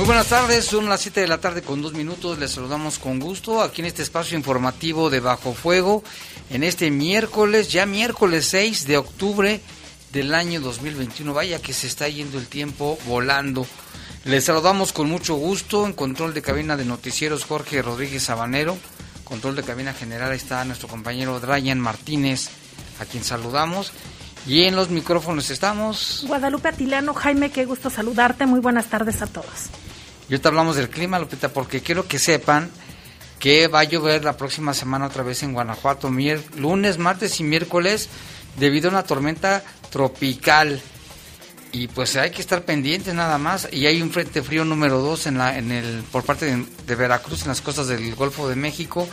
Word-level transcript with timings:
Muy 0.00 0.06
buenas 0.06 0.28
tardes, 0.28 0.64
son 0.64 0.88
las 0.88 1.02
7 1.02 1.20
de 1.20 1.28
la 1.28 1.42
tarde 1.42 1.60
con 1.60 1.82
dos 1.82 1.92
minutos, 1.92 2.38
les 2.38 2.52
saludamos 2.52 2.98
con 2.98 3.20
gusto 3.20 3.60
aquí 3.60 3.82
en 3.82 3.86
este 3.86 4.00
espacio 4.00 4.34
informativo 4.38 5.10
de 5.10 5.20
Bajo 5.20 5.52
Fuego, 5.52 6.02
en 6.48 6.62
este 6.62 6.90
miércoles, 6.90 7.70
ya 7.70 7.84
miércoles 7.84 8.46
6 8.46 8.86
de 8.86 8.96
octubre 8.96 9.60
del 10.10 10.34
año 10.34 10.62
2021, 10.62 11.34
vaya 11.34 11.60
que 11.60 11.74
se 11.74 11.86
está 11.86 12.08
yendo 12.08 12.38
el 12.38 12.46
tiempo 12.46 12.98
volando. 13.06 13.66
Les 14.24 14.44
saludamos 14.44 14.94
con 14.94 15.06
mucho 15.06 15.34
gusto 15.34 15.84
en 15.84 15.92
control 15.92 16.32
de 16.32 16.40
cabina 16.40 16.78
de 16.78 16.86
noticieros 16.86 17.44
Jorge 17.44 17.82
Rodríguez 17.82 18.22
Sabanero, 18.22 18.78
control 19.24 19.54
de 19.54 19.64
cabina 19.64 19.92
general 19.92 20.32
está 20.32 20.64
nuestro 20.64 20.88
compañero 20.88 21.38
Ryan 21.40 21.78
Martínez, 21.78 22.48
a 23.00 23.04
quien 23.04 23.22
saludamos. 23.22 23.92
Y 24.46 24.62
en 24.62 24.74
los 24.74 24.88
micrófonos 24.88 25.50
estamos. 25.50 26.24
Guadalupe 26.26 26.70
Atilano, 26.70 27.12
Jaime, 27.12 27.50
qué 27.50 27.66
gusto 27.66 27.90
saludarte. 27.90 28.46
Muy 28.46 28.60
buenas 28.60 28.86
tardes 28.86 29.20
a 29.20 29.26
todos. 29.26 29.68
Y 30.30 30.34
ahorita 30.34 30.48
hablamos 30.48 30.76
del 30.76 30.88
clima, 30.88 31.18
Lupita, 31.18 31.48
porque 31.48 31.80
quiero 31.80 32.06
que 32.06 32.20
sepan 32.20 32.70
que 33.40 33.66
va 33.66 33.80
a 33.80 33.84
llover 33.84 34.22
la 34.22 34.36
próxima 34.36 34.72
semana 34.74 35.06
otra 35.06 35.24
vez 35.24 35.42
en 35.42 35.52
Guanajuato, 35.52 36.08
lunes, 36.56 36.98
martes 36.98 37.40
y 37.40 37.42
miércoles, 37.42 38.08
debido 38.56 38.88
a 38.88 38.92
una 38.92 39.02
tormenta 39.02 39.64
tropical. 39.90 40.80
Y 41.72 41.88
pues 41.88 42.14
hay 42.14 42.30
que 42.30 42.42
estar 42.42 42.62
pendientes 42.62 43.12
nada 43.12 43.38
más. 43.38 43.68
Y 43.72 43.86
hay 43.86 44.00
un 44.00 44.12
frente 44.12 44.40
frío 44.40 44.64
número 44.64 45.00
2 45.00 45.26
en 45.26 45.38
la, 45.38 45.58
en 45.58 45.72
el, 45.72 46.04
por 46.12 46.22
parte 46.22 46.46
de, 46.46 46.64
de 46.86 46.94
Veracruz, 46.94 47.42
en 47.42 47.48
las 47.48 47.60
costas 47.60 47.88
del 47.88 48.14
Golfo 48.14 48.48
de 48.48 48.54
México. 48.54 49.08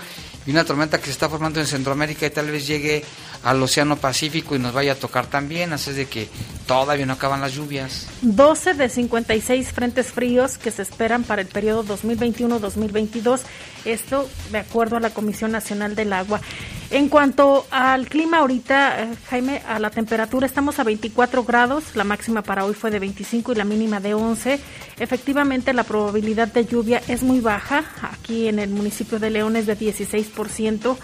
Y 0.45 0.51
una 0.51 0.65
tormenta 0.65 0.99
que 0.99 1.05
se 1.05 1.11
está 1.11 1.29
formando 1.29 1.59
en 1.59 1.65
Centroamérica 1.65 2.27
y 2.27 2.29
tal 2.29 2.51
vez 2.51 2.67
llegue 2.67 3.03
al 3.43 3.61
Océano 3.61 3.97
Pacífico 3.97 4.55
y 4.55 4.59
nos 4.59 4.73
vaya 4.73 4.93
a 4.93 4.95
tocar 4.95 5.27
también, 5.27 5.73
así 5.73 5.91
es 5.91 5.95
de 5.95 6.05
que 6.05 6.27
todavía 6.67 7.05
no 7.05 7.13
acaban 7.13 7.41
las 7.41 7.53
lluvias. 7.53 8.07
12 8.21 8.73
de 8.73 8.89
56 8.89 9.71
frentes 9.71 10.07
fríos 10.07 10.57
que 10.57 10.71
se 10.71 10.81
esperan 10.81 11.23
para 11.23 11.41
el 11.41 11.47
periodo 11.47 11.83
2021-2022, 11.85 13.41
esto 13.85 14.29
de 14.51 14.59
acuerdo 14.59 14.97
a 14.97 14.99
la 14.99 15.09
Comisión 15.09 15.51
Nacional 15.51 15.95
del 15.95 16.13
Agua. 16.13 16.41
En 16.89 17.09
cuanto 17.09 17.67
al 17.69 18.07
clima 18.07 18.39
ahorita, 18.39 19.03
eh, 19.03 19.15
Jaime, 19.29 19.61
a 19.67 19.77
la 19.79 19.89
temperatura 19.89 20.45
estamos 20.45 20.79
a 20.79 20.83
24 20.83 21.43
grados, 21.43 21.95
la 21.95 22.05
máxima 22.05 22.43
para 22.43 22.63
hoy 22.65 22.73
fue 22.73 22.91
de 22.91 22.99
25 22.99 23.51
y 23.51 23.55
la 23.55 23.65
mínima 23.65 23.99
de 23.99 24.13
11. 24.13 24.59
Efectivamente 24.99 25.73
la 25.73 25.83
probabilidad 25.83 26.47
de 26.47 26.65
lluvia 26.65 27.01
es 27.07 27.23
muy 27.23 27.41
baja, 27.41 27.83
aquí 28.01 28.47
en 28.47 28.59
el 28.59 28.69
municipio 28.69 29.19
de 29.19 29.29
León 29.29 29.57
es 29.57 29.65
de 29.65 29.77
16% 29.77 30.97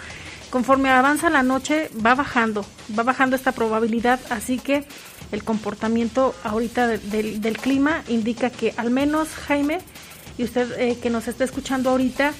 conforme 0.54 0.88
avanza 0.88 1.30
la 1.30 1.42
noche 1.42 1.90
va 2.06 2.14
bajando, 2.14 2.64
va 2.96 3.02
bajando 3.02 3.34
esta 3.34 3.50
probabilidad, 3.50 4.20
así 4.30 4.60
que 4.60 4.86
el 5.32 5.42
comportamiento 5.42 6.32
ahorita 6.44 6.86
del 6.86 7.58
clima 7.58 8.04
indica 8.06 8.50
que 8.50 8.72
al 8.76 8.92
menos 8.92 9.30
Jaime 9.48 9.80
y 10.38 10.44
usted 10.44 10.70
eh, 10.78 10.96
que 11.02 11.10
nos 11.10 11.26
está 11.26 11.42
escuchando 11.42 11.90
ahorita, 11.90 12.32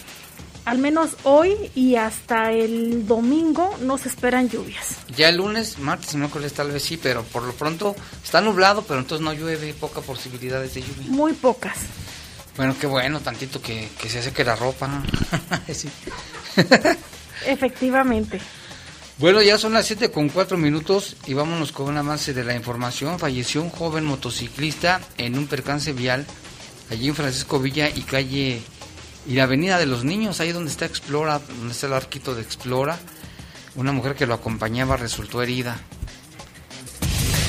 al 0.64 0.78
menos 0.78 1.16
hoy 1.24 1.56
y 1.74 1.96
hasta 1.96 2.52
el 2.52 3.04
domingo 3.04 3.76
no 3.80 3.98
se 3.98 4.10
esperan 4.10 4.48
lluvias. 4.48 4.98
Ya 5.16 5.28
el 5.28 5.38
lunes, 5.38 5.80
martes 5.80 6.14
y 6.14 6.16
miércoles 6.16 6.52
tal 6.52 6.70
vez 6.70 6.84
sí, 6.84 6.96
pero 6.96 7.24
por 7.24 7.42
lo 7.42 7.52
pronto 7.52 7.96
está 8.22 8.40
nublado, 8.40 8.82
pero 8.82 9.00
entonces 9.00 9.24
no 9.24 9.32
llueve, 9.32 9.74
poca 9.74 10.02
posibilidades 10.02 10.72
de 10.74 10.82
lluvia. 10.82 11.08
Muy 11.08 11.32
pocas. 11.32 11.78
Bueno, 12.56 12.76
qué 12.80 12.86
bueno, 12.86 13.18
tantito 13.18 13.60
que, 13.60 13.88
que 14.00 14.08
se 14.08 14.20
hace 14.20 14.32
que 14.32 14.44
la 14.44 14.54
ropa. 14.54 15.02
sí. 15.74 15.88
Efectivamente. 17.46 18.40
Bueno, 19.18 19.42
ya 19.42 19.58
son 19.58 19.74
las 19.74 19.86
7 19.86 20.10
con 20.10 20.28
4 20.28 20.56
minutos 20.56 21.16
y 21.26 21.34
vámonos 21.34 21.70
con 21.70 21.88
un 21.88 21.96
avance 21.96 22.34
de 22.34 22.42
la 22.42 22.56
información. 22.56 23.18
Falleció 23.18 23.62
un 23.62 23.70
joven 23.70 24.04
motociclista 24.04 25.00
en 25.18 25.38
un 25.38 25.46
percance 25.46 25.92
vial 25.92 26.26
allí 26.90 27.08
en 27.08 27.14
Francisco 27.14 27.58
Villa 27.60 27.88
y 27.88 28.02
calle 28.02 28.60
y 29.26 29.34
la 29.34 29.44
avenida 29.44 29.78
de 29.78 29.86
los 29.86 30.04
niños, 30.04 30.40
ahí 30.40 30.52
donde 30.52 30.70
está 30.70 30.84
Explora, 30.84 31.38
donde 31.38 31.72
está 31.72 31.86
el 31.86 31.94
arquito 31.94 32.34
de 32.34 32.42
Explora. 32.42 32.98
Una 33.76 33.92
mujer 33.92 34.14
que 34.14 34.26
lo 34.26 34.34
acompañaba 34.34 34.96
resultó 34.96 35.42
herida. 35.42 35.76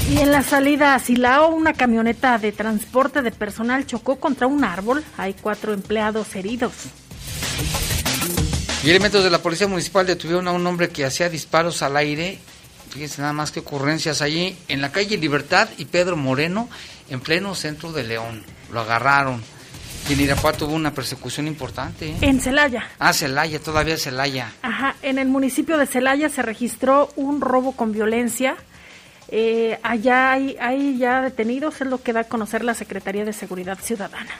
Y 0.09 0.19
en 0.19 0.31
la 0.31 0.43
salida 0.43 0.93
a 0.93 0.99
Silao, 0.99 1.49
una 1.49 1.73
camioneta 1.73 2.37
de 2.37 2.51
transporte 2.51 3.21
de 3.21 3.31
personal 3.31 3.85
chocó 3.85 4.17
contra 4.17 4.47
un 4.47 4.63
árbol. 4.63 5.03
Hay 5.17 5.33
cuatro 5.33 5.73
empleados 5.73 6.35
heridos. 6.35 6.73
Y 8.85 8.91
elementos 8.91 9.23
de 9.23 9.31
la 9.31 9.39
Policía 9.39 9.67
Municipal 9.67 10.05
detuvieron 10.05 10.47
a 10.47 10.51
un 10.51 10.67
hombre 10.67 10.89
que 10.89 11.05
hacía 11.05 11.27
disparos 11.27 11.81
al 11.81 11.97
aire. 11.97 12.37
Fíjense 12.91 13.19
nada 13.19 13.33
más 13.33 13.51
que 13.51 13.61
ocurrencias 13.61 14.21
allí 14.21 14.55
en 14.67 14.79
la 14.79 14.91
calle 14.91 15.17
Libertad 15.17 15.69
y 15.79 15.85
Pedro 15.85 16.15
Moreno, 16.15 16.69
en 17.09 17.19
pleno 17.19 17.55
centro 17.55 17.91
de 17.91 18.03
León. 18.03 18.43
Lo 18.71 18.81
agarraron. 18.81 19.41
Y 20.07 20.13
en 20.13 20.21
Irapuato 20.21 20.67
hubo 20.67 20.75
una 20.75 20.93
persecución 20.93 21.47
importante. 21.47 22.09
¿eh? 22.09 22.17
En 22.21 22.39
Celaya. 22.39 22.87
Ah, 22.99 23.11
Celaya, 23.11 23.59
todavía 23.59 23.97
Celaya. 23.97 24.53
Ajá, 24.61 24.95
en 25.01 25.17
el 25.17 25.29
municipio 25.29 25.79
de 25.79 25.87
Celaya 25.87 26.29
se 26.29 26.43
registró 26.43 27.09
un 27.15 27.41
robo 27.41 27.71
con 27.71 27.91
violencia. 27.91 28.55
Eh, 29.29 29.79
allá 29.81 30.31
hay, 30.31 30.57
hay 30.61 30.99
ya 30.99 31.21
detenidos, 31.21 31.81
es 31.81 31.87
lo 31.87 32.03
que 32.03 32.13
da 32.13 32.19
a 32.19 32.23
conocer 32.25 32.63
la 32.63 32.75
Secretaría 32.75 33.25
de 33.25 33.33
Seguridad 33.33 33.79
Ciudadana. 33.81 34.35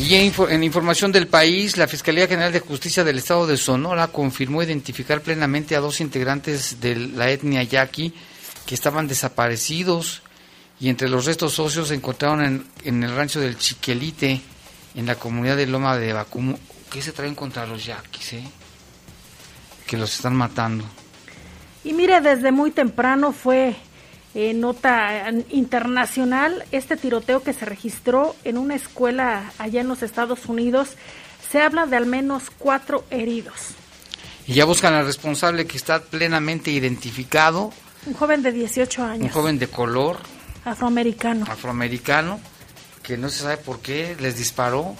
Y 0.00 0.14
en, 0.14 0.64
información 0.64 1.12
del 1.12 1.28
país, 1.28 1.76
la 1.76 1.86
Fiscalía 1.86 2.26
General 2.26 2.50
de 2.50 2.60
Justicia 2.60 3.04
del 3.04 3.18
Estado 3.18 3.46
de 3.46 3.58
Sonora 3.58 4.08
confirmó 4.08 4.62
identificar 4.62 5.20
plenamente 5.20 5.76
a 5.76 5.80
dos 5.80 6.00
integrantes 6.00 6.80
de 6.80 6.96
la 6.96 7.30
etnia 7.30 7.62
yaqui 7.62 8.14
que 8.64 8.74
estaban 8.74 9.06
desaparecidos 9.06 10.22
y 10.80 10.88
entre 10.88 11.10
los 11.10 11.26
restos 11.26 11.52
socios 11.52 11.88
se 11.88 11.94
encontraron 11.94 12.66
en, 12.82 13.02
el 13.04 13.14
rancho 13.14 13.40
del 13.40 13.58
Chiquelite, 13.58 14.40
en 14.94 15.04
la 15.06 15.16
comunidad 15.16 15.58
de 15.58 15.66
Loma 15.66 15.98
de 15.98 16.14
Bacumo. 16.14 16.58
¿Qué 16.90 17.02
se 17.02 17.12
traen 17.12 17.34
contra 17.34 17.66
los 17.66 17.84
yaquis, 17.84 18.32
eh? 18.32 18.44
Que 19.86 19.98
los 19.98 20.14
están 20.14 20.34
matando. 20.34 20.84
Y 21.84 21.92
mire, 21.92 22.22
desde 22.22 22.50
muy 22.52 22.70
temprano 22.70 23.32
fue 23.32 23.76
eh, 24.34 24.54
nota 24.54 25.28
internacional, 25.50 26.64
este 26.70 26.96
tiroteo 26.96 27.42
que 27.42 27.52
se 27.52 27.64
registró 27.64 28.36
en 28.44 28.58
una 28.58 28.76
escuela 28.76 29.52
allá 29.58 29.80
en 29.80 29.88
los 29.88 30.02
Estados 30.02 30.46
Unidos, 30.46 30.90
se 31.50 31.60
habla 31.60 31.86
de 31.86 31.96
al 31.96 32.06
menos 32.06 32.44
cuatro 32.56 33.04
heridos. 33.10 33.74
Y 34.46 34.54
ya 34.54 34.64
buscan 34.64 34.94
al 34.94 35.04
responsable 35.04 35.66
que 35.66 35.76
está 35.76 36.00
plenamente 36.00 36.70
identificado. 36.70 37.72
Un 38.06 38.14
joven 38.14 38.42
de 38.42 38.52
18 38.52 39.02
años. 39.02 39.22
Un 39.24 39.28
joven 39.30 39.58
de 39.58 39.66
color. 39.66 40.18
Afroamericano. 40.64 41.46
Afroamericano, 41.48 42.38
que 43.02 43.16
no 43.16 43.30
se 43.30 43.42
sabe 43.42 43.56
por 43.56 43.80
qué 43.80 44.16
les 44.20 44.36
disparó 44.36 44.94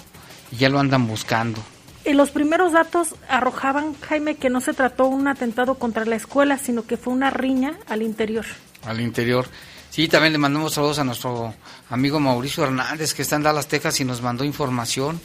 y 0.51 0.57
ya 0.57 0.69
lo 0.69 0.79
andan 0.79 1.07
buscando. 1.07 1.61
Y 2.03 2.13
los 2.13 2.31
primeros 2.31 2.73
datos 2.73 3.15
arrojaban, 3.29 3.95
Jaime, 4.01 4.35
que 4.35 4.49
no 4.49 4.59
se 4.59 4.73
trató 4.73 5.05
un 5.05 5.27
atentado 5.27 5.75
contra 5.75 6.03
la 6.03 6.15
escuela, 6.15 6.57
sino 6.57 6.85
que 6.85 6.97
fue 6.97 7.13
una 7.13 7.29
riña 7.29 7.77
al 7.87 8.01
interior 8.01 8.45
al 8.85 8.99
interior. 8.99 9.47
Sí, 9.89 10.07
también 10.07 10.33
le 10.33 10.39
mandamos 10.39 10.73
saludos 10.73 10.99
a 10.99 11.03
nuestro 11.03 11.53
amigo 11.89 12.19
Mauricio 12.19 12.63
Hernández, 12.63 13.13
que 13.13 13.23
está 13.23 13.35
en 13.35 13.43
Dallas, 13.43 13.67
Texas, 13.67 13.99
y 13.99 14.05
nos 14.05 14.21
mandó 14.21 14.43
información 14.45 15.19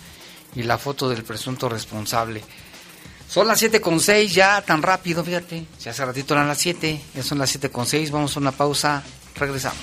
y 0.54 0.62
la 0.64 0.78
foto 0.78 1.08
del 1.08 1.22
presunto 1.22 1.68
responsable. 1.68 2.42
Son 3.28 3.46
las 3.46 3.58
siete 3.58 3.80
con 3.80 4.00
seis 4.00 4.34
ya 4.34 4.62
tan 4.62 4.82
rápido, 4.82 5.22
fíjate. 5.22 5.66
Ya 5.80 5.90
hace 5.90 6.04
ratito 6.04 6.34
eran 6.34 6.48
las 6.48 6.58
7, 6.58 7.00
ya 7.14 7.22
son 7.22 7.38
las 7.38 7.50
siete 7.50 7.70
con 7.70 7.86
seis. 7.86 8.10
Vamos 8.10 8.36
a 8.36 8.40
una 8.40 8.52
pausa, 8.52 9.02
regresamos. 9.36 9.78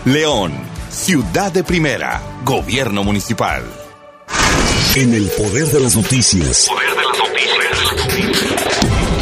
León, 0.06 0.54
ciudad 0.90 1.52
de 1.52 1.66
primera, 1.66 2.22
gobierno 2.46 3.04
municipal. 3.04 3.66
En 4.96 5.14
el 5.14 5.28
poder 5.32 5.66
de 5.66 5.82
las 5.82 5.98
noticias. 5.98 6.70
Poder 6.70 6.96
de 6.96 7.04
las 7.04 8.08
noticias. 8.08 8.47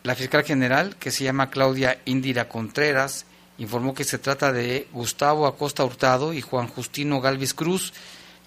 La 0.05 0.15
fiscal 0.15 0.45
general, 0.45 0.97
que 0.97 1.11
se 1.11 1.25
llama 1.25 1.51
Claudia 1.51 2.01
Indira 2.05 2.49
Contreras, 2.49 3.27
informó 3.59 3.95
que 3.95 4.05
se 4.05 4.19
trata 4.19 4.53
de 4.53 4.89
Gustavo 4.93 5.47
Acosta 5.47 5.85
Hurtado 5.85 6.33
y 6.33 6.41
Juan 6.41 6.69
Justino 6.69 7.21
Galvis 7.21 7.55
Cruz, 7.55 7.93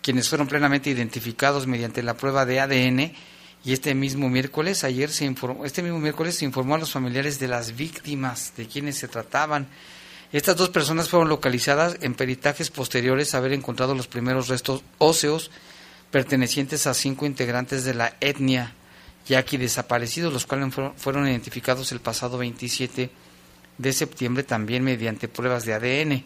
quienes 0.02 0.30
fueron 0.30 0.48
plenamente 0.48 0.90
identificados 0.90 1.68
mediante 1.68 2.02
la 2.02 2.16
prueba 2.16 2.46
de 2.46 2.62
ADN 2.62 3.14
y 3.64 3.74
este 3.74 3.94
mismo 3.94 4.30
miércoles, 4.30 4.84
ayer 4.84 5.10
se 5.10 5.26
informó, 5.26 5.66
este 5.66 5.82
mismo 5.82 6.00
miércoles 6.00 6.36
se 6.36 6.46
informó 6.46 6.76
a 6.76 6.78
los 6.78 6.92
familiares 6.92 7.40
de 7.40 7.48
las 7.48 7.76
víctimas, 7.76 8.54
de 8.56 8.68
quienes 8.68 8.98
se 8.98 9.08
trataban. 9.08 9.68
Estas 10.32 10.56
dos 10.56 10.70
personas 10.70 11.10
fueron 11.10 11.28
localizadas 11.28 11.98
en 12.02 12.14
peritajes 12.14 12.70
posteriores 12.70 13.34
a 13.34 13.40
haber 13.40 13.54
encontrado 13.54 13.96
los 13.96 14.08
primeros 14.08 14.48
restos 14.48 14.84
óseos 14.98 15.52
pertenecientes 16.12 16.88
a 16.88 16.94
cinco 16.94 17.26
integrantes 17.26 17.84
de 17.84 17.94
la 17.94 18.16
etnia 18.20 18.74
yaqui 19.28 19.58
desaparecidos, 19.58 20.34
los 20.34 20.46
cuales 20.46 20.74
fueron 20.98 21.28
identificados 21.28 21.92
el 21.92 22.00
pasado 22.00 22.38
27 22.38 23.10
de 23.78 23.94
septiembre 23.94 24.44
también 24.44 24.84
mediante 24.84 25.28
pruebas 25.28 25.66
de 25.66 25.74
ADN. 25.74 26.24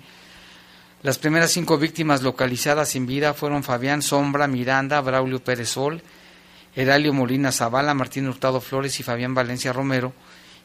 Las 1.01 1.17
primeras 1.17 1.51
cinco 1.51 1.77
víctimas 1.77 2.21
localizadas 2.21 2.89
sin 2.89 3.05
vida 3.05 3.33
fueron 3.33 3.63
Fabián 3.63 4.01
Sombra 4.01 4.47
Miranda, 4.47 5.01
Braulio 5.01 5.43
Pérez 5.43 5.69
Sol, 5.69 6.01
Heralio 6.75 7.13
Molina 7.13 7.51
Zavala, 7.51 7.93
Martín 7.93 8.27
Hurtado 8.27 8.61
Flores 8.61 8.99
y 8.99 9.03
Fabián 9.03 9.35
Valencia 9.35 9.73
Romero, 9.73 10.13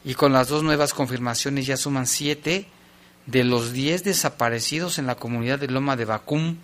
y 0.05 0.14
con 0.14 0.32
las 0.32 0.49
dos 0.49 0.62
nuevas 0.62 0.94
confirmaciones 0.94 1.66
ya 1.66 1.76
suman 1.76 2.06
siete 2.06 2.66
de 3.26 3.44
los 3.44 3.72
diez 3.72 4.05
desaparecidos 4.05 4.99
en 4.99 5.06
la 5.06 5.16
comunidad 5.16 5.58
de 5.58 5.69
Loma 5.69 5.96
de 5.96 6.06
Bacum. 6.06 6.56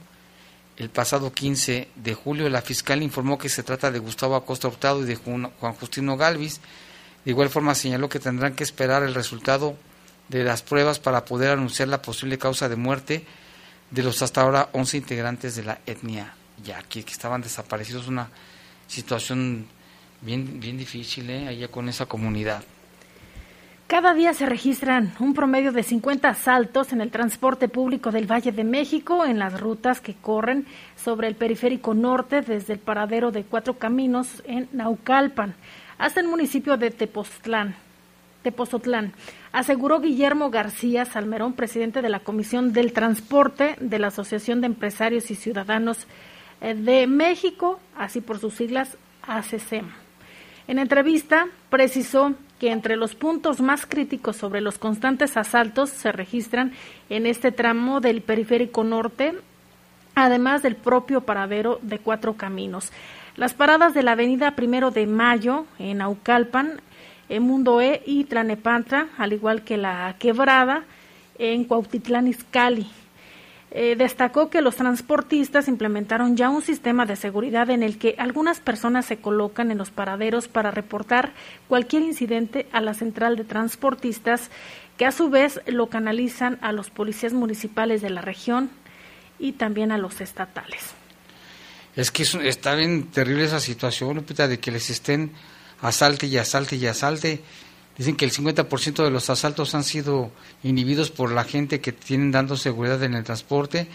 El 0.78 0.88
pasado 0.88 1.32
15 1.32 1.88
de 1.94 2.14
julio 2.14 2.48
la 2.48 2.62
fiscal 2.62 3.02
informó 3.02 3.36
que 3.36 3.48
se 3.48 3.62
trata 3.62 3.90
de 3.90 3.98
Gustavo 3.98 4.34
Acosta 4.34 4.66
Hurtado 4.66 5.02
y 5.02 5.04
de 5.04 5.16
Juan 5.16 5.74
Justino 5.78 6.16
Galvis. 6.16 6.60
De 7.24 7.30
igual 7.30 7.50
forma 7.50 7.74
señaló 7.74 8.08
que 8.08 8.18
tendrán 8.18 8.54
que 8.54 8.64
esperar 8.64 9.02
el 9.02 9.14
resultado 9.14 9.76
de 10.28 10.42
las 10.42 10.62
pruebas 10.62 10.98
para 10.98 11.24
poder 11.24 11.50
anunciar 11.50 11.88
la 11.88 12.02
posible 12.02 12.38
causa 12.38 12.68
de 12.68 12.76
muerte 12.76 13.26
de 13.90 14.02
los 14.02 14.22
hasta 14.22 14.40
ahora 14.40 14.70
11 14.72 14.96
integrantes 14.96 15.54
de 15.54 15.64
la 15.64 15.80
etnia 15.86 16.34
yaqui 16.64 17.02
que 17.02 17.12
estaban 17.12 17.42
desaparecidos. 17.42 18.08
Una 18.08 18.28
situación 18.94 19.66
bien, 20.20 20.60
bien 20.60 20.78
difícil 20.78 21.28
¿eh? 21.28 21.48
allá 21.48 21.68
con 21.68 21.88
esa 21.88 22.06
comunidad. 22.06 22.62
Cada 23.86 24.14
día 24.14 24.32
se 24.32 24.46
registran 24.46 25.12
un 25.20 25.34
promedio 25.34 25.70
de 25.70 25.82
50 25.82 26.28
asaltos 26.28 26.92
en 26.92 27.02
el 27.02 27.10
transporte 27.10 27.68
público 27.68 28.10
del 28.10 28.30
Valle 28.30 28.50
de 28.50 28.64
México 28.64 29.26
en 29.26 29.38
las 29.38 29.60
rutas 29.60 30.00
que 30.00 30.14
corren 30.14 30.66
sobre 30.96 31.28
el 31.28 31.34
periférico 31.34 31.92
norte 31.92 32.40
desde 32.40 32.72
el 32.72 32.78
paradero 32.78 33.30
de 33.30 33.44
Cuatro 33.44 33.74
Caminos 33.74 34.42
en 34.46 34.68
Naucalpan 34.72 35.54
hasta 35.98 36.20
el 36.20 36.28
municipio 36.28 36.76
de 36.76 36.90
Tepoztlán. 36.90 37.76
Tepozotlán, 38.42 39.14
aseguró 39.52 40.00
Guillermo 40.00 40.50
García 40.50 41.06
Salmerón, 41.06 41.54
presidente 41.54 42.02
de 42.02 42.10
la 42.10 42.20
Comisión 42.20 42.74
del 42.74 42.92
Transporte 42.92 43.76
de 43.80 43.98
la 43.98 44.08
Asociación 44.08 44.60
de 44.60 44.66
Empresarios 44.66 45.30
y 45.30 45.34
Ciudadanos 45.34 46.06
de 46.72 47.06
México, 47.06 47.78
así 47.96 48.22
por 48.22 48.38
sus 48.38 48.54
siglas 48.54 48.96
ACCEM. 49.22 49.90
En 50.66 50.78
entrevista 50.78 51.48
precisó 51.68 52.32
que 52.58 52.70
entre 52.70 52.96
los 52.96 53.14
puntos 53.14 53.60
más 53.60 53.84
críticos 53.84 54.36
sobre 54.36 54.62
los 54.62 54.78
constantes 54.78 55.36
asaltos 55.36 55.90
se 55.90 56.10
registran 56.12 56.72
en 57.10 57.26
este 57.26 57.52
tramo 57.52 58.00
del 58.00 58.22
periférico 58.22 58.82
norte, 58.82 59.34
además 60.14 60.62
del 60.62 60.76
propio 60.76 61.20
paradero 61.20 61.78
de 61.82 61.98
cuatro 61.98 62.34
caminos. 62.34 62.90
Las 63.36 63.52
paradas 63.52 63.92
de 63.92 64.02
la 64.02 64.12
avenida 64.12 64.52
Primero 64.52 64.90
de 64.90 65.06
Mayo 65.06 65.66
en 65.78 66.00
Aucalpan, 66.00 66.80
en 67.28 67.42
Mundo 67.42 67.80
E 67.80 68.02
y 68.06 68.24
Tlanepantla, 68.24 69.08
al 69.18 69.32
igual 69.32 69.64
que 69.64 69.76
la 69.76 70.14
quebrada 70.18 70.84
en 71.38 71.64
Cuautitlán 71.64 72.28
Izcalli, 72.28 72.86
eh, 73.76 73.96
destacó 73.96 74.50
que 74.50 74.60
los 74.60 74.76
transportistas 74.76 75.66
implementaron 75.66 76.36
ya 76.36 76.48
un 76.48 76.62
sistema 76.62 77.06
de 77.06 77.16
seguridad 77.16 77.70
en 77.70 77.82
el 77.82 77.98
que 77.98 78.14
algunas 78.18 78.60
personas 78.60 79.04
se 79.04 79.16
colocan 79.16 79.72
en 79.72 79.78
los 79.78 79.90
paraderos 79.90 80.46
para 80.46 80.70
reportar 80.70 81.32
cualquier 81.66 82.02
incidente 82.04 82.68
a 82.70 82.80
la 82.80 82.94
central 82.94 83.34
de 83.34 83.42
transportistas, 83.42 84.48
que 84.96 85.06
a 85.06 85.10
su 85.10 85.28
vez 85.28 85.60
lo 85.66 85.88
canalizan 85.88 86.56
a 86.62 86.70
los 86.70 86.90
policías 86.90 87.32
municipales 87.32 88.00
de 88.00 88.10
la 88.10 88.20
región 88.20 88.70
y 89.40 89.54
también 89.54 89.90
a 89.90 89.98
los 89.98 90.20
estatales. 90.20 90.94
Es 91.96 92.12
que 92.12 92.22
está 92.22 92.76
bien 92.76 93.10
terrible 93.10 93.44
esa 93.44 93.58
situación, 93.58 94.14
Lupita, 94.14 94.46
de 94.46 94.60
que 94.60 94.70
les 94.70 94.88
estén 94.88 95.32
asalte 95.80 96.28
y 96.28 96.38
asalte 96.38 96.76
y 96.76 96.86
asalte 96.86 97.42
Dicen 97.96 98.16
que 98.16 98.24
el 98.24 98.32
50% 98.32 99.04
de 99.04 99.10
los 99.10 99.30
asaltos 99.30 99.74
han 99.74 99.84
sido 99.84 100.32
inhibidos 100.64 101.10
por 101.10 101.30
la 101.30 101.44
gente 101.44 101.80
que 101.80 101.92
tienen 101.92 102.32
dando 102.32 102.56
seguridad 102.56 103.02
en 103.04 103.14
el 103.14 103.22
transporte 103.22 103.86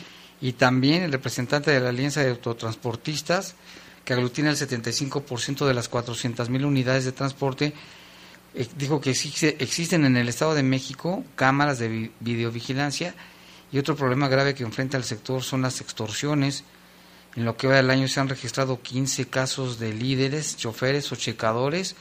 y 0.41 0.53
también 0.53 1.03
el 1.03 1.11
representante 1.11 1.71
de 1.71 1.81
la 1.81 1.89
Alianza 1.89 2.21
de 2.21 2.29
Autotransportistas, 2.29 3.55
que 4.05 4.13
aglutina 4.13 4.49
el 4.49 4.55
75% 4.55 5.67
de 5.67 5.73
las 5.73 5.91
400.000 5.91 6.65
unidades 6.65 7.03
de 7.03 7.11
transporte, 7.11 7.73
eh, 8.55 8.67
dijo 8.77 9.01
que 9.01 9.11
existen 9.11 10.05
en 10.05 10.15
el 10.15 10.29
Estado 10.29 10.55
de 10.55 10.63
México 10.63 11.25
cámaras 11.35 11.77
de 11.77 12.09
videovigilancia 12.21 13.13
y 13.71 13.77
otro 13.79 13.97
problema 13.97 14.29
grave 14.29 14.55
que 14.55 14.63
enfrenta 14.63 14.95
el 14.95 15.03
sector 15.03 15.43
son 15.43 15.61
las 15.61 15.81
extorsiones. 15.81 16.63
En 17.35 17.45
lo 17.45 17.57
que 17.57 17.67
va 17.67 17.75
del 17.75 17.91
año 17.91 18.07
se 18.07 18.19
han 18.19 18.29
registrado 18.29 18.81
15 18.81 19.27
casos 19.27 19.77
de 19.77 19.93
líderes, 19.93 20.55
choferes 20.55 21.11
o 21.11 21.15
checadores 21.17 21.95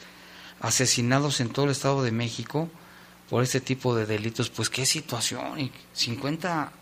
asesinados 0.60 1.40
en 1.40 1.50
todo 1.50 1.66
el 1.66 1.72
Estado 1.72 2.02
de 2.02 2.12
México 2.12 2.68
por 3.28 3.42
este 3.42 3.60
tipo 3.60 3.94
de 3.94 4.06
delitos. 4.06 4.50
Pues 4.50 4.70
qué 4.70 4.86
situación, 4.86 5.70
50 5.92 6.72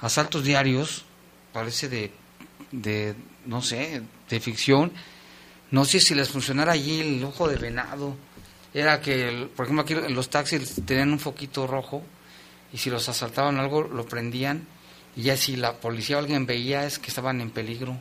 asaltos 0.00 0.44
diarios, 0.44 1.04
parece 1.52 1.88
de, 1.88 2.12
de, 2.70 3.14
no 3.46 3.62
sé, 3.62 4.02
de 4.28 4.40
ficción. 4.40 4.92
No 5.70 5.84
sé 5.84 6.00
si 6.00 6.14
les 6.14 6.28
funcionara 6.28 6.72
allí 6.72 7.00
el 7.00 7.24
ojo 7.24 7.48
de 7.48 7.56
venado. 7.56 8.16
Era 8.74 9.00
que, 9.00 9.48
por 9.54 9.66
ejemplo, 9.66 9.82
aquí 9.82 9.94
los 10.12 10.30
taxis 10.30 10.82
tenían 10.86 11.12
un 11.12 11.18
foquito 11.18 11.66
rojo 11.66 12.02
y 12.72 12.78
si 12.78 12.90
los 12.90 13.08
asaltaban 13.08 13.58
algo 13.58 13.82
lo 13.82 14.06
prendían 14.06 14.66
y 15.14 15.22
ya 15.22 15.36
si 15.36 15.56
la 15.56 15.74
policía 15.74 16.16
o 16.16 16.20
alguien 16.20 16.46
veía 16.46 16.86
es 16.86 16.98
que 16.98 17.08
estaban 17.08 17.40
en 17.40 17.50
peligro. 17.50 17.98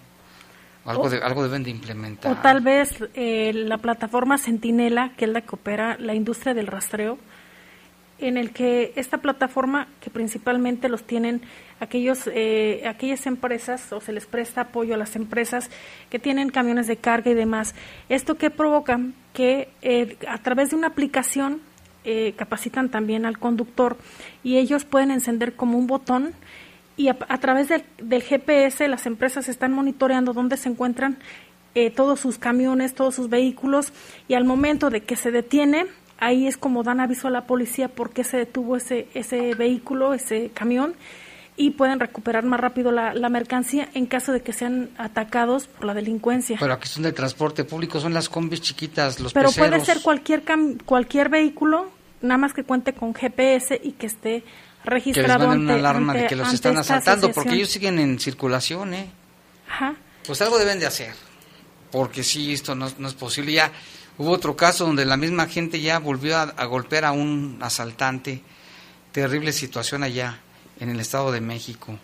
Algo, 0.85 1.09
de, 1.09 1.17
algo 1.17 1.43
deben 1.43 1.63
de 1.63 1.69
implementar. 1.69 2.31
O 2.31 2.35
tal 2.37 2.61
vez 2.61 3.03
eh, 3.13 3.51
la 3.53 3.77
plataforma 3.77 4.37
Centinela, 4.39 5.11
que 5.15 5.25
es 5.25 5.31
la 5.31 5.41
que 5.41 5.55
opera 5.55 5.95
la 5.99 6.15
industria 6.15 6.55
del 6.55 6.65
rastreo, 6.67 7.19
en 8.17 8.37
el 8.37 8.51
que 8.51 8.93
esta 8.95 9.19
plataforma, 9.19 9.87
que 9.99 10.09
principalmente 10.09 10.89
los 10.89 11.03
tienen 11.03 11.41
aquellos, 11.79 12.27
eh, 12.33 12.83
aquellas 12.87 13.27
empresas, 13.27 13.93
o 13.93 14.01
se 14.01 14.11
les 14.11 14.25
presta 14.25 14.61
apoyo 14.61 14.95
a 14.95 14.97
las 14.97 15.15
empresas 15.15 15.69
que 16.09 16.17
tienen 16.17 16.49
camiones 16.49 16.87
de 16.87 16.97
carga 16.97 17.29
y 17.29 17.35
demás, 17.35 17.75
esto 18.09 18.35
que 18.35 18.49
provoca 18.49 18.99
que 19.33 19.69
eh, 19.83 20.17
a 20.27 20.39
través 20.39 20.71
de 20.71 20.75
una 20.75 20.87
aplicación 20.87 21.61
capacitan 22.35 22.89
también 22.89 23.27
al 23.27 23.37
conductor 23.37 23.95
y 24.43 24.57
ellos 24.57 24.85
pueden 24.85 25.11
encender 25.11 25.53
como 25.53 25.77
un 25.77 25.85
botón 25.85 26.33
y 26.97 27.07
a, 27.09 27.15
través 27.15 27.69
del, 27.69 28.21
GPS 28.21 28.87
las 28.87 29.05
empresas 29.05 29.47
están 29.49 29.73
monitoreando 29.73 30.33
dónde 30.33 30.57
se 30.57 30.69
encuentran 30.69 31.17
todos 31.95 32.19
sus 32.19 32.37
camiones, 32.37 32.93
todos 32.93 33.15
sus 33.15 33.29
vehículos 33.29 33.93
y 34.27 34.33
al 34.33 34.43
momento 34.43 34.89
de 34.89 35.01
que 35.01 35.15
se 35.15 35.31
detiene 35.31 35.87
ahí 36.21 36.47
es 36.47 36.55
como 36.55 36.83
dan 36.83 37.01
aviso 37.01 37.27
a 37.27 37.31
la 37.31 37.45
policía 37.45 37.89
por 37.89 38.11
qué 38.11 38.23
se 38.23 38.37
detuvo 38.37 38.77
ese, 38.77 39.07
ese 39.13 39.53
vehículo, 39.55 40.13
ese 40.13 40.51
camión, 40.53 40.93
y 41.57 41.71
pueden 41.71 41.99
recuperar 41.99 42.45
más 42.45 42.59
rápido 42.59 42.91
la, 42.91 43.29
mercancía 43.29 43.89
en 43.93 44.05
caso 44.05 44.31
de 44.31 44.41
que 44.41 44.53
sean 44.53 44.89
atacados 44.97 45.67
por 45.67 45.85
la 45.85 45.93
delincuencia. 45.93 46.55
Pero 46.59 46.73
aquí 46.73 46.87
son 46.87 47.03
de 47.03 47.11
transporte 47.11 47.65
público, 47.65 47.99
son 47.99 48.13
las 48.13 48.29
combis 48.29 48.61
chiquitas, 48.61 49.19
los 49.19 49.33
Pero 49.33 49.51
puede 49.51 49.83
ser 49.83 50.01
cualquier, 50.01 50.43
cualquier 50.85 51.29
vehículo, 51.29 51.91
nada 52.21 52.37
más 52.37 52.53
que 52.53 52.63
cuente 52.63 52.93
con 52.93 53.13
GPS 53.13 53.81
y 53.83 53.91
que 53.93 54.05
esté 54.05 54.43
registrado 54.83 55.49
que 55.49 55.55
les 55.55 55.57
una 55.57 55.73
alarma 55.75 56.13
de 56.13 56.27
que 56.27 56.35
los 56.35 56.53
están 56.53 56.77
asaltando, 56.77 57.31
porque 57.31 57.55
ellos 57.55 57.69
siguen 57.69 57.99
en 57.99 58.19
circulación, 58.19 58.93
¿eh? 58.93 59.09
Ajá. 59.69 59.95
Pues 60.25 60.41
algo 60.41 60.57
deben 60.59 60.79
de 60.79 60.85
hacer, 60.85 61.13
porque 61.91 62.23
sí, 62.23 62.53
esto 62.53 62.75
no, 62.75 62.91
no 62.97 63.07
es 63.07 63.13
posible. 63.13 63.51
Ya 63.53 63.71
Hubo 64.21 64.33
otro 64.33 64.55
caso 64.55 64.85
donde 64.85 65.03
la 65.03 65.17
misma 65.17 65.47
gente 65.47 65.81
ya 65.81 65.97
volvió 65.97 66.37
a, 66.37 66.65
golpear 66.65 67.05
a 67.05 67.11
un 67.11 67.57
asaltante. 67.61 68.43
Terrible 69.11 69.51
situación 69.51 70.03
allá 70.03 70.39
en 70.79 70.89
el 70.89 70.99
Estado 70.99 71.31
de 71.31 71.41
México. 71.41 71.97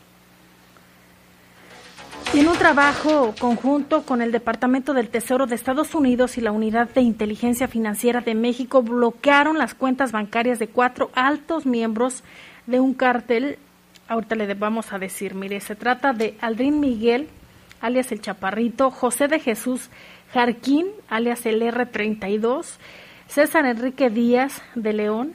Y 2.33 2.39
en 2.39 2.47
un 2.47 2.57
trabajo 2.57 3.35
conjunto 3.39 4.01
con 4.01 4.23
el 4.23 4.31
Departamento 4.31 4.95
del 4.95 5.09
Tesoro 5.09 5.45
de 5.45 5.53
Estados 5.53 5.93
Unidos 5.93 6.39
y 6.39 6.41
la 6.41 6.51
Unidad 6.51 6.89
de 6.89 7.01
Inteligencia 7.01 7.67
Financiera 7.67 8.21
de 8.21 8.33
México 8.33 8.81
bloquearon 8.81 9.59
las 9.59 9.75
cuentas 9.75 10.11
bancarias 10.11 10.57
de 10.57 10.67
cuatro 10.67 11.11
altos 11.13 11.67
miembros 11.67 12.23
de 12.67 12.79
un 12.79 12.93
cártel. 12.93 13.57
Ahorita 14.07 14.35
le 14.35 14.53
vamos 14.53 14.93
a 14.93 14.99
decir, 14.99 15.33
mire, 15.33 15.59
se 15.59 15.75
trata 15.75 16.13
de 16.13 16.37
Aldrin 16.39 16.79
Miguel, 16.79 17.27
alias 17.81 18.11
el 18.11 18.21
Chaparrito, 18.21 18.91
José 18.91 19.27
de 19.27 19.39
Jesús 19.39 19.89
Jarquín, 20.33 20.87
alias 21.09 21.45
el 21.45 21.61
R32, 21.61 22.65
César 23.27 23.65
Enrique 23.65 24.09
Díaz 24.09 24.61
de 24.75 24.93
León, 24.93 25.33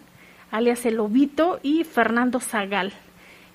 alias 0.51 0.87
el 0.87 0.97
Lobito, 0.97 1.61
y 1.62 1.85
Fernando 1.85 2.41
Zagal. 2.41 2.93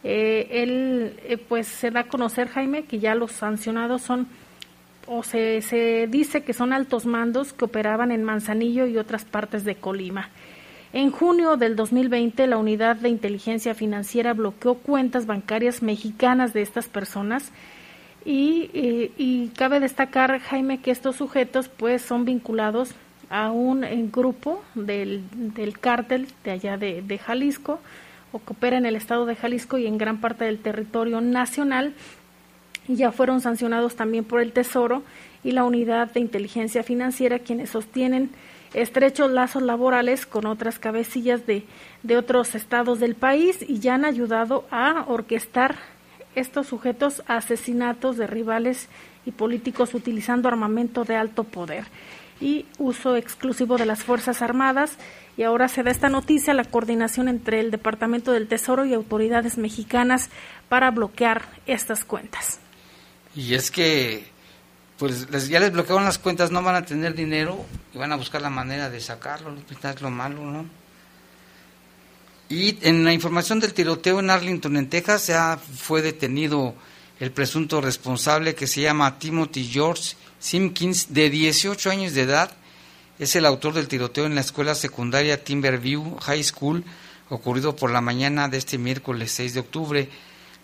Eh, 0.04 0.48
él, 0.52 1.20
eh, 1.24 1.38
pues 1.38 1.68
se 1.68 1.92
da 1.92 2.02
a 2.02 2.08
conocer, 2.08 2.48
Jaime, 2.50 2.84
que 2.84 3.00
ya 3.00 3.16
los 3.16 3.32
sancionados 3.32 4.02
son, 4.02 4.28
o 5.06 5.24
se, 5.24 5.62
se 5.62 6.08
dice 6.08 6.44
que 6.44 6.54
son 6.54 6.74
altos 6.74 7.06
mandos 7.06 7.54
que 7.54 7.66
operaban 7.66 8.12
en 8.12 8.24
Manzanillo 8.24 8.86
y 8.88 8.98
otras 8.98 9.26
partes 9.26 9.64
de 9.64 9.76
Colima. 9.76 10.30
En 10.94 11.12
junio 11.12 11.58
del 11.58 11.76
2020, 11.76 12.48
la 12.48 12.58
Unidad 12.58 12.96
de 12.96 13.10
Inteligencia 13.10 13.76
Financiera 13.76 14.34
bloqueó 14.34 14.76
cuentas 14.76 15.26
bancarias 15.26 15.82
mexicanas 15.82 16.54
de 16.54 16.62
estas 16.62 16.88
personas. 16.88 17.52
Y, 18.26 19.52
cabe 19.56 19.80
destacar, 19.80 20.40
Jaime, 20.40 20.82
que 20.82 20.92
estos 20.92 21.16
sujetos 21.16 21.70
pues 21.70 22.02
son 22.02 22.26
vinculados 22.26 22.92
a 23.30 23.52
un 23.52 23.86
grupo 24.12 24.62
del, 24.76 25.24
del 25.34 25.80
cártel 25.80 26.28
de 26.44 26.52
allá 26.52 26.78
de, 26.78 27.02
de 27.02 27.18
Jalisco, 27.18 27.80
o 28.32 28.40
que 28.40 28.54
opera 28.54 28.78
en 28.78 28.86
el 28.86 28.96
estado 28.96 29.26
de 29.26 29.36
Jalisco 29.36 29.78
y 29.78 29.88
en 29.88 29.98
gran 29.98 30.20
parte 30.20 30.46
del 30.46 30.60
territorio 30.60 31.22
nacional, 31.22 31.94
ya 32.88 33.12
fueron 33.12 33.42
sancionados 33.42 33.96
también 33.96 34.24
por 34.24 34.42
el 34.42 34.54
Tesoro 34.54 35.04
y 35.44 35.52
la 35.52 35.64
Unidad 35.64 36.12
de 36.12 36.20
Inteligencia 36.20 36.84
Financiera, 36.84 37.40
quienes 37.40 37.70
sostienen 37.70 38.30
estrechos 38.74 39.32
lazos 39.32 39.64
laborales 39.64 40.26
con 40.26 40.46
otras 40.46 40.80
cabecillas 40.80 41.46
de, 41.46 41.66
de 42.04 42.18
otros 42.18 42.56
estados 42.56 43.00
del 43.00 43.16
país 43.16 43.60
y 43.68 43.80
ya 43.80 43.96
han 43.96 44.06
ayudado 44.06 44.66
a 44.72 45.06
orquestar 45.08 45.76
estos 46.36 46.68
sujetos 46.68 47.24
a 47.28 47.38
asesinatos 47.38 48.18
de 48.18 48.28
rivales 48.28 48.90
y 49.26 49.32
políticos 49.32 49.94
utilizando 49.94 50.48
armamento 50.48 51.04
de 51.04 51.16
alto 51.16 51.44
poder 51.44 51.86
y 52.40 52.66
uso 52.78 53.16
exclusivo 53.16 53.78
de 53.78 53.86
las 53.86 54.04
Fuerzas 54.04 54.42
Armadas. 54.42 54.98
Y 55.36 55.44
ahora 55.44 55.68
se 55.68 55.84
da 55.84 55.92
esta 55.92 56.10
noticia, 56.10 56.54
la 56.54 56.64
coordinación 56.64 57.28
entre 57.28 57.60
el 57.60 57.72
Departamento 57.72 58.32
del 58.32 58.48
Tesoro 58.48 58.86
y 58.86 58.94
autoridades 58.94 59.58
mexicanas 59.58 60.30
para 60.70 60.92
bloquear 60.92 61.44
estas 61.66 62.06
cuentas. 62.06 62.60
Y 63.36 63.54
es 63.54 63.70
que, 63.70 64.26
pues 64.98 65.48
ya 65.50 65.60
les 65.60 65.72
bloquearon 65.72 66.06
las 66.06 66.18
cuentas, 66.18 66.52
no 66.52 66.64
van 66.64 66.76
a 66.76 66.86
tener 66.86 67.14
dinero 67.14 67.64
y 67.94 67.98
van 67.98 68.12
a 68.12 68.16
buscar 68.16 68.42
la 68.42 68.50
manera 68.50 68.90
de 68.90 69.00
sacarlo, 69.00 69.56
es 69.56 70.02
lo 70.02 70.10
malo, 70.10 70.42
¿no? 70.42 70.66
Y 72.50 72.78
en 72.88 73.04
la 73.04 73.14
información 73.14 73.60
del 73.60 73.74
tiroteo 73.74 74.20
en 74.20 74.30
Arlington, 74.30 74.78
en 74.78 74.90
Texas, 74.90 75.28
ya 75.28 75.58
fue 75.58 76.02
detenido 76.02 76.76
el 77.20 77.32
presunto 77.32 77.82
responsable 77.82 78.56
que 78.56 78.68
se 78.68 78.82
llama 78.82 79.20
Timothy 79.20 79.66
George 79.66 80.16
Simpkins, 80.40 81.14
de 81.14 81.30
18 81.30 81.90
años 81.90 82.14
de 82.14 82.22
edad. 82.22 82.52
Es 83.20 83.36
el 83.36 83.46
autor 83.46 83.74
del 83.74 83.88
tiroteo 83.88 84.26
en 84.26 84.36
la 84.36 84.42
escuela 84.42 84.76
secundaria 84.76 85.44
Timberview 85.44 86.18
High 86.20 86.44
School, 86.44 86.86
ocurrido 87.30 87.76
por 87.76 87.92
la 87.92 88.02
mañana 88.02 88.48
de 88.48 88.58
este 88.58 88.78
miércoles 88.78 89.32
6 89.34 89.54
de 89.56 89.60
octubre. 89.60 90.10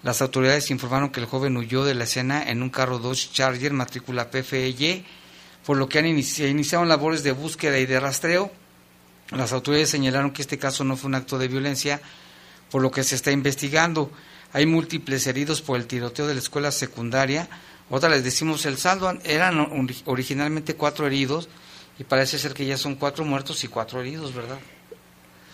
Las 0.03 0.21
autoridades 0.21 0.69
informaron 0.69 1.09
que 1.09 1.21
el 1.21 1.25
joven 1.25 1.57
huyó 1.57 1.85
de 1.85 1.95
la 1.95 2.03
escena 2.03 2.43
en 2.43 2.61
un 2.61 2.69
carro 2.69 2.99
Dodge 2.99 3.31
Charger 3.31 3.73
matrícula 3.73 4.29
PFY, 4.29 5.05
por 5.65 5.77
lo 5.77 5.87
que 5.89 5.99
han 5.99 6.05
iniciado 6.05 6.85
labores 6.85 7.23
de 7.23 7.31
búsqueda 7.31 7.79
y 7.79 7.85
de 7.85 7.99
rastreo 7.99 8.51
las 9.31 9.53
autoridades 9.53 9.89
señalaron 9.89 10.31
que 10.31 10.41
este 10.41 10.57
caso 10.57 10.83
no 10.83 10.95
fue 10.95 11.07
un 11.07 11.15
acto 11.15 11.37
de 11.37 11.47
violencia, 11.47 12.01
por 12.69 12.81
lo 12.81 12.91
que 12.91 13.03
se 13.03 13.15
está 13.15 13.31
investigando. 13.31 14.11
Hay 14.51 14.65
múltiples 14.65 15.25
heridos 15.25 15.61
por 15.61 15.77
el 15.77 15.87
tiroteo 15.87 16.27
de 16.27 16.35
la 16.35 16.39
escuela 16.39 16.71
secundaria. 16.71 17.47
Otra 17.89 18.09
les 18.09 18.23
decimos 18.23 18.65
el 18.65 18.77
saldo, 18.77 19.11
eran 19.23 19.87
originalmente 20.05 20.75
cuatro 20.75 21.07
heridos 21.07 21.49
y 21.97 22.03
parece 22.03 22.37
ser 22.37 22.53
que 22.53 22.65
ya 22.65 22.77
son 22.77 22.95
cuatro 22.95 23.25
muertos 23.25 23.63
y 23.63 23.67
cuatro 23.67 24.01
heridos, 24.01 24.33
¿verdad? 24.33 24.59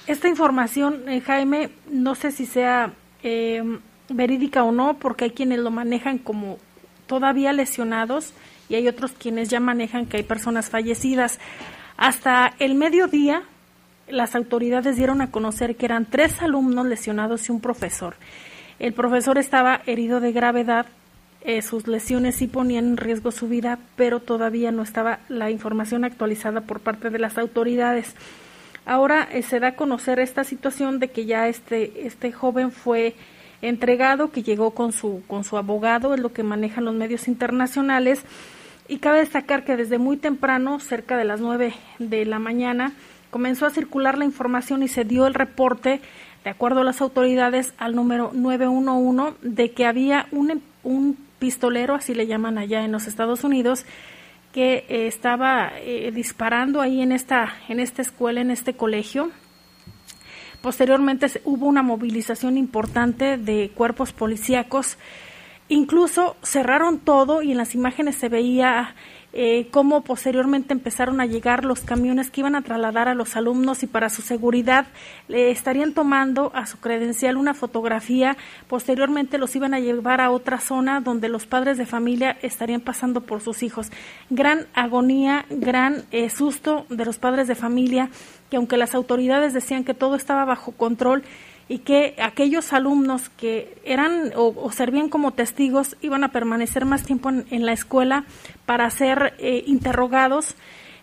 Esta 0.07 0.27
información, 0.27 1.07
eh, 1.07 1.21
Jaime, 1.21 1.69
no 1.89 2.15
sé 2.15 2.31
si 2.31 2.45
sea 2.45 2.93
eh, 3.23 3.61
verídica 4.09 4.63
o 4.63 4.71
no, 4.71 4.95
porque 4.95 5.25
hay 5.25 5.31
quienes 5.31 5.59
lo 5.59 5.71
manejan 5.71 6.17
como 6.17 6.57
todavía 7.07 7.53
lesionados 7.53 8.33
y 8.69 8.75
hay 8.75 8.87
otros 8.87 9.11
quienes 9.11 9.49
ya 9.49 9.59
manejan 9.59 10.05
que 10.05 10.17
hay 10.17 10.23
personas 10.23 10.69
fallecidas. 10.69 11.39
Hasta 11.97 12.53
el 12.59 12.75
mediodía, 12.75 13.43
las 14.07 14.35
autoridades 14.35 14.95
dieron 14.95 15.21
a 15.21 15.31
conocer 15.31 15.75
que 15.75 15.85
eran 15.85 16.05
tres 16.05 16.41
alumnos 16.41 16.85
lesionados 16.85 17.49
y 17.49 17.51
un 17.51 17.61
profesor. 17.61 18.15
El 18.79 18.93
profesor 18.93 19.37
estaba 19.37 19.81
herido 19.85 20.19
de 20.19 20.31
gravedad, 20.31 20.85
eh, 21.41 21.61
sus 21.61 21.87
lesiones 21.87 22.35
sí 22.35 22.47
ponían 22.47 22.85
en 22.85 22.97
riesgo 22.97 23.31
su 23.31 23.47
vida, 23.47 23.79
pero 23.95 24.19
todavía 24.19 24.71
no 24.71 24.83
estaba 24.83 25.19
la 25.29 25.49
información 25.49 26.03
actualizada 26.03 26.61
por 26.61 26.79
parte 26.81 27.09
de 27.09 27.19
las 27.19 27.37
autoridades. 27.37 28.15
Ahora 28.85 29.27
eh, 29.31 29.41
se 29.41 29.59
da 29.59 29.69
a 29.69 29.75
conocer 29.75 30.19
esta 30.19 30.43
situación 30.43 30.99
de 30.99 31.09
que 31.09 31.25
ya 31.25 31.47
este, 31.47 32.07
este 32.07 32.31
joven 32.31 32.71
fue 32.71 33.15
entregado 33.61 34.31
que 34.31 34.43
llegó 34.43 34.71
con 34.71 34.91
su 34.91 35.21
con 35.27 35.43
su 35.43 35.57
abogado, 35.57 36.13
es 36.13 36.19
lo 36.19 36.33
que 36.33 36.43
manejan 36.43 36.85
los 36.85 36.95
medios 36.95 37.27
internacionales. 37.27 38.23
Y 38.87 38.97
cabe 38.97 39.19
destacar 39.19 39.65
que 39.65 39.77
desde 39.77 39.99
muy 39.99 40.17
temprano, 40.17 40.79
cerca 40.79 41.15
de 41.15 41.23
las 41.23 41.39
9 41.39 41.73
de 41.99 42.25
la 42.25 42.39
mañana, 42.39 42.93
comenzó 43.29 43.65
a 43.65 43.69
circular 43.69 44.17
la 44.17 44.25
información 44.25 44.81
y 44.81 44.87
se 44.87 45.03
dio 45.03 45.27
el 45.27 45.35
reporte, 45.35 46.01
de 46.43 46.49
acuerdo 46.49 46.81
a 46.81 46.83
las 46.83 47.01
autoridades, 47.01 47.73
al 47.77 47.95
número 47.95 48.31
911 48.33 49.37
de 49.41 49.71
que 49.71 49.85
había 49.85 50.27
un, 50.31 50.63
un 50.83 51.17
pistolero, 51.37 51.95
así 51.95 52.13
le 52.13 52.27
llaman 52.27 52.57
allá 52.57 52.83
en 52.83 52.91
los 52.91 53.07
Estados 53.07 53.43
Unidos, 53.43 53.85
que 54.53 54.85
eh, 54.89 55.07
estaba 55.07 55.71
eh, 55.79 56.11
disparando 56.13 56.81
ahí 56.81 57.01
en 57.01 57.11
esta, 57.11 57.53
en 57.67 57.79
esta 57.79 58.01
escuela, 58.01 58.41
en 58.41 58.51
este 58.51 58.73
colegio. 58.73 59.31
Posteriormente 60.61 61.27
hubo 61.45 61.67
una 61.67 61.83
movilización 61.83 62.57
importante 62.57 63.37
de 63.37 63.71
cuerpos 63.73 64.11
policíacos. 64.11 64.97
Incluso 65.69 66.35
cerraron 66.41 66.99
todo 66.99 67.41
y 67.41 67.51
en 67.51 67.57
las 67.57 67.75
imágenes 67.75 68.15
se 68.15 68.27
veía 68.27 68.95
eh, 69.31 69.67
cómo 69.69 70.01
posteriormente 70.01 70.73
empezaron 70.73 71.21
a 71.21 71.27
llegar 71.27 71.63
los 71.63 71.81
camiones 71.81 72.31
que 72.31 72.41
iban 72.41 72.55
a 72.55 72.63
trasladar 72.63 73.07
a 73.07 73.13
los 73.13 73.35
alumnos 73.35 73.83
y 73.83 73.87
para 73.87 74.09
su 74.09 74.23
seguridad 74.23 74.87
le 75.27 75.51
estarían 75.51 75.93
tomando 75.93 76.51
a 76.55 76.65
su 76.65 76.79
credencial 76.79 77.37
una 77.37 77.53
fotografía, 77.53 78.37
posteriormente 78.67 79.37
los 79.37 79.55
iban 79.55 79.75
a 79.75 79.79
llevar 79.79 80.19
a 80.19 80.31
otra 80.31 80.59
zona 80.59 80.99
donde 81.01 81.29
los 81.29 81.45
padres 81.45 81.77
de 81.77 81.85
familia 81.85 82.39
estarían 82.41 82.81
pasando 82.81 83.21
por 83.21 83.41
sus 83.41 83.61
hijos. 83.61 83.91
Gran 84.31 84.65
agonía, 84.73 85.45
gran 85.51 86.05
eh, 86.09 86.31
susto 86.31 86.87
de 86.89 87.05
los 87.05 87.19
padres 87.19 87.47
de 87.47 87.53
familia, 87.53 88.09
que 88.49 88.57
aunque 88.57 88.77
las 88.77 88.95
autoridades 88.95 89.53
decían 89.53 89.83
que 89.83 89.93
todo 89.93 90.15
estaba 90.15 90.45
bajo 90.45 90.71
control, 90.71 91.23
y 91.69 91.79
que 91.79 92.15
aquellos 92.19 92.73
alumnos 92.73 93.29
que 93.29 93.77
eran 93.85 94.33
o, 94.35 94.71
servían 94.71 95.07
como 95.07 95.33
testigos 95.33 95.95
iban 96.01 96.23
a 96.23 96.31
permanecer 96.31 96.83
más 96.83 97.03
tiempo 97.03 97.29
en, 97.29 97.65
la 97.65 97.73
escuela 97.73 98.25
para 98.65 98.89
ser 98.89 99.35
eh, 99.37 99.63
interrogados. 99.67 100.55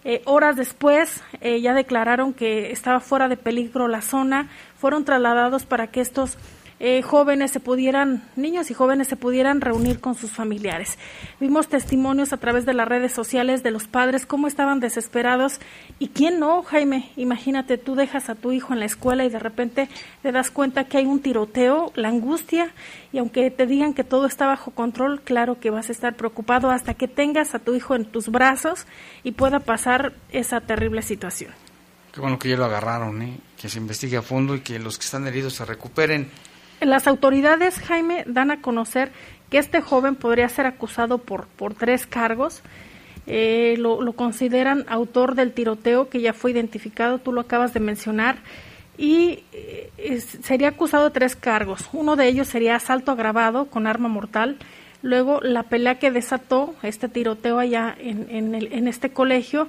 Eh, 0.05 0.23
horas 0.25 0.57
después 0.57 1.23
eh, 1.41 1.61
ya 1.61 1.73
declararon 1.73 2.33
que 2.33 2.73
estaba 2.73 3.01
fuera 3.01 3.29
de 3.29 3.37
peligro 3.37 3.87
la 3.87 4.03
zona, 4.03 4.49
fueron 4.77 5.05
trasladados 5.05 5.67
para 5.67 5.87
que 5.87 6.01
estos 6.01 6.37
eh, 6.79 7.03
jóvenes 7.03 7.51
se 7.51 7.61
pudieran, 7.61 8.23
niños 8.37 8.71
y 8.71 8.75
jóvenes 8.75 9.09
se 9.09 9.17
pudieran 9.17 9.61
reunir 9.61 10.01
con 10.01 10.15
sus 10.15 10.31
familiares. 10.31 10.99
Vimos 11.41 11.69
testimonios 11.69 12.33
a 12.33 12.37
través 12.37 12.67
de 12.67 12.75
las 12.75 12.87
redes 12.87 13.13
sociales 13.13 13.63
de 13.63 13.71
los 13.71 13.87
padres 13.87 14.27
cómo 14.27 14.47
estaban 14.47 14.81
desesperados 14.81 15.59
y 15.99 16.09
quién 16.09 16.39
no, 16.39 16.63
Jaime, 16.63 17.11
imagínate, 17.17 17.79
tú 17.79 17.95
dejas 17.95 18.29
a 18.29 18.35
tu 18.35 18.53
hijo 18.53 18.73
en 18.73 18.81
la 18.81 18.87
escuela 18.87 19.25
y 19.25 19.31
de 19.31 19.39
repente 19.39 19.89
te 20.23 20.33
das 20.33 20.51
cuenta 20.51 20.85
que 20.85 20.99
hay 20.99 21.07
un 21.07 21.21
tiroteo, 21.21 21.93
la 21.95 22.09
angustia 22.09 22.75
y 23.13 23.19
aunque 23.19 23.51
te 23.51 23.67
digan 23.67 23.95
que 23.95 24.05
todo 24.05 24.27
está 24.27 24.47
bajo 24.47 24.71
control, 24.71 25.23
claro 25.23 25.59
que 25.59 25.71
vas 25.71 25.89
a 25.89 25.93
estar 25.93 26.15
preocupado 26.15 26.71
hasta 26.71 26.95
que 26.95 27.09
tengas 27.09 27.55
a 27.55 27.59
tu 27.59 27.75
hijo 27.75 27.95
en 27.95 28.05
tus 28.05 28.29
brazos 28.29 28.87
y 29.25 29.33
pueda 29.33 29.61
pasar 29.61 30.13
esa 30.31 30.61
terrible 30.61 31.03
situación. 31.03 31.53
Qué 32.13 32.21
bueno 32.21 32.39
que 32.39 32.49
ya 32.49 32.57
lo 32.57 32.65
agarraron, 32.65 33.21
¿eh? 33.21 33.39
que 33.59 33.69
se 33.69 33.79
investigue 33.79 34.17
a 34.17 34.23
fondo 34.23 34.55
y 34.55 34.61
que 34.61 34.79
los 34.79 34.99
que 34.99 35.05
están 35.05 35.27
heridos 35.27 35.55
se 35.55 35.65
recuperen. 35.65 36.31
Las 36.81 37.07
autoridades, 37.07 37.79
Jaime, 37.79 38.25
dan 38.27 38.51
a 38.51 38.61
conocer 38.61 39.11
que 39.51 39.59
este 39.59 39.81
joven 39.81 40.15
podría 40.15 40.49
ser 40.49 40.67
acusado 40.67 41.19
por, 41.19 41.47
por 41.47 41.75
tres 41.75 42.07
cargos. 42.07 42.63
Eh, 43.27 43.77
lo, 43.79 44.13
consideran 44.13 44.85
autor 44.89 45.35
del 45.35 45.53
tiroteo 45.53 46.09
que 46.09 46.21
ya 46.21 46.33
fue 46.33 46.53
identificado, 46.53 47.19
tú 47.19 47.33
lo 47.33 47.41
acabas 47.41 47.75
de 47.75 47.81
mencionar, 47.81 48.37
y 48.99 49.43
eh, 49.53 50.21
sería 50.43 50.69
acusado 50.69 51.05
de 51.07 51.11
tres 51.11 51.35
cargos. 51.35 51.89
Uno 51.93 52.15
de 52.15 52.29
ellos 52.29 52.47
sería 52.49 52.77
asalto 52.77 53.11
agravado 53.11 53.67
con 53.67 53.87
arma 53.87 54.09
mortal, 54.09 54.59
luego 55.03 55.41
la 55.41 55.65
pelea 55.65 55.99
que 55.99 56.11
desató 56.11 56.75
este 56.83 57.09
tiroteo 57.09 57.59
allá 57.59 57.97
en, 57.99 58.55
en, 58.55 58.89
este 58.89 59.11
colegio 59.11 59.69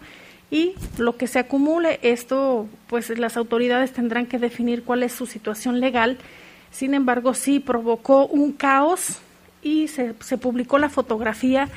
y 0.50 0.74
lo 0.98 1.18
que 1.18 1.28
se 1.28 1.40
acumule, 1.40 2.00
esto 2.04 2.68
pues 2.88 3.10
las 3.18 3.38
autoridades 3.38 3.92
tendrán 3.92 4.28
que 4.28 4.40
definir 4.40 4.84
cuál 4.84 5.04
es 5.04 5.12
su 5.12 5.26
situación 5.26 5.80
legal 5.80 6.18
sin 6.72 6.94
embargo, 6.94 7.34
sí 7.34 7.60
provocó 7.60 8.26
un 8.26 8.54
caos 8.54 9.18
y 9.62 9.88
se, 9.88 10.14
publicó 10.14 10.78
la 10.78 10.90
fotografía, 10.90 11.70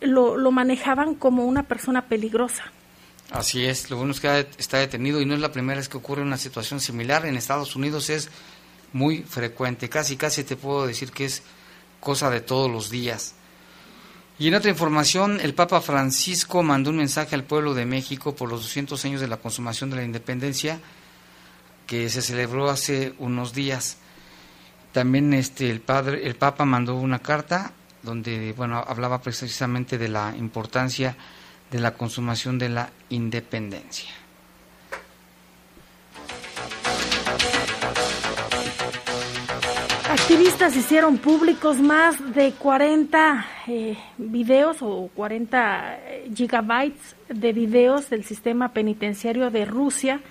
lo, 0.00 0.36
lo, 0.36 0.50
manejaban 0.50 1.14
como 1.14 1.44
una 1.44 1.62
persona 1.64 2.06
peligrosa. 2.06 2.64
Así 3.30 3.64
es, 3.64 3.90
lo 3.90 3.96
bueno 3.96 4.12
es 4.12 4.20
que 4.20 4.46
está 4.58 4.78
detenido 4.78 5.20
y 5.20 5.26
no 5.26 5.34
es 5.34 5.40
la 5.40 5.50
primera 5.50 5.78
vez 5.78 5.88
que 5.88 5.96
ocurre 5.96 6.22
una 6.22 6.36
situación 6.36 6.80
similar. 6.80 7.26
En 7.26 7.36
Estados 7.36 7.74
Unidos 7.74 8.08
es 8.10 8.30
muy 8.92 9.22
frecuente, 9.22 9.88
casi 9.88 10.16
casi 10.16 10.44
te 10.44 10.56
puedo 10.56 10.86
decir 10.86 11.10
que 11.10 11.24
es 11.24 11.42
cosa 12.00 12.30
de 12.30 12.40
todos 12.40 12.70
los 12.70 12.90
días. 12.90 13.34
Y 14.38 14.48
en 14.48 14.54
otra 14.54 14.70
información, 14.70 15.40
el 15.40 15.54
Papa 15.54 15.80
Francisco 15.80 16.62
mandó 16.62 16.90
un 16.90 16.98
mensaje 16.98 17.34
al 17.34 17.44
pueblo 17.44 17.72
de 17.72 17.86
México 17.86 18.34
por 18.34 18.50
los 18.50 18.62
200 18.62 19.02
años 19.06 19.20
de 19.20 19.28
la 19.28 19.38
consumación 19.38 19.90
de 19.90 19.96
la 19.96 20.04
independencia 20.04 20.78
que 21.86 22.10
se 22.10 22.20
celebró 22.20 22.68
hace 22.68 23.14
unos 23.18 23.54
días. 23.54 23.96
También 24.96 25.34
este 25.34 25.68
el 25.68 25.80
padre, 25.80 26.26
el 26.26 26.36
Papa 26.36 26.64
mandó 26.64 26.96
una 26.96 27.18
carta 27.18 27.70
donde 28.02 28.54
bueno 28.56 28.78
hablaba 28.78 29.20
precisamente 29.20 29.98
de 29.98 30.08
la 30.08 30.34
importancia 30.34 31.14
de 31.70 31.80
la 31.80 31.92
consumación 31.92 32.58
de 32.58 32.70
la 32.70 32.88
independencia. 33.10 34.10
Activistas 40.08 40.74
hicieron 40.74 41.18
públicos 41.18 41.76
más 41.76 42.16
de 42.34 42.52
40 42.52 43.46
eh, 43.66 43.98
videos 44.16 44.78
o 44.80 45.10
40 45.14 45.94
eh, 45.94 46.30
gigabytes 46.34 47.16
de 47.28 47.52
videos 47.52 48.08
del 48.08 48.24
sistema 48.24 48.72
penitenciario 48.72 49.50
de 49.50 49.66
Rusia 49.66 50.22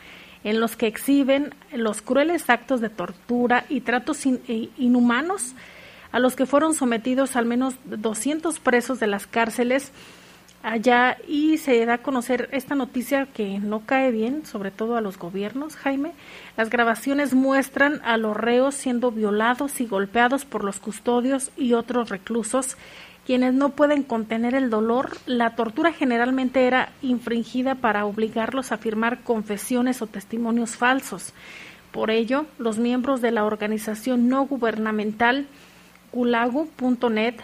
en 0.46 0.62
los 0.62 0.78
que 0.78 0.88
exhiben 0.88 1.54
los 1.74 2.02
crueles 2.02 2.50
actos 2.50 2.80
de 2.80 2.90
tortura 2.90 3.66
y 3.68 3.82
tratos 3.82 4.26
eh, 4.26 4.70
inhumanos 4.78 5.56
a 6.12 6.20
los 6.20 6.38
que 6.38 6.46
fueron 6.46 6.76
sometidos 6.76 7.36
al 7.36 7.46
menos 7.46 7.74
200 7.86 8.60
presos 8.60 9.00
de 9.00 9.08
las 9.08 9.28
cárceles 9.28 9.92
allá 10.62 11.18
y 11.28 11.58
se 11.58 11.86
da 11.86 11.96
a 11.96 11.98
conocer 11.98 12.48
esta 12.52 12.76
noticia 12.76 13.28
que 13.28 13.60
no 13.60 13.86
cae 13.86 14.12
bien, 14.12 14.46
sobre 14.46 14.72
todo 14.72 14.98
a 14.98 15.02
los 15.02 15.18
gobiernos, 15.18 15.76
Jaime. 15.76 16.14
Las 16.58 16.70
grabaciones 16.70 17.34
muestran 17.34 18.02
a 18.04 18.18
los 18.18 18.38
reos 18.38 18.76
siendo 18.76 19.12
violados 19.12 19.82
y 19.82 19.88
golpeados 19.88 20.46
por 20.46 20.64
los 20.64 20.80
custodios 20.80 21.52
y 21.58 21.74
otros 21.74 22.10
reclusos 22.10 22.78
quienes 23.26 23.54
no 23.54 23.70
pueden 23.70 24.04
contener 24.04 24.54
el 24.54 24.70
dolor, 24.70 25.18
la 25.26 25.56
tortura 25.56 25.92
generalmente 25.92 26.68
era 26.68 26.92
infringida 27.02 27.76
para 27.76 28.06
obligarlos 28.06 28.72
a 28.72 28.78
firmar 28.78 29.24
confesiones 29.24 30.02
o 30.02 30.08
testimonios 30.08 30.76
falsos. 30.76 31.34
Por 31.92 32.12
ello, 32.12 32.46
los 32.60 32.78
miembros 32.78 33.22
de 33.22 33.32
la 33.32 33.46
organización 33.46 34.30
no 34.30 34.46
gubernamental 34.46 35.48
gulagu.net 36.12 37.36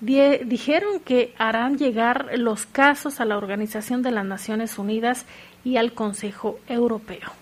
dijeron 0.00 1.00
que 1.00 1.34
harán 1.38 1.76
llegar 1.76 2.30
los 2.36 2.66
casos 2.66 3.20
a 3.20 3.24
la 3.24 3.36
Organización 3.36 4.02
de 4.02 4.10
las 4.10 4.24
Naciones 4.24 4.78
Unidas 4.78 5.24
y 5.64 5.76
al 5.76 5.92
Consejo 5.92 6.60
Europeo. 6.68 7.32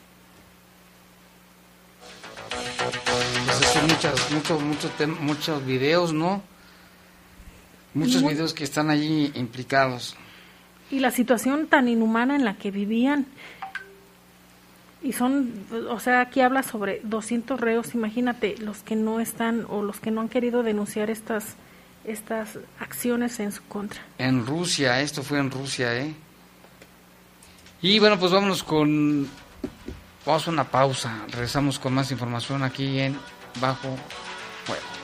Pues 3.46 3.82
muchos, 3.82 4.30
muchos, 4.30 5.20
muchos 5.20 5.66
videos, 5.66 6.12
¿no? 6.12 6.53
Muchos 7.94 8.22
videos 8.22 8.54
que 8.54 8.64
están 8.64 8.90
allí 8.90 9.30
implicados. 9.34 10.16
Y 10.90 10.98
la 10.98 11.10
situación 11.10 11.66
tan 11.68 11.88
inhumana 11.88 12.36
en 12.36 12.44
la 12.44 12.54
que 12.54 12.70
vivían. 12.70 13.26
Y 15.02 15.12
son, 15.12 15.52
o 15.90 16.00
sea, 16.00 16.20
aquí 16.20 16.40
habla 16.40 16.62
sobre 16.62 17.00
200 17.04 17.60
reos, 17.60 17.94
imagínate, 17.94 18.56
los 18.58 18.78
que 18.78 18.96
no 18.96 19.20
están 19.20 19.66
o 19.68 19.82
los 19.82 20.00
que 20.00 20.10
no 20.10 20.22
han 20.22 20.28
querido 20.28 20.62
denunciar 20.62 21.10
estas 21.10 21.56
estas 22.04 22.58
acciones 22.80 23.40
en 23.40 23.52
su 23.52 23.62
contra. 23.64 24.00
En 24.18 24.46
Rusia, 24.46 25.00
esto 25.00 25.22
fue 25.22 25.38
en 25.38 25.50
Rusia, 25.50 25.96
¿eh? 25.96 26.14
Y 27.82 27.98
bueno, 27.98 28.18
pues 28.18 28.32
vámonos 28.32 28.62
con... 28.62 29.28
Vamos 30.24 30.48
a 30.48 30.50
una 30.50 30.64
pausa, 30.64 31.24
regresamos 31.30 31.78
con 31.78 31.92
más 31.92 32.10
información 32.10 32.62
aquí 32.62 32.98
en 32.98 33.18
Bajo 33.60 33.96
Fuego. 34.64 35.03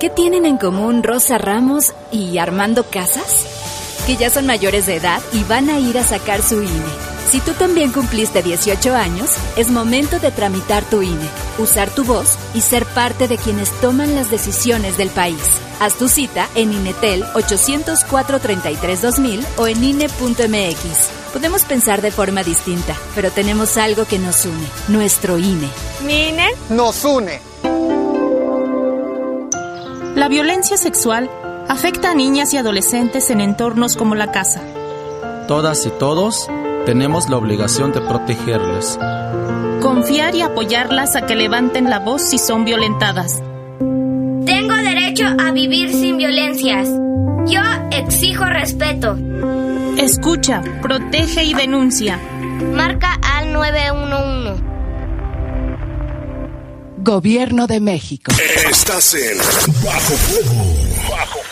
¿Qué 0.00 0.08
tienen 0.08 0.46
en 0.46 0.56
común 0.56 1.02
Rosa 1.02 1.36
Ramos 1.36 1.92
y 2.10 2.38
Armando 2.38 2.84
Casas? 2.84 3.44
Que 4.06 4.16
ya 4.16 4.30
son 4.30 4.46
mayores 4.46 4.86
de 4.86 4.96
edad 4.96 5.20
y 5.34 5.44
van 5.44 5.68
a 5.68 5.78
ir 5.78 5.98
a 5.98 6.02
sacar 6.02 6.40
su 6.40 6.62
INE. 6.62 7.11
Si 7.30 7.40
tú 7.40 7.52
también 7.52 7.92
cumpliste 7.92 8.42
18 8.42 8.94
años, 8.94 9.30
es 9.56 9.70
momento 9.70 10.18
de 10.18 10.30
tramitar 10.30 10.84
tu 10.84 11.00
INE, 11.02 11.26
usar 11.58 11.88
tu 11.90 12.04
voz 12.04 12.36
y 12.54 12.60
ser 12.60 12.84
parte 12.84 13.28
de 13.28 13.38
quienes 13.38 13.70
toman 13.80 14.14
las 14.14 14.30
decisiones 14.30 14.98
del 14.98 15.08
país. 15.08 15.40
Haz 15.80 15.94
tu 15.94 16.08
cita 16.08 16.48
en 16.54 16.72
INETEL 16.72 17.24
804-33-2000 17.32 19.44
o 19.56 19.66
en 19.66 19.82
INE.mx. 19.82 21.08
Podemos 21.32 21.64
pensar 21.64 22.02
de 22.02 22.10
forma 22.10 22.42
distinta, 22.42 22.94
pero 23.14 23.30
tenemos 23.30 23.78
algo 23.78 24.04
que 24.04 24.18
nos 24.18 24.44
une, 24.44 24.66
nuestro 24.88 25.38
INE. 25.38 25.68
¿Mi 26.04 26.28
INE? 26.28 26.48
Nos 26.68 27.04
une. 27.04 27.40
La 30.14 30.28
violencia 30.28 30.76
sexual 30.76 31.30
afecta 31.68 32.10
a 32.10 32.14
niñas 32.14 32.52
y 32.52 32.58
adolescentes 32.58 33.30
en 33.30 33.40
entornos 33.40 33.96
como 33.96 34.14
la 34.14 34.30
casa. 34.30 34.60
Todas 35.48 35.86
y 35.86 35.90
todos 35.90 36.50
tenemos 36.86 37.28
la 37.28 37.36
obligación 37.36 37.92
de 37.92 38.00
protegerles. 38.00 38.98
Confiar 39.80 40.34
y 40.34 40.42
apoyarlas 40.42 41.16
a 41.16 41.26
que 41.26 41.34
levanten 41.34 41.88
la 41.90 41.98
voz 41.98 42.22
si 42.22 42.38
son 42.38 42.64
violentadas. 42.64 43.42
Tengo 44.46 44.74
derecho 44.74 45.24
a 45.38 45.52
vivir 45.52 45.92
sin 45.92 46.18
violencias. 46.18 46.88
Yo 47.46 47.60
exijo 47.90 48.44
respeto. 48.44 49.16
Escucha, 49.98 50.62
protege 50.80 51.44
y 51.44 51.54
denuncia. 51.54 52.18
Marca 52.72 53.18
al 53.22 53.52
911. 53.52 54.62
Gobierno 56.98 57.66
de 57.66 57.80
México. 57.80 58.32
Estás 58.70 59.14
en 59.14 59.38
Bajo 59.84 60.14
Fuego. 60.14 60.64
Bajo 61.10 61.51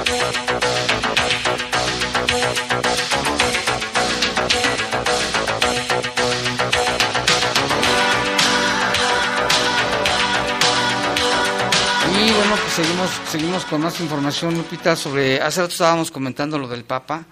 Seguimos, 12.75 13.09
seguimos 13.29 13.65
con 13.65 13.81
más 13.81 13.99
información, 13.99 14.55
Lupita, 14.55 14.95
sobre, 14.95 15.41
hace 15.41 15.61
rato 15.61 15.73
estábamos 15.73 16.09
comentando 16.09 16.57
lo 16.57 16.67
del 16.67 16.85
Papa, 16.85 17.25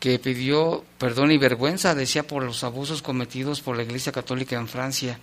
que 0.00 0.18
pidió 0.18 0.84
perdón 0.98 1.30
y 1.30 1.38
vergüenza, 1.38 1.94
decía, 1.94 2.26
por 2.26 2.42
los 2.42 2.64
abusos 2.64 3.00
cometidos 3.00 3.60
por 3.60 3.76
la 3.76 3.84
Iglesia 3.84 4.10
Católica 4.10 4.56
en 4.56 4.66
Francia, 4.66 5.18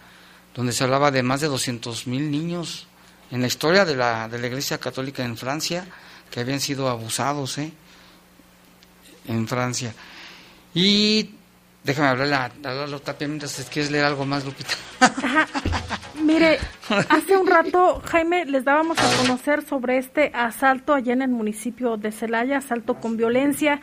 donde 0.56 0.72
se 0.72 0.84
hablaba 0.84 1.12
de 1.12 1.24
más 1.24 1.41
de 1.41 1.48
200 1.48 2.08
mil 2.08 2.32
niños 2.32 2.88
en 3.32 3.41
la 3.41 3.48
historia 3.48 3.84
de 3.84 3.95
la, 3.95 4.30
de 4.30 4.39
la 4.39 4.48
Iglesia 4.48 4.78
Católica 4.78 5.24
en 5.26 5.36
Francia, 5.36 5.86
que 6.32 6.39
habían 6.39 6.62
sido 6.62 6.88
abusados 6.88 7.58
¿eh? 7.58 7.74
en 9.28 9.48
Francia. 9.48 9.93
Y 10.74 11.32
déjame 11.84 12.08
hablarle 12.08 12.36
a, 12.36 12.45
a 12.45 12.74
Lalo 12.74 13.02
Tapia 13.02 13.28
mientras 13.28 13.54
quieres 13.69 13.91
leer 13.91 14.06
algo 14.06 14.26
más, 14.26 14.45
Lupita. 14.45 14.76
Mire, 16.15 16.58
hace 17.10 17.38
un 17.38 17.48
rato, 17.48 18.02
Jaime, 18.06 18.45
les 18.45 18.65
dábamos 18.65 18.98
a 19.00 19.17
conocer 19.22 19.65
sobre 19.65 19.98
este 19.98 20.32
asalto 20.34 20.93
allá 20.93 21.13
en 21.13 21.22
el 21.22 21.30
municipio 21.30 21.98
de 21.98 22.12
Celaya, 22.12 22.58
asalto 22.58 22.95
con 22.95 23.17
violencia. 23.17 23.82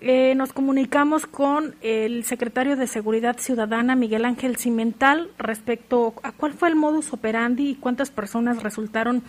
Eh, 0.00 0.34
nos 0.34 0.54
comunicamos 0.54 1.26
con 1.26 1.76
el 1.82 2.24
secretario 2.24 2.76
de 2.76 2.86
Seguridad 2.86 3.36
Ciudadana, 3.38 3.94
Miguel 3.96 4.24
Ángel 4.24 4.56
Cimental, 4.56 5.30
respecto 5.36 6.14
a 6.22 6.32
cuál 6.32 6.54
fue 6.54 6.70
el 6.70 6.76
modus 6.76 7.12
operandi 7.12 7.68
y 7.68 7.74
cuántas 7.74 8.10
personas 8.10 8.62
resultaron 8.62 9.22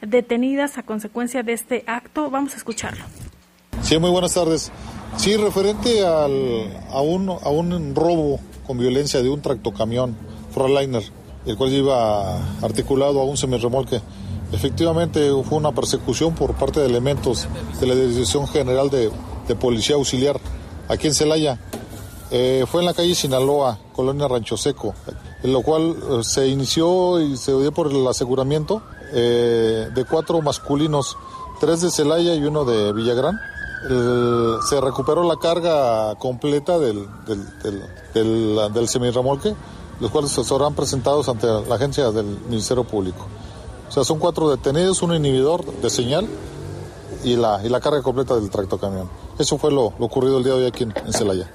detenidas 0.00 0.78
a 0.78 0.82
consecuencia 0.82 1.42
de 1.42 1.52
este 1.52 1.84
acto. 1.86 2.30
Vamos 2.30 2.54
a 2.54 2.56
escucharlo. 2.56 3.04
Sí, 3.82 3.98
muy 3.98 4.10
buenas 4.10 4.32
tardes. 4.32 4.72
Sí, 5.18 5.36
referente 5.36 6.06
al, 6.06 6.70
a, 6.90 7.02
un, 7.02 7.28
a 7.28 7.50
un 7.50 7.94
robo 7.94 8.40
con 8.66 8.78
violencia 8.78 9.22
de 9.22 9.28
un 9.28 9.42
tractocamión, 9.42 10.16
Freightliner, 10.52 11.02
el 11.46 11.56
cual 11.56 11.72
iba 11.72 12.38
articulado 12.62 13.20
a 13.20 13.24
un 13.24 13.36
semirremolque. 13.36 14.00
Efectivamente 14.52 15.30
fue 15.48 15.58
una 15.58 15.72
persecución 15.72 16.34
por 16.34 16.54
parte 16.54 16.80
de 16.80 16.86
elementos 16.86 17.48
de 17.80 17.86
la 17.86 17.94
Dirección 17.94 18.46
General 18.46 18.88
de, 18.88 19.10
Policía 19.56 19.96
Auxiliar 19.96 20.40
aquí 20.88 21.08
en 21.08 21.14
Celaya. 21.14 21.58
Eh, 22.30 22.64
fue 22.70 22.80
en 22.80 22.86
la 22.86 22.94
calle 22.94 23.14
Sinaloa, 23.14 23.78
colonia 23.94 24.26
Rancho 24.26 24.56
Seco, 24.56 24.94
en 25.42 25.52
lo 25.52 25.62
cual 25.62 25.96
eh, 26.10 26.24
se 26.24 26.48
inició 26.48 27.20
y 27.20 27.36
se 27.36 27.52
dio 27.52 27.72
por 27.72 27.92
el 27.92 28.06
aseguramiento 28.06 28.82
eh, 29.12 29.88
de 29.94 30.04
cuatro 30.04 30.40
masculinos, 30.40 31.16
tres 31.60 31.82
de 31.82 31.90
Celaya 31.90 32.34
y 32.34 32.44
uno 32.44 32.64
de 32.64 32.92
Villagrán. 32.92 33.38
Se 34.66 34.80
recuperó 34.80 35.24
la 35.24 35.36
carga 35.36 36.14
completa 36.14 36.78
del, 36.78 37.06
del 38.14 38.88
semirremolque, 38.88 39.54
los 40.04 40.10
cuales 40.10 40.32
serán 40.32 40.74
presentados 40.74 41.30
ante 41.30 41.46
la 41.46 41.76
agencia 41.76 42.10
del 42.10 42.26
Ministerio 42.46 42.84
Público. 42.84 43.26
O 43.88 43.90
sea, 43.90 44.04
son 44.04 44.18
cuatro 44.18 44.50
detenidos, 44.50 45.00
un 45.00 45.14
inhibidor 45.14 45.64
de 45.80 45.88
señal 45.88 46.28
y 47.24 47.36
la, 47.36 47.62
y 47.64 47.70
la 47.70 47.80
carga 47.80 48.02
completa 48.02 48.34
del 48.34 48.50
tractocamión. 48.50 49.08
Eso 49.38 49.56
fue 49.56 49.72
lo, 49.72 49.94
ocurrido 49.98 50.36
el 50.36 50.44
día 50.44 50.52
de 50.52 50.58
hoy 50.60 50.66
aquí 50.66 50.84
en, 50.84 50.92
en 51.06 51.12
Celaya. 51.14 51.50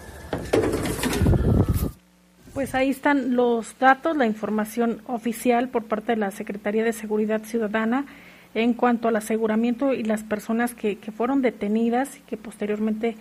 Pues 2.55 2.73
ahí 2.73 2.89
están 2.89 3.35
los 3.35 3.77
datos, 3.77 4.17
la 4.17 4.25
información 4.25 5.03
oficial 5.05 5.69
por 5.69 5.83
parte 5.83 6.13
de 6.13 6.17
la 6.17 6.31
Secretaría 6.31 6.83
de 6.83 6.91
Seguridad 6.91 7.43
Ciudadana 7.43 8.07
en 8.55 8.73
cuanto 8.73 9.09
al 9.09 9.15
aseguramiento 9.15 9.93
y 9.93 10.01
las 10.01 10.23
personas 10.23 10.73
que, 10.73 10.97
que 10.97 11.11
fueron 11.11 11.43
detenidas 11.43 12.17
y 12.17 12.21
que 12.21 12.35
posteriormente 12.35 13.15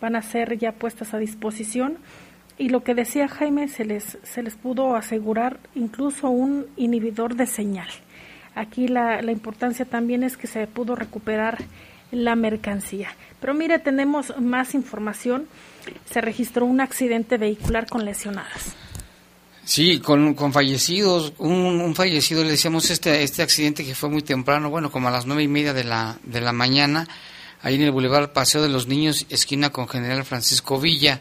van 0.00 0.16
a 0.16 0.22
ser 0.22 0.58
ya 0.58 0.72
puestas 0.72 1.14
a 1.14 1.18
disposición. 1.18 1.98
Y 2.58 2.68
lo 2.68 2.84
que 2.84 2.94
decía 2.94 3.28
Jaime, 3.28 3.68
se 3.68 3.84
les, 3.84 4.18
se 4.22 4.42
les 4.42 4.54
pudo 4.54 4.94
asegurar 4.94 5.58
incluso 5.74 6.30
un 6.30 6.66
inhibidor 6.76 7.34
de 7.34 7.46
señal. 7.46 7.88
Aquí 8.54 8.88
la, 8.88 9.22
la 9.22 9.32
importancia 9.32 9.84
también 9.84 10.22
es 10.22 10.36
que 10.36 10.46
se 10.46 10.66
pudo 10.66 10.94
recuperar 10.94 11.58
la 12.10 12.36
mercancía. 12.36 13.08
Pero 13.40 13.54
mire, 13.54 13.78
tenemos 13.78 14.34
más 14.38 14.74
información. 14.74 15.46
Se 16.04 16.20
registró 16.20 16.66
un 16.66 16.80
accidente 16.80 17.38
vehicular 17.38 17.88
con 17.88 18.04
lesionadas. 18.04 18.76
Sí, 19.64 20.00
con, 20.00 20.34
con 20.34 20.52
fallecidos, 20.52 21.32
un, 21.38 21.80
un 21.80 21.94
fallecido, 21.94 22.42
le 22.44 22.50
decíamos 22.50 22.90
este, 22.90 23.22
este 23.22 23.42
accidente 23.42 23.84
que 23.84 23.94
fue 23.94 24.10
muy 24.10 24.22
temprano, 24.22 24.70
bueno, 24.70 24.90
como 24.90 25.08
a 25.08 25.10
las 25.10 25.24
nueve 25.24 25.44
y 25.44 25.48
media 25.48 25.72
de 25.72 25.84
la, 25.84 26.18
de 26.24 26.40
la 26.40 26.52
mañana, 26.52 27.06
ahí 27.62 27.76
en 27.76 27.82
el 27.82 27.92
Boulevard 27.92 28.32
Paseo 28.32 28.60
de 28.60 28.68
los 28.68 28.88
Niños, 28.88 29.24
esquina 29.30 29.70
con 29.70 29.88
General 29.88 30.24
Francisco 30.24 30.80
Villa. 30.80 31.20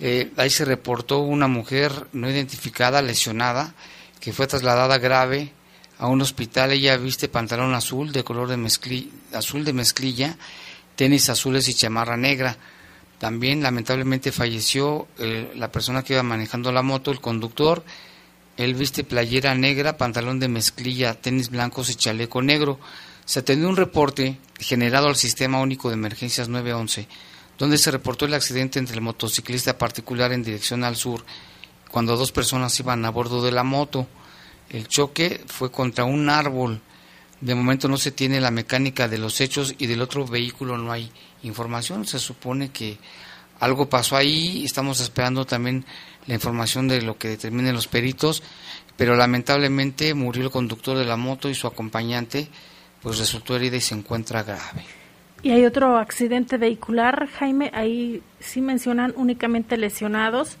Eh, 0.00 0.30
ahí 0.36 0.50
se 0.50 0.64
reportó 0.64 1.18
una 1.20 1.48
mujer 1.48 1.92
no 2.12 2.30
identificada, 2.30 3.02
lesionada, 3.02 3.74
que 4.20 4.32
fue 4.32 4.46
trasladada 4.46 4.98
grave 4.98 5.52
a 5.98 6.06
un 6.06 6.20
hospital. 6.20 6.72
Ella 6.72 6.96
viste 6.96 7.28
pantalón 7.28 7.74
azul 7.74 8.12
de 8.12 8.22
color 8.24 8.48
de 8.48 8.56
mezcli- 8.56 9.10
azul 9.32 9.64
de 9.64 9.72
mezclilla, 9.72 10.36
tenis 10.96 11.28
azules 11.28 11.68
y 11.68 11.74
chamarra 11.74 12.16
negra. 12.16 12.56
También 13.18 13.62
lamentablemente 13.62 14.30
falleció 14.30 15.08
eh, 15.18 15.50
la 15.56 15.72
persona 15.72 16.04
que 16.04 16.12
iba 16.14 16.22
manejando 16.22 16.70
la 16.70 16.82
moto, 16.82 17.10
el 17.10 17.20
conductor. 17.20 17.82
Él 18.56 18.74
viste 18.74 19.02
playera 19.04 19.54
negra, 19.54 19.96
pantalón 19.96 20.38
de 20.38 20.48
mezclilla, 20.48 21.14
tenis 21.14 21.48
blancos 21.50 21.90
y 21.90 21.96
chaleco 21.96 22.42
negro. 22.42 22.78
Se 23.24 23.40
atendió 23.40 23.68
un 23.68 23.76
reporte 23.76 24.38
generado 24.60 25.08
al 25.08 25.16
Sistema 25.16 25.60
Único 25.60 25.88
de 25.88 25.94
Emergencias 25.94 26.48
911, 26.48 27.06
donde 27.58 27.76
se 27.76 27.90
reportó 27.90 28.24
el 28.24 28.34
accidente 28.34 28.78
entre 28.78 28.94
el 28.94 29.02
motociclista 29.02 29.76
particular 29.76 30.32
en 30.32 30.44
dirección 30.44 30.84
al 30.84 30.96
sur, 30.96 31.24
cuando 31.90 32.16
dos 32.16 32.32
personas 32.32 32.78
iban 32.78 33.04
a 33.04 33.10
bordo 33.10 33.42
de 33.42 33.52
la 33.52 33.64
moto. 33.64 34.06
El 34.70 34.86
choque 34.86 35.42
fue 35.46 35.70
contra 35.70 36.04
un 36.04 36.30
árbol. 36.30 36.80
De 37.40 37.54
momento 37.54 37.88
no 37.88 37.98
se 37.98 38.12
tiene 38.12 38.40
la 38.40 38.50
mecánica 38.50 39.08
de 39.08 39.18
los 39.18 39.40
hechos 39.40 39.74
y 39.78 39.86
del 39.86 40.02
otro 40.02 40.26
vehículo 40.26 40.78
no 40.78 40.92
hay 40.92 41.10
información. 41.42 42.06
Se 42.06 42.18
supone 42.18 42.70
que 42.70 42.98
algo 43.60 43.88
pasó 43.88 44.16
ahí. 44.16 44.64
Estamos 44.64 45.00
esperando 45.00 45.44
también 45.46 45.84
la 46.26 46.34
información 46.34 46.86
de 46.86 47.02
lo 47.02 47.16
que 47.16 47.28
determinen 47.28 47.74
los 47.74 47.88
peritos. 47.88 48.42
Pero 48.96 49.16
lamentablemente 49.16 50.12
murió 50.14 50.44
el 50.44 50.50
conductor 50.50 50.98
de 50.98 51.04
la 51.04 51.16
moto 51.16 51.48
y 51.48 51.54
su 51.54 51.66
acompañante, 51.66 52.48
pues 53.00 53.18
resultó 53.18 53.56
herida 53.56 53.76
y 53.76 53.80
se 53.80 53.94
encuentra 53.94 54.42
grave. 54.42 54.97
Y 55.42 55.50
hay 55.52 55.64
otro 55.64 55.98
accidente 55.98 56.56
vehicular, 56.56 57.28
Jaime. 57.38 57.70
Ahí 57.74 58.22
sí 58.40 58.60
mencionan 58.60 59.12
únicamente 59.16 59.76
lesionados 59.76 60.58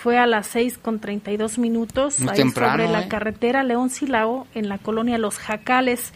fue 0.00 0.18
a 0.18 0.26
las 0.26 0.46
6 0.46 0.78
con 0.78 0.98
32 0.98 1.58
minutos 1.58 2.20
ahí 2.26 2.50
sobre 2.50 2.88
la 2.88 3.02
¿eh? 3.02 3.08
carretera 3.08 3.62
León 3.62 3.90
Silao 3.90 4.46
en 4.54 4.70
la 4.70 4.78
colonia 4.78 5.18
Los 5.18 5.36
Jacales. 5.36 6.14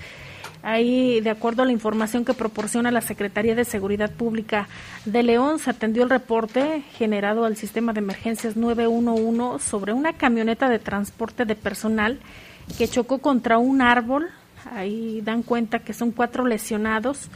Ahí, 0.62 1.20
de 1.20 1.28
acuerdo 1.28 1.62
a 1.62 1.66
la 1.66 1.72
información 1.72 2.24
que 2.24 2.32
proporciona 2.32 2.90
la 2.90 3.02
Secretaría 3.02 3.54
de 3.54 3.66
Seguridad 3.66 4.10
Pública 4.10 4.68
de 5.04 5.22
León, 5.22 5.58
se 5.58 5.68
atendió 5.68 6.04
el 6.04 6.08
reporte 6.08 6.82
generado 6.96 7.44
al 7.44 7.58
sistema 7.58 7.92
de 7.92 7.98
emergencias 7.98 8.56
911 8.56 9.62
sobre 9.62 9.92
una 9.92 10.14
camioneta 10.14 10.70
de 10.70 10.78
transporte 10.78 11.44
de 11.44 11.54
personal 11.54 12.18
que 12.78 12.88
chocó 12.88 13.18
contra 13.18 13.58
un 13.58 13.82
árbol. 13.82 14.30
Ahí 14.74 15.20
dan 15.20 15.42
cuenta 15.42 15.80
que 15.80 15.92
son 15.92 16.10
cuatro 16.10 16.46
lesionados 16.46 17.28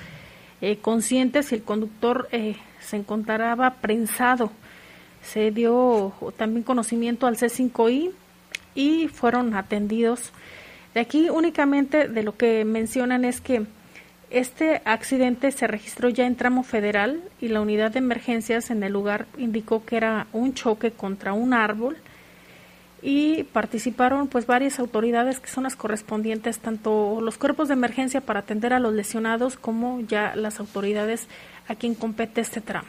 eh, 0.61 0.79
conscientes 0.79 1.53
y 1.53 1.57
el 1.57 1.62
conductor 1.62 2.29
eh, 2.33 2.57
se 2.81 2.97
encontraba 2.97 3.75
prensado 3.75 4.51
se 5.23 5.51
dio 5.51 6.12
también 6.37 6.62
conocimiento 6.62 7.27
al 7.27 7.37
C5I 7.37 8.12
y 8.75 9.09
fueron 9.09 9.55
atendidos. 9.55 10.33
De 10.94 11.01
aquí 11.01 11.29
únicamente 11.29 12.09
de 12.09 12.23
lo 12.23 12.37
que 12.37 12.64
mencionan 12.64 13.25
es 13.25 13.40
que 13.40 13.66
este 14.31 14.83
accidente 14.85 15.53
se 15.53 15.66
registró 15.66 16.09
ya 16.09 16.27
en 16.27 16.37
tramo 16.37 16.62
federal 16.62 17.23
y 17.40 17.49
la 17.49 17.61
unidad 17.61 17.92
de 17.92 17.99
emergencias 17.99 18.71
en 18.71 18.83
el 18.83 18.92
lugar 18.92 19.27
indicó 19.38 19.85
que 19.85 19.97
era 19.97 20.27
un 20.33 20.55
choque 20.55 20.90
contra 20.90 21.33
un 21.33 21.55
árbol 21.55 21.97
y 23.03 23.45
participaron 23.45 24.29
pues 24.29 24.47
varias 24.47 24.79
autoridades 24.79 25.41
que 25.41 25.49
son 25.49 25.65
las 25.65 25.77
correspondientes 25.77 26.59
tanto 26.59 27.21
los 27.21 27.39
cuerpos 27.39 27.69
de 27.69 27.75
emergencia 27.75 28.21
para 28.21 28.41
atender 28.41 28.73
a 28.73 28.81
los 28.81 28.93
lesionados 28.93 29.57
como 29.57 30.01
ya 30.01 30.35
las 30.35 30.59
autoridades 30.61 31.29
a 31.69 31.75
quien 31.75 31.95
compete 31.95 32.41
este 32.41 32.61
tramo. 32.61 32.89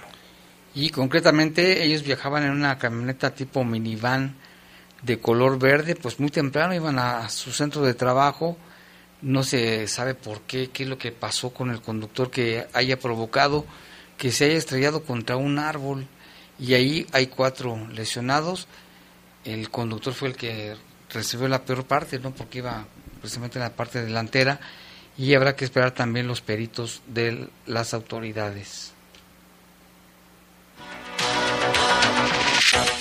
Y 0.74 0.90
concretamente 0.90 1.84
ellos 1.84 2.04
viajaban 2.04 2.44
en 2.44 2.52
una 2.52 2.78
camioneta 2.78 3.34
tipo 3.34 3.64
minivan 3.64 4.36
de 5.04 5.20
color 5.20 5.60
verde, 5.60 5.96
pues 5.96 6.20
muy 6.20 6.30
temprano 6.30 6.74
iban 6.74 7.00
a 7.00 7.30
su 7.30 7.52
centro 7.52 7.82
de 7.82 7.94
trabajo. 7.94 8.58
No 9.22 9.44
se 9.44 9.88
sabe 9.88 10.16
por 10.16 10.42
qué, 10.42 10.70
qué 10.70 10.84
es 10.84 10.90
lo 10.90 10.98
que 10.98 11.12
pasó 11.12 11.54
con 11.54 11.72
el 11.72 11.82
conductor 11.82 12.30
que 12.32 12.68
haya 12.74 13.00
provocado 13.00 13.66
que 14.20 14.32
se 14.32 14.46
haya 14.46 14.58
estrellado 14.58 15.04
contra 15.04 15.38
un 15.38 15.58
árbol. 15.58 16.06
Y 16.60 16.74
ahí 16.76 17.08
hay 17.14 17.28
cuatro 17.28 17.88
lesionados. 17.94 18.68
El 19.46 19.70
conductor 19.70 20.14
fue 20.14 20.30
el 20.30 20.36
que 20.36 20.76
recibió 21.14 21.48
la 21.48 21.64
peor 21.64 21.86
parte, 21.86 22.20
¿no? 22.20 22.32
Porque 22.32 22.60
iba 22.60 22.86
precisamente 23.20 23.58
en 23.58 23.64
la 23.64 23.72
parte 23.72 24.04
delantera. 24.04 24.60
Y 25.18 25.34
habrá 25.34 25.56
que 25.56 25.66
esperar 25.66 25.92
también 25.92 26.28
los 26.28 26.42
peritos 26.42 27.02
de 27.08 27.50
las 27.66 27.94
autoridades. 27.94 28.94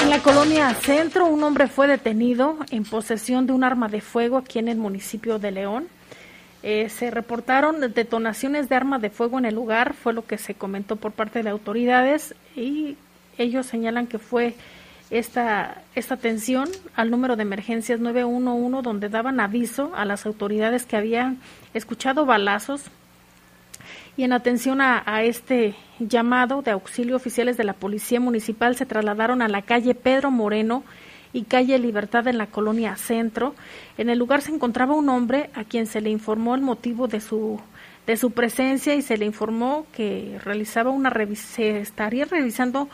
En 0.00 0.10
la 0.10 0.20
colonia 0.20 0.74
Centro, 0.74 1.26
un 1.26 1.44
hombre 1.44 1.68
fue 1.68 1.86
detenido 1.86 2.56
en 2.70 2.84
posesión 2.84 3.46
de 3.46 3.52
un 3.52 3.62
arma 3.62 3.88
de 3.88 4.00
fuego 4.00 4.38
aquí 4.38 4.58
en 4.58 4.68
el 4.68 4.78
municipio 4.78 5.38
de 5.38 5.50
León. 5.50 5.88
Eh, 6.62 6.88
se 6.88 7.10
reportaron 7.10 7.80
detonaciones 7.92 8.68
de 8.68 8.74
arma 8.74 8.98
de 8.98 9.10
fuego 9.10 9.38
en 9.38 9.44
el 9.44 9.54
lugar, 9.54 9.94
fue 9.94 10.12
lo 10.12 10.26
que 10.26 10.38
se 10.38 10.54
comentó 10.54 10.96
por 10.96 11.12
parte 11.12 11.42
de 11.42 11.50
autoridades 11.50 12.34
y 12.56 12.96
ellos 13.36 13.66
señalan 13.66 14.08
que 14.08 14.18
fue 14.18 14.54
esta, 15.10 15.82
esta 15.94 16.14
atención 16.14 16.68
al 16.94 17.10
número 17.10 17.36
de 17.36 17.42
emergencias 17.42 18.00
911 18.00 18.82
donde 18.82 19.08
daban 19.08 19.40
aviso 19.40 19.92
a 19.94 20.04
las 20.04 20.26
autoridades 20.26 20.84
que 20.84 20.96
habían 20.96 21.38
escuchado 21.74 22.26
balazos 22.26 22.90
y 24.18 24.24
en 24.24 24.32
atención 24.32 24.80
a, 24.80 25.22
este 25.22 25.76
llamado 26.00 26.60
de 26.60 26.72
auxilio, 26.72 27.14
oficiales 27.14 27.56
de 27.56 27.62
la 27.62 27.74
Policía 27.74 28.18
Municipal 28.18 28.74
se 28.74 28.84
trasladaron 28.84 29.42
a 29.42 29.48
la 29.48 29.62
calle 29.62 29.94
Pedro 29.94 30.32
Moreno 30.32 30.82
y 31.32 31.44
calle 31.44 31.78
Libertad 31.78 32.26
en 32.26 32.36
la 32.36 32.48
colonia 32.48 32.96
Centro. 32.96 33.54
En 33.96 34.10
el 34.10 34.18
lugar 34.18 34.42
se 34.42 34.52
encontraba 34.52 34.96
un 34.96 35.08
hombre 35.08 35.50
a 35.54 35.62
quien 35.62 35.86
se 35.86 36.00
le 36.00 36.10
informó 36.10 36.56
el 36.56 36.62
motivo 36.62 37.06
de 37.06 37.20
su 37.20 37.60
de 38.08 38.16
su 38.16 38.32
presencia 38.32 38.94
y 38.94 39.02
se 39.02 39.18
le 39.18 39.26
informó 39.26 39.86
que 39.92 40.40
realizaba 40.42 40.90
una 40.90 41.10
revisión, 41.10 41.76
estaría 41.76 42.24
revisando 42.24 42.88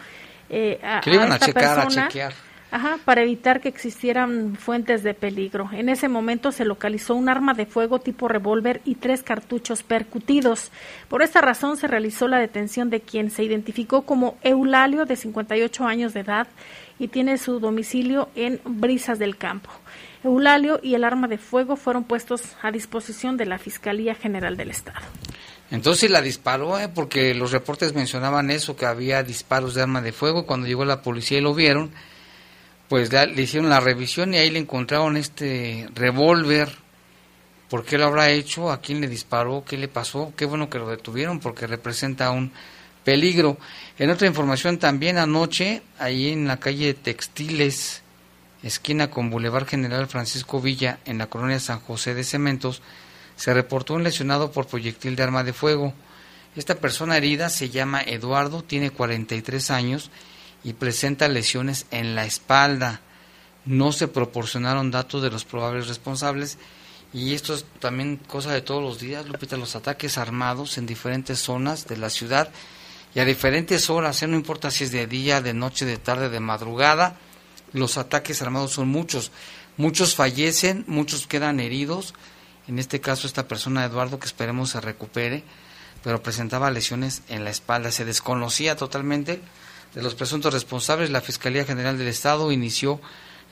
eh, 0.56 0.80
a, 0.82 1.00
que 1.00 1.12
iban 1.12 1.32
a, 1.32 1.38
checar, 1.38 1.80
a 1.80 1.88
chequear 1.88 2.32
Ajá, 2.74 2.98
para 3.04 3.22
evitar 3.22 3.60
que 3.60 3.68
existieran 3.68 4.56
fuentes 4.56 5.04
de 5.04 5.14
peligro. 5.14 5.68
En 5.72 5.88
ese 5.88 6.08
momento 6.08 6.50
se 6.50 6.64
localizó 6.64 7.14
un 7.14 7.28
arma 7.28 7.54
de 7.54 7.66
fuego 7.66 8.00
tipo 8.00 8.26
revólver 8.26 8.80
y 8.84 8.96
tres 8.96 9.22
cartuchos 9.22 9.84
percutidos. 9.84 10.72
Por 11.08 11.22
esta 11.22 11.40
razón 11.40 11.76
se 11.76 11.86
realizó 11.86 12.26
la 12.26 12.38
detención 12.38 12.90
de 12.90 13.00
quien 13.00 13.30
se 13.30 13.44
identificó 13.44 14.02
como 14.02 14.36
Eulalio, 14.42 15.04
de 15.04 15.14
58 15.14 15.84
años 15.86 16.14
de 16.14 16.20
edad, 16.20 16.48
y 16.98 17.06
tiene 17.06 17.38
su 17.38 17.60
domicilio 17.60 18.28
en 18.34 18.60
Brisas 18.64 19.20
del 19.20 19.36
Campo. 19.36 19.70
Eulalio 20.24 20.80
y 20.82 20.94
el 20.94 21.04
arma 21.04 21.28
de 21.28 21.38
fuego 21.38 21.76
fueron 21.76 22.02
puestos 22.02 22.56
a 22.60 22.72
disposición 22.72 23.36
de 23.36 23.46
la 23.46 23.58
Fiscalía 23.58 24.16
General 24.16 24.56
del 24.56 24.70
Estado. 24.70 25.06
Entonces 25.70 26.10
la 26.10 26.22
disparó, 26.22 26.78
¿eh? 26.78 26.88
porque 26.88 27.34
los 27.34 27.50
reportes 27.50 27.94
mencionaban 27.94 28.50
eso, 28.50 28.76
que 28.76 28.86
había 28.86 29.22
disparos 29.22 29.74
de 29.74 29.82
arma 29.82 30.02
de 30.02 30.12
fuego. 30.12 30.46
Cuando 30.46 30.66
llegó 30.66 30.84
la 30.84 31.02
policía 31.02 31.38
y 31.38 31.40
lo 31.40 31.54
vieron, 31.54 31.90
pues 32.88 33.12
le 33.12 33.42
hicieron 33.42 33.70
la 33.70 33.80
revisión 33.80 34.34
y 34.34 34.38
ahí 34.38 34.50
le 34.50 34.58
encontraron 34.58 35.16
este 35.16 35.88
revólver. 35.94 36.70
¿Por 37.68 37.84
qué 37.84 37.98
lo 37.98 38.04
habrá 38.04 38.30
hecho? 38.30 38.70
¿A 38.70 38.80
quién 38.80 39.00
le 39.00 39.08
disparó? 39.08 39.64
¿Qué 39.66 39.78
le 39.78 39.88
pasó? 39.88 40.32
Qué 40.36 40.44
bueno 40.44 40.68
que 40.68 40.78
lo 40.78 40.88
detuvieron 40.88 41.40
porque 41.40 41.66
representa 41.66 42.30
un 42.30 42.52
peligro. 43.04 43.58
En 43.98 44.10
otra 44.10 44.26
información 44.26 44.78
también 44.78 45.18
anoche, 45.18 45.82
ahí 45.98 46.30
en 46.30 46.46
la 46.46 46.58
calle 46.58 46.94
Textiles, 46.94 48.02
esquina 48.62 49.10
con 49.10 49.30
Boulevard 49.30 49.66
General 49.66 50.06
Francisco 50.08 50.60
Villa, 50.60 50.98
en 51.04 51.18
la 51.18 51.26
colonia 51.26 51.60
San 51.60 51.80
José 51.80 52.14
de 52.14 52.24
Cementos, 52.24 52.82
se 53.44 53.52
reportó 53.52 53.92
un 53.92 54.04
lesionado 54.04 54.52
por 54.52 54.66
proyectil 54.66 55.16
de 55.16 55.22
arma 55.22 55.44
de 55.44 55.52
fuego. 55.52 55.92
Esta 56.56 56.76
persona 56.76 57.18
herida 57.18 57.50
se 57.50 57.68
llama 57.68 58.00
Eduardo, 58.00 58.64
tiene 58.64 58.90
43 58.90 59.70
años 59.70 60.10
y 60.62 60.72
presenta 60.72 61.28
lesiones 61.28 61.84
en 61.90 62.14
la 62.14 62.24
espalda. 62.24 63.02
No 63.66 63.92
se 63.92 64.08
proporcionaron 64.08 64.90
datos 64.90 65.22
de 65.22 65.28
los 65.28 65.44
probables 65.44 65.88
responsables 65.88 66.56
y 67.12 67.34
esto 67.34 67.52
es 67.52 67.66
también 67.80 68.16
cosa 68.16 68.50
de 68.50 68.62
todos 68.62 68.82
los 68.82 68.98
días, 68.98 69.26
Lupita, 69.26 69.58
los 69.58 69.76
ataques 69.76 70.16
armados 70.16 70.78
en 70.78 70.86
diferentes 70.86 71.38
zonas 71.38 71.86
de 71.86 71.98
la 71.98 72.08
ciudad 72.08 72.48
y 73.14 73.20
a 73.20 73.26
diferentes 73.26 73.90
horas, 73.90 74.22
¿eh? 74.22 74.26
no 74.26 74.36
importa 74.36 74.70
si 74.70 74.84
es 74.84 74.90
de 74.90 75.06
día, 75.06 75.42
de 75.42 75.52
noche, 75.52 75.84
de 75.84 75.98
tarde, 75.98 76.30
de 76.30 76.40
madrugada, 76.40 77.18
los 77.74 77.98
ataques 77.98 78.40
armados 78.40 78.72
son 78.72 78.88
muchos. 78.88 79.32
Muchos 79.76 80.14
fallecen, 80.14 80.84
muchos 80.86 81.26
quedan 81.26 81.60
heridos. 81.60 82.14
En 82.66 82.78
este 82.78 83.00
caso, 83.00 83.26
esta 83.26 83.46
persona, 83.46 83.84
Eduardo, 83.84 84.18
que 84.18 84.26
esperemos 84.26 84.70
se 84.70 84.80
recupere, 84.80 85.44
pero 86.02 86.22
presentaba 86.22 86.70
lesiones 86.70 87.22
en 87.28 87.44
la 87.44 87.50
espalda. 87.50 87.90
Se 87.90 88.04
desconocía 88.04 88.76
totalmente 88.76 89.40
de 89.94 90.02
los 90.02 90.14
presuntos 90.14 90.52
responsables, 90.52 91.10
la 91.10 91.20
Fiscalía 91.20 91.64
General 91.64 91.96
del 91.96 92.08
Estado 92.08 92.50
inició 92.50 93.00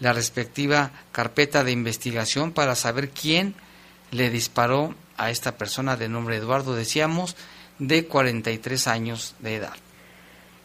la 0.01 0.12
respectiva 0.12 0.90
carpeta 1.12 1.62
de 1.62 1.70
investigación 1.70 2.51
para 2.53 2.75
saber 2.75 3.11
quién 3.11 3.55
le 4.11 4.29
disparó 4.29 4.94
a 5.16 5.31
esta 5.31 5.57
persona 5.57 5.96
de 5.96 6.09
nombre 6.09 6.37
Eduardo, 6.37 6.75
decíamos, 6.75 7.37
de 7.79 8.07
43 8.07 8.88
años 8.88 9.37
de 9.38 9.57
edad. 9.57 9.75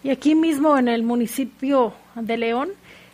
Y 0.04 0.10
aquí 0.10 0.34
mismo 0.34 0.78
en 0.78 0.88
el 0.88 1.04
municipio 1.04 1.94
de 2.16 2.38
León 2.38 2.70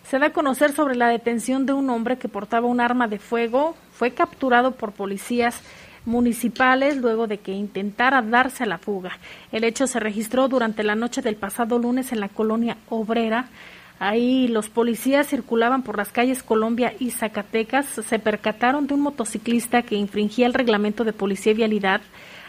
se 0.09 0.19
da 0.19 0.27
a 0.27 0.33
conocer 0.33 0.73
sobre 0.73 0.95
la 0.95 1.09
detención 1.09 1.65
de 1.65 1.73
un 1.73 1.89
hombre 1.89 2.17
que 2.17 2.29
portaba 2.29 2.67
un 2.67 2.79
arma 2.79 3.07
de 3.07 3.19
fuego, 3.19 3.75
fue 3.95 4.11
capturado 4.11 4.71
por 4.71 4.91
policías 4.91 5.61
municipales 6.05 6.97
luego 6.97 7.27
de 7.27 7.37
que 7.37 7.51
intentara 7.51 8.21
darse 8.21 8.63
a 8.63 8.67
la 8.67 8.77
fuga. 8.77 9.17
El 9.51 9.63
hecho 9.63 9.87
se 9.87 9.99
registró 9.99 10.47
durante 10.47 10.83
la 10.83 10.95
noche 10.95 11.21
del 11.21 11.35
pasado 11.35 11.79
lunes 11.79 12.11
en 12.11 12.19
la 12.19 12.29
colonia 12.29 12.77
obrera. 12.89 13.47
Ahí 13.99 14.47
los 14.47 14.69
policías 14.69 15.27
circulaban 15.27 15.83
por 15.83 15.97
las 15.97 16.11
calles 16.11 16.43
Colombia 16.43 16.93
y 16.99 17.11
Zacatecas. 17.11 17.85
Se 17.85 18.19
percataron 18.19 18.87
de 18.87 18.95
un 18.95 19.01
motociclista 19.01 19.83
que 19.83 19.95
infringía 19.95 20.45
el 20.45 20.53
reglamento 20.53 21.03
de 21.03 21.13
policía 21.13 21.53
y 21.53 21.55
vialidad 21.55 22.01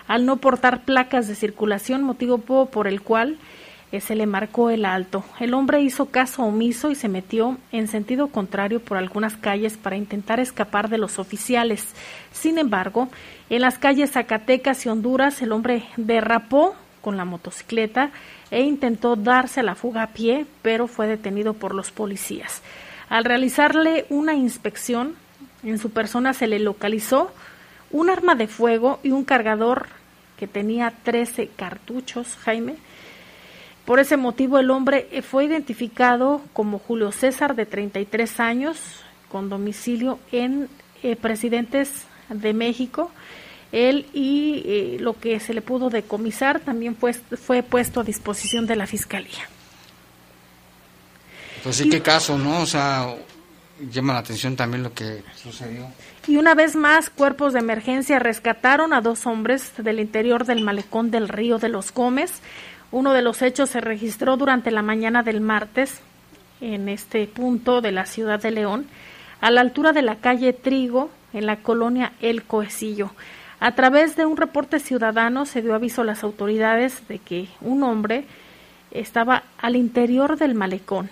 al 0.09 0.27
no 0.27 0.37
portar 0.37 0.85
placas 0.85 1.29
de 1.29 1.35
circulación, 1.35 2.03
motivo 2.03 2.39
por 2.39 2.87
el 2.87 3.01
cual 3.01 3.39
se 4.01 4.15
le 4.15 4.27
marcó 4.27 4.71
el 4.71 4.85
alto. 4.85 5.25
El 5.41 5.55
hombre 5.55 5.81
hizo 5.81 6.07
caso 6.07 6.43
omiso 6.43 6.91
y 6.91 6.95
se 6.95 7.09
metió 7.09 7.59
en 7.73 7.89
sentido 7.89 8.29
contrario 8.29 8.81
por 8.81 8.97
algunas 8.97 9.37
calles 9.37 9.77
para 9.77 9.97
intentar 9.97 10.41
escapar 10.41 10.89
de 10.89 10.99
los 10.99 11.19
oficiales. 11.19 11.87
Sin 12.33 12.59
embargo, 12.59 13.09
en 13.51 13.63
las 13.63 13.79
calles 13.79 14.13
Zacatecas 14.13 14.85
y 14.85 14.89
Honduras 14.89 15.43
el 15.43 15.53
hombre 15.53 15.85
derrapó 15.97 16.75
con 17.01 17.17
la 17.17 17.25
motocicleta 17.25 18.11
e 18.51 18.63
intentó 18.63 19.17
darse 19.17 19.63
la 19.63 19.75
fuga 19.75 20.03
a 20.03 20.09
pie, 20.09 20.47
pero 20.63 20.87
fue 20.87 21.07
detenido 21.07 21.55
por 21.55 21.75
los 21.75 21.91
policías. 21.91 22.63
Al 23.09 23.25
realizarle 23.25 24.07
una 24.09 24.35
inspección, 24.35 25.15
en 25.63 25.79
su 25.79 25.91
persona 25.91 26.33
se 26.33 26.47
le 26.47 26.59
localizó 26.59 27.31
un 27.91 28.11
arma 28.11 28.35
de 28.35 28.49
fuego 28.49 28.99
y 29.03 29.11
un 29.11 29.25
cargador 29.25 29.87
que 30.39 30.47
tenía 30.47 30.93
13 31.05 31.49
cartuchos, 31.57 32.37
Jaime, 32.43 32.77
por 33.85 34.01
ese 34.01 34.17
motivo, 34.17 34.59
el 34.59 34.71
hombre 34.71 35.09
eh, 35.13 35.23
fue 35.23 35.45
identificado 35.45 36.41
como 36.53 36.79
Julio 36.79 37.13
César, 37.13 37.55
de 37.55 37.67
33 37.67 38.41
años, 38.41 38.79
con 39.29 39.49
domicilio 39.51 40.19
en 40.33 40.69
eh, 41.03 41.17
Presidentes 41.17 42.05
de 42.31 42.55
México. 42.55 43.11
Él 43.73 44.07
y 44.15 44.63
eh, 44.65 44.97
lo 45.01 45.19
que 45.19 45.41
se 45.41 45.53
le 45.53 45.61
pudo 45.61 45.91
decomisar 45.91 46.61
también 46.61 46.97
fue, 46.97 47.13
fue 47.13 47.63
puesto 47.63 48.01
a 48.01 48.05
disposición 48.05 48.67
de 48.67 48.77
la 48.77 48.87
Fiscalía. 48.87 49.49
Pues 51.63 51.77
sí, 51.77 51.89
qué 51.89 52.01
caso, 52.01 52.39
¿no? 52.39 52.61
O 52.61 52.67
sea, 52.67 53.15
llama 53.91 54.13
la 54.13 54.21
atención 54.21 54.57
también 54.57 54.83
lo 54.83 54.93
que 54.93 55.23
sucedió. 55.35 55.89
Y 56.27 56.37
una 56.37 56.55
vez 56.55 56.77
más, 56.77 57.11
cuerpos 57.11 57.53
de 57.53 57.59
emergencia 57.59 58.19
rescataron 58.19 58.93
a 58.93 59.01
dos 59.01 59.27
hombres 59.27 59.73
del 59.77 60.01
interior 60.01 60.47
del 60.47 60.63
malecón 60.63 61.11
del 61.11 61.29
río 61.29 61.59
de 61.59 61.69
los 61.69 61.93
Gómez. 61.93 62.41
Uno 62.91 63.13
de 63.13 63.23
los 63.23 63.43
hechos 63.43 63.71
se 63.71 63.81
registró 63.81 64.37
durante 64.37 64.71
la 64.71 64.83
mañana 64.83 65.23
del 65.23 65.41
martes 65.41 66.01
en 66.61 66.89
este 66.89 67.27
punto 67.27 67.81
de 67.81 67.93
la 67.93 68.07
ciudad 68.07 68.41
de 68.41 68.51
León, 68.51 68.87
a 69.41 69.51
la 69.51 69.61
altura 69.61 69.93
de 69.93 70.03
la 70.03 70.17
calle 70.17 70.53
Trigo, 70.53 71.11
en 71.33 71.47
la 71.47 71.57
colonia 71.57 72.13
El 72.21 72.45
Coecillo. 72.45 73.11
A 73.61 73.75
través 73.75 74.17
de 74.17 74.25
un 74.25 74.37
reporte 74.37 74.79
ciudadano 74.79 75.47
se 75.47 75.63
dio 75.63 75.75
aviso 75.75 76.03
a 76.03 76.05
las 76.05 76.23
autoridades 76.23 77.07
de 77.09 77.19
que 77.19 77.49
un 77.61 77.83
hombre 77.83 78.25
estaba 78.91 79.43
al 79.59 79.77
interior 79.77 80.39
del 80.39 80.55
malecón. 80.55 81.11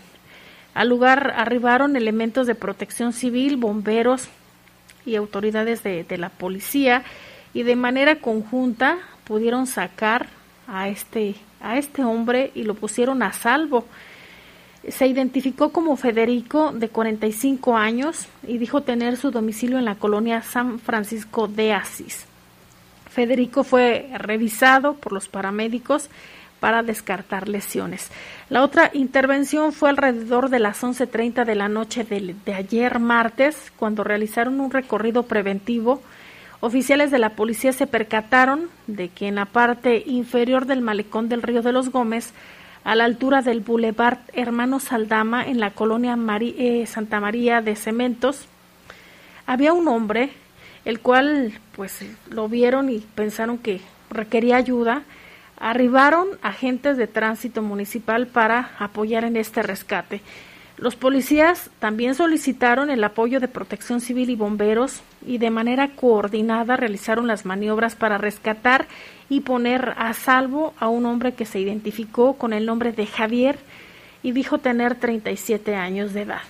Al 0.75 0.89
lugar 0.89 1.35
arribaron 1.37 1.97
elementos 1.97 2.47
de 2.47 2.55
protección 2.55 3.13
civil, 3.13 3.57
bomberos 3.57 4.29
y 5.05 5.17
autoridades 5.17 5.83
de, 5.83 6.05
de 6.05 6.19
la 6.19 6.31
policía 6.31 7.03
y 7.53 7.65
de 7.65 7.77
manera 7.77 8.17
conjunta 8.17 8.99
pudieron 9.25 9.67
sacar 9.67 10.29
a 10.67 10.89
este 10.89 11.37
a 11.63 11.79
este 11.79 12.05
hombre 12.05 12.51
y 12.55 12.65
lo 12.65 12.75
pusieron 12.75 13.23
a 13.23 13.33
salvo. 13.33 13.87
Se 14.89 15.07
identificó 15.07 15.71
como 15.71 15.97
Federico, 15.97 16.73
de 16.73 16.89
45 16.89 17.77
años, 17.77 18.27
y 18.47 18.59
dijo 18.59 18.83
tener 18.83 19.17
su 19.17 19.31
domicilio 19.31 19.79
en 19.79 19.85
la 19.85 19.95
colonia 19.95 20.43
San 20.43 20.81
Francisco 20.81 21.47
de 21.47 21.73
Asís. 21.73 22.27
Federico 23.09 23.63
fue 23.63 24.11
revisado 24.19 24.95
por 24.95 25.13
los 25.13 25.29
paramédicos 25.29 26.09
para 26.59 26.83
descartar 26.83 27.49
lesiones. 27.49 28.11
La 28.49 28.65
otra 28.65 28.91
intervención 28.93 29.73
fue 29.73 29.91
alrededor 29.91 30.49
de 30.49 30.59
las 30.59 30.83
11.30 30.83 31.45
de 31.45 31.55
la 31.55 31.69
noche 31.69 32.05
de, 32.05 32.35
de 32.45 32.55
ayer 32.55 32.99
martes, 32.99 33.73
cuando 33.77 34.03
realizaron 34.03 34.61
un 34.61 34.71
recorrido 34.71 35.25
preventivo 35.25 36.03
Oficiales 36.65 37.11
de 37.11 37.19
la 37.19 37.31
policía 37.31 37.73
se 37.73 37.89
percataron 37.89 38.71
de 38.87 39.09
que 39.09 39.27
en 39.27 39.35
la 39.35 39.47
parte 39.47 40.05
inferior 40.07 40.65
del 40.65 40.81
malecón 40.81 41.29
del 41.29 41.43
río 41.43 41.61
de 41.61 41.73
los 41.73 41.91
Gómez, 41.91 42.33
a 42.85 42.95
la 42.95 43.05
altura 43.05 43.43
del 43.43 43.63
Boulevard 43.63 44.19
Hermano 44.33 44.79
Saldama, 44.79 45.45
en 45.45 45.59
la 45.59 45.73
colonia 45.73 46.17
eh, 46.41 46.87
Santa 46.87 47.19
María 47.19 47.63
de 47.63 47.75
Cementos, 47.75 48.47
había 49.45 49.73
un 49.73 49.89
hombre, 49.89 50.31
el 50.85 51.01
cual 51.01 51.53
pues 51.75 51.99
lo 52.31 52.49
vieron 52.49 52.91
y 52.91 53.01
pensaron 53.01 53.59
que 53.59 53.81
requería 54.09 54.55
ayuda. 54.55 55.03
Arribaron 55.59 56.29
agentes 56.43 56.97
de 56.97 57.09
tránsito 57.09 57.63
municipal 57.63 58.29
para 58.29 58.71
apoyar 58.79 59.25
en 59.25 59.37
este 59.37 59.65
rescate. 59.65 60.21
Los 60.83 60.97
policías 60.97 61.71
también 61.79 62.17
solicitaron 62.17 62.91
el 62.91 63.05
apoyo 63.05 63.39
de 63.39 63.47
protección 63.47 64.01
civil 64.01 64.31
y 64.31 64.35
bomberos 64.35 65.01
y 65.25 65.39
de 65.39 65.49
manera 65.49 65.93
coordinada 65.95 66.75
realizaron 66.77 67.29
las 67.29 67.47
maniobras 67.47 67.95
para 67.95 68.19
rescatar 68.19 68.89
y 69.29 69.43
poner 69.43 69.95
a 69.97 70.13
salvo 70.13 70.75
a 70.81 70.89
un 70.89 71.07
hombre 71.07 71.35
que 71.35 71.45
se 71.45 71.61
identificó 71.61 72.33
con 72.33 72.53
el 72.53 72.67
nombre 72.67 72.91
de 72.91 73.07
Javier 73.07 73.61
y 74.25 74.33
dijo 74.33 74.59
tener 74.59 74.97
37 74.97 75.77
años 75.77 76.15
de 76.15 76.23
edad. 76.23 76.43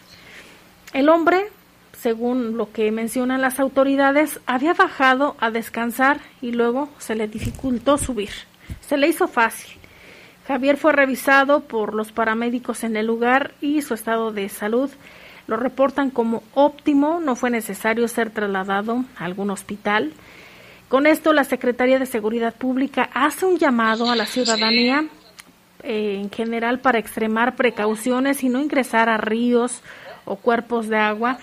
El 0.94 1.10
hombre, 1.10 1.48
según 1.92 2.56
lo 2.56 2.72
que 2.72 2.90
mencionan 2.90 3.42
las 3.42 3.60
autoridades, 3.60 4.40
había 4.46 4.72
bajado 4.72 5.36
a 5.40 5.50
descansar 5.50 6.22
y 6.40 6.52
luego 6.52 6.88
se 6.96 7.16
le 7.16 7.28
dificultó 7.28 7.98
subir. 7.98 8.30
Se 8.80 8.96
le 8.96 9.08
hizo 9.08 9.28
fácil 9.28 9.81
Javier 10.46 10.76
fue 10.76 10.92
revisado 10.92 11.60
por 11.60 11.94
los 11.94 12.12
paramédicos 12.12 12.84
en 12.84 12.96
el 12.96 13.06
lugar 13.06 13.52
y 13.60 13.82
su 13.82 13.94
estado 13.94 14.32
de 14.32 14.48
salud 14.48 14.90
lo 15.46 15.56
reportan 15.56 16.10
como 16.10 16.42
óptimo, 16.54 17.20
no 17.20 17.36
fue 17.36 17.50
necesario 17.50 18.06
ser 18.08 18.30
trasladado 18.30 19.04
a 19.16 19.24
algún 19.24 19.50
hospital. 19.50 20.12
Con 20.88 21.06
esto, 21.06 21.32
la 21.32 21.44
Secretaría 21.44 21.98
de 21.98 22.06
Seguridad 22.06 22.54
Pública 22.54 23.08
hace 23.14 23.46
un 23.46 23.58
llamado 23.58 24.10
a 24.10 24.16
la 24.16 24.26
ciudadanía 24.26 25.06
eh, 25.82 26.20
en 26.22 26.30
general 26.30 26.80
para 26.80 26.98
extremar 26.98 27.56
precauciones 27.56 28.44
y 28.44 28.48
no 28.48 28.60
ingresar 28.60 29.08
a 29.08 29.16
ríos 29.16 29.82
o 30.24 30.36
cuerpos 30.36 30.88
de 30.88 30.96
agua, 30.96 31.38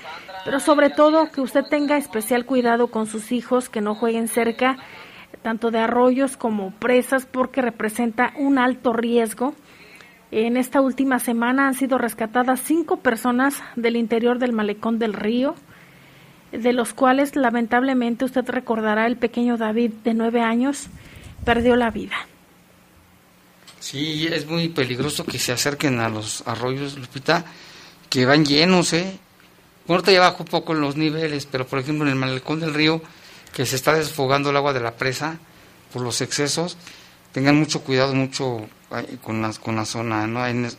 pero 0.46 0.60
sobre 0.60 0.90
todo 0.90 1.30
que 1.32 1.42
usted 1.42 1.64
tenga 1.70 1.98
especial 1.98 2.46
cuidado 2.46 2.88
con 2.88 3.08
sus 3.08 3.32
hijos, 3.32 3.68
que 3.68 3.82
no 3.82 3.96
jueguen 3.96 4.28
cerca 4.28 4.78
tanto 5.42 5.72
de 5.72 5.80
arroyos 5.80 6.38
como 6.38 6.72
presas 6.72 7.26
porque 7.26 7.62
representa 7.62 8.34
un 8.38 8.58
alto 8.58 8.94
riesgo. 8.94 9.56
En 10.32 10.58
esta 10.58 10.82
última 10.82 11.20
semana 11.20 11.68
han 11.68 11.74
sido 11.74 11.98
rescatadas 11.98 12.62
cinco 12.64 12.98
personas 12.98 13.64
del 13.76 13.96
interior 13.96 14.38
del 14.38 14.54
malecón 14.54 15.00
del 15.00 15.14
río, 15.14 15.56
de 16.52 16.74
los 16.74 16.94
cuales 16.94 17.36
lamentablemente 17.36 18.26
usted 18.26 18.48
recordará 18.48 19.08
el 19.08 19.18
pequeño 19.18 19.58
David 19.58 19.92
de 20.04 20.14
nueve 20.14 20.42
años 20.42 20.88
perdió 21.46 21.76
la 21.76 21.90
vida. 21.90 22.16
Sí, 23.80 24.28
es 24.28 24.46
muy 24.46 24.70
peligroso 24.70 25.26
que 25.26 25.40
se 25.40 25.52
acerquen 25.52 26.00
a 26.00 26.10
los 26.10 26.46
arroyos, 26.46 26.98
Lupita, 26.98 27.46
que 28.10 28.26
van 28.26 28.46
llenos, 28.46 28.94
¿eh? 28.94 29.18
Bueno, 29.88 30.04
ya 30.04 30.20
bajó 30.20 30.44
un 30.44 30.50
poco 30.50 30.74
en 30.74 30.82
los 30.82 30.98
niveles, 30.98 31.48
pero 31.48 31.66
por 31.66 31.80
ejemplo 31.80 32.06
en 32.06 32.12
el 32.12 32.20
malecón 32.20 32.60
del 32.60 32.74
río 32.74 33.02
que 33.54 33.66
se 33.66 33.76
está 33.76 33.94
desfogando 33.94 34.50
el 34.50 34.58
agua 34.58 34.74
de 34.74 34.80
la 34.80 34.96
presa 34.96 35.38
por 35.92 36.02
los 36.02 36.22
excesos, 36.22 36.78
tengan 37.32 37.56
mucho 37.56 37.82
cuidado, 37.82 38.14
mucho 38.14 38.68
con 39.24 39.42
la, 39.42 39.54
con 39.54 39.76
la 39.76 39.86
zona, 39.86 40.28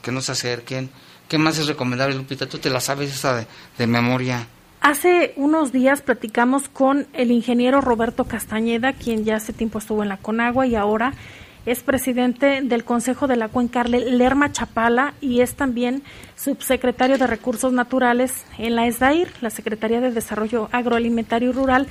que 0.02 0.12
no 0.12 0.20
se 0.20 0.32
acerquen. 0.32 0.90
¿Qué 1.28 1.38
más 1.38 1.58
es 1.58 1.68
recomendable, 1.68 2.16
Lupita? 2.16 2.48
Tú 2.48 2.58
te 2.58 2.70
la 2.70 2.80
sabes 2.80 3.14
esa 3.14 3.46
de, 3.78 3.86
memoria. 3.86 4.46
Hace 4.80 5.32
unos 5.36 5.72
días 5.72 6.02
platicamos 6.02 6.68
con 6.68 7.06
el 7.12 7.30
ingeniero 7.30 7.80
Roberto 7.80 8.24
Castañeda, 8.24 8.94
quien 8.94 9.24
ya 9.24 9.36
hace 9.36 9.52
tiempo 9.52 9.78
estuvo 9.78 10.02
en 10.02 10.08
la 10.08 10.16
Conagua 10.16 10.66
y 10.66 10.74
ahora 10.74 11.12
es 11.66 11.82
presidente 11.82 12.62
del 12.62 12.84
Consejo 12.84 13.26
de 13.26 13.36
la 13.36 13.48
Cuenca 13.48 13.84
Lerma 13.84 14.50
Chapala 14.50 15.14
y 15.20 15.42
es 15.42 15.54
también 15.54 16.02
subsecretario 16.34 17.18
de 17.18 17.26
Recursos 17.26 17.72
Naturales 17.72 18.44
en 18.58 18.74
la 18.74 18.86
ESDAIR, 18.86 19.30
la 19.42 19.50
Secretaría 19.50 20.00
de 20.00 20.10
Desarrollo 20.10 20.68
Agroalimentario 20.72 21.50
y 21.50 21.52
Rural. 21.52 21.86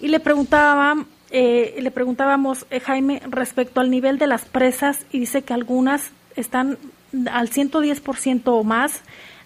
Y 0.00 0.08
le 0.08 0.20
preguntaba, 0.20 1.04
eh, 1.30 1.76
le 1.80 1.90
preguntábamos, 1.90 2.66
eh, 2.70 2.80
Jaime, 2.80 3.22
respecto 3.28 3.80
al 3.80 3.90
nivel 3.90 4.18
de 4.18 4.26
las 4.26 4.44
presas, 4.44 5.06
y 5.12 5.20
dice 5.20 5.42
que 5.42 5.52
algunas 5.52 6.10
están 6.36 6.78
al 7.30 7.50
110% 7.50 8.54
o 8.54 8.64
más, 8.64 9.02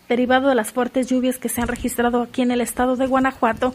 derivado 0.09 0.48
de 0.48 0.55
las 0.55 0.70
fuertes 0.70 1.09
lluvias 1.09 1.38
que 1.38 1.48
se 1.48 1.61
han 1.61 1.68
registrado 1.68 2.22
aquí 2.22 2.42
en 2.42 2.50
el 2.50 2.61
estado 2.61 2.96
de 2.96 3.07
Guanajuato. 3.07 3.74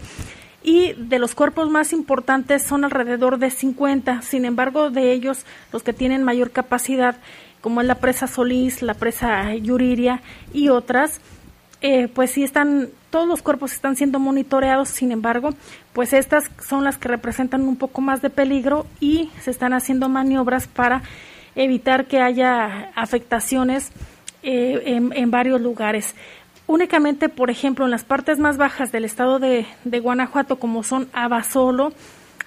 Y 0.62 0.94
de 0.94 1.20
los 1.20 1.36
cuerpos 1.36 1.70
más 1.70 1.94
importantes 1.94 2.64
son 2.64 2.84
alrededor 2.84 3.40
de 3.40 3.50
50. 3.50 4.22
Sin 4.22 4.46
embargo, 4.46 4.90
de 4.90 5.12
ellos, 5.12 5.46
los 5.72 5.84
que 5.84 5.94
tienen 5.94 6.24
mayor 6.24 6.52
capacidad, 6.52 7.18
como 7.62 7.82
es 7.82 7.88
la 7.88 7.96
presa 7.96 8.28
Solís, 8.28 8.82
la 8.82 8.94
presa 8.94 9.56
Yuriria 9.56 10.22
y 10.54 10.70
otras, 10.70 11.22
eh, 11.82 12.10
pues 12.10 12.32
sí 12.32 12.44
están 12.44 12.90
todos 13.10 13.28
los 13.28 13.42
cuerpos 13.42 13.74
están 13.74 13.96
siendo 13.96 14.20
monitoreados, 14.20 14.90
sin 14.90 15.12
embargo, 15.12 15.50
pues 15.94 16.14
estas 16.14 16.50
son 16.68 16.84
las 16.84 16.98
que 16.98 17.08
representan 17.08 17.62
un 17.62 17.76
poco 17.76 18.02
más 18.02 18.22
de 18.22 18.30
peligro 18.30 18.86
y 19.00 19.32
se 19.42 19.52
están 19.52 19.74
haciendo 19.74 20.10
maniobras 20.10 20.68
para 20.68 21.02
evitar 21.56 22.06
que 22.06 22.20
haya 22.20 22.92
afectaciones 22.96 23.92
eh, 24.44 24.82
en, 24.86 25.32
varios 25.32 25.60
lugares. 25.60 26.16
Únicamente, 26.68 27.30
por 27.30 27.50
ejemplo, 27.50 27.86
en 27.86 27.92
las 27.92 28.04
partes 28.04 28.38
más 28.38 28.58
bajas 28.58 28.92
del 28.92 29.06
estado 29.06 29.40
de, 29.40 29.66
Guanajuato, 29.84 30.58
como 30.58 30.84
son 30.84 31.10
Abasolo, 31.14 31.92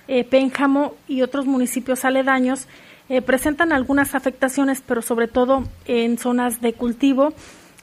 eh, 0.09 0.25
Pénjamo 0.25 0.95
y 1.09 1.23
otros 1.23 1.45
municipios 1.47 2.05
aledaños, 2.05 2.69
eh, 3.09 3.21
presentan 3.21 3.73
algunas 3.73 4.15
afectaciones, 4.15 4.83
pero 4.87 5.03
sobre 5.03 5.27
todo 5.27 5.65
en 5.87 6.19
zonas 6.19 6.61
de 6.61 6.73
cultivo 6.73 7.35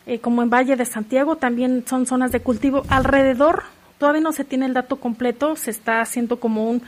eh, 0.10 0.18
como 0.18 0.42
en 0.42 0.50
Valle 0.50 0.76
de 0.76 0.86
Santiago, 0.86 1.36
también 1.36 1.84
son 1.88 2.08
zonas 2.08 2.32
de 2.32 2.40
cultivo. 2.40 2.82
Alrededor, 2.90 3.66
todavía 4.00 4.22
no 4.22 4.32
se 4.32 4.44
tiene 4.44 4.66
el 4.66 4.74
dato 4.74 4.96
completo, 4.96 5.56
se 5.56 5.70
está 5.70 6.02
haciendo 6.02 6.40
como 6.40 6.68
un, 6.68 6.82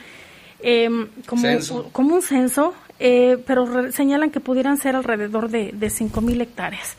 em, 0.58 1.06
como, 1.28 1.42
censo. 1.42 1.88
como 1.92 2.16
un 2.16 2.22
censo, 2.22 2.74
eh, 2.98 3.38
pero 3.46 3.92
señalan 3.92 4.30
que 4.30 4.40
pudieran 4.40 4.76
ser 4.76 4.96
alrededor 4.96 5.50
de, 5.50 5.70
de 5.72 5.86
5.000 5.86 6.40
hectáreas. 6.40 6.96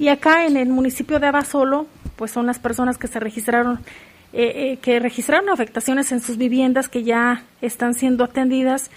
Y 0.00 0.08
acá 0.08 0.44
en 0.44 0.56
el 0.56 0.70
municipio 0.70 1.20
de 1.20 1.28
Abasolo, 1.28 1.86
pues 2.16 2.32
son 2.32 2.46
las 2.46 2.58
personas 2.58 2.98
que 2.98 3.06
se 3.06 3.20
registraron, 3.20 3.78
eh, 4.32 4.76
que 4.82 4.98
registraron 4.98 5.50
afectaciones 5.50 6.10
en 6.10 6.20
sus 6.20 6.36
viviendas 6.36 6.88
que 6.88 7.04
ya 7.04 7.44
están 7.60 7.94
siendo 7.94 8.24
atendidas 8.24 8.90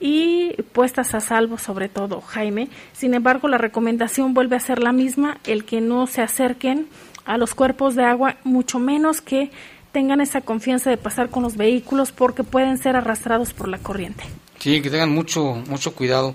y 0.00 0.52
puestas 0.72 1.14
a 1.14 1.20
salvo 1.20 1.58
sobre 1.58 1.88
todo, 1.88 2.20
Jaime. 2.20 2.68
Sin 2.92 3.14
embargo, 3.14 3.48
la 3.48 3.58
recomendación 3.58 4.34
vuelve 4.34 4.56
a 4.56 4.60
ser 4.60 4.80
la 4.80 4.92
misma, 4.92 5.38
el 5.44 5.64
que 5.64 5.80
no 5.80 6.06
se 6.06 6.22
acerquen 6.22 6.88
a 7.24 7.38
los 7.38 7.54
cuerpos 7.54 7.94
de 7.94 8.04
agua, 8.04 8.36
mucho 8.44 8.78
menos 8.78 9.20
que 9.20 9.50
tengan 9.92 10.20
esa 10.20 10.40
confianza 10.40 10.90
de 10.90 10.96
pasar 10.96 11.30
con 11.30 11.42
los 11.42 11.56
vehículos 11.56 12.12
porque 12.12 12.42
pueden 12.42 12.78
ser 12.78 12.96
arrastrados 12.96 13.52
por 13.52 13.68
la 13.68 13.78
corriente. 13.78 14.24
Sí, 14.58 14.82
que 14.82 14.90
tengan 14.90 15.10
mucho 15.10 15.62
mucho 15.68 15.94
cuidado. 15.94 16.34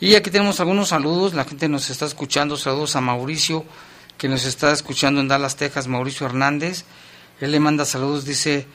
Y 0.00 0.14
aquí 0.14 0.30
tenemos 0.30 0.60
algunos 0.60 0.88
saludos, 0.88 1.34
la 1.34 1.44
gente 1.44 1.68
nos 1.68 1.90
está 1.90 2.04
escuchando, 2.04 2.56
saludos 2.56 2.94
a 2.94 3.00
Mauricio 3.00 3.64
que 4.18 4.28
nos 4.28 4.44
está 4.44 4.72
escuchando 4.72 5.20
en 5.20 5.28
Dallas, 5.28 5.56
Texas, 5.56 5.86
Mauricio 5.86 6.26
Hernández. 6.26 6.84
Él 7.40 7.52
le 7.52 7.60
manda 7.60 7.84
saludos, 7.84 8.24
dice, 8.24 8.66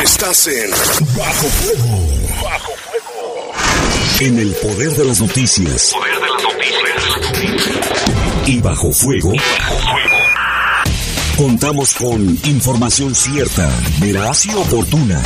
Estás 0.04 0.46
en 0.46 0.70
Bajo 1.18 1.48
Fuego. 1.48 2.08
Bajo 2.44 2.72
Fuego. 2.86 3.52
En 4.20 4.38
el 4.38 4.54
poder 4.58 4.92
de 4.92 5.06
las 5.06 5.20
noticias. 5.20 5.92
Poder 5.92 6.20
de 6.20 6.33
y 8.46 8.60
bajo 8.60 8.92
fuego. 8.92 9.32
Contamos 11.38 11.94
con 11.96 12.22
información 12.46 13.16
cierta, 13.16 13.70
veraz 14.00 14.46
y 14.46 14.54
oportuna. 14.54 15.22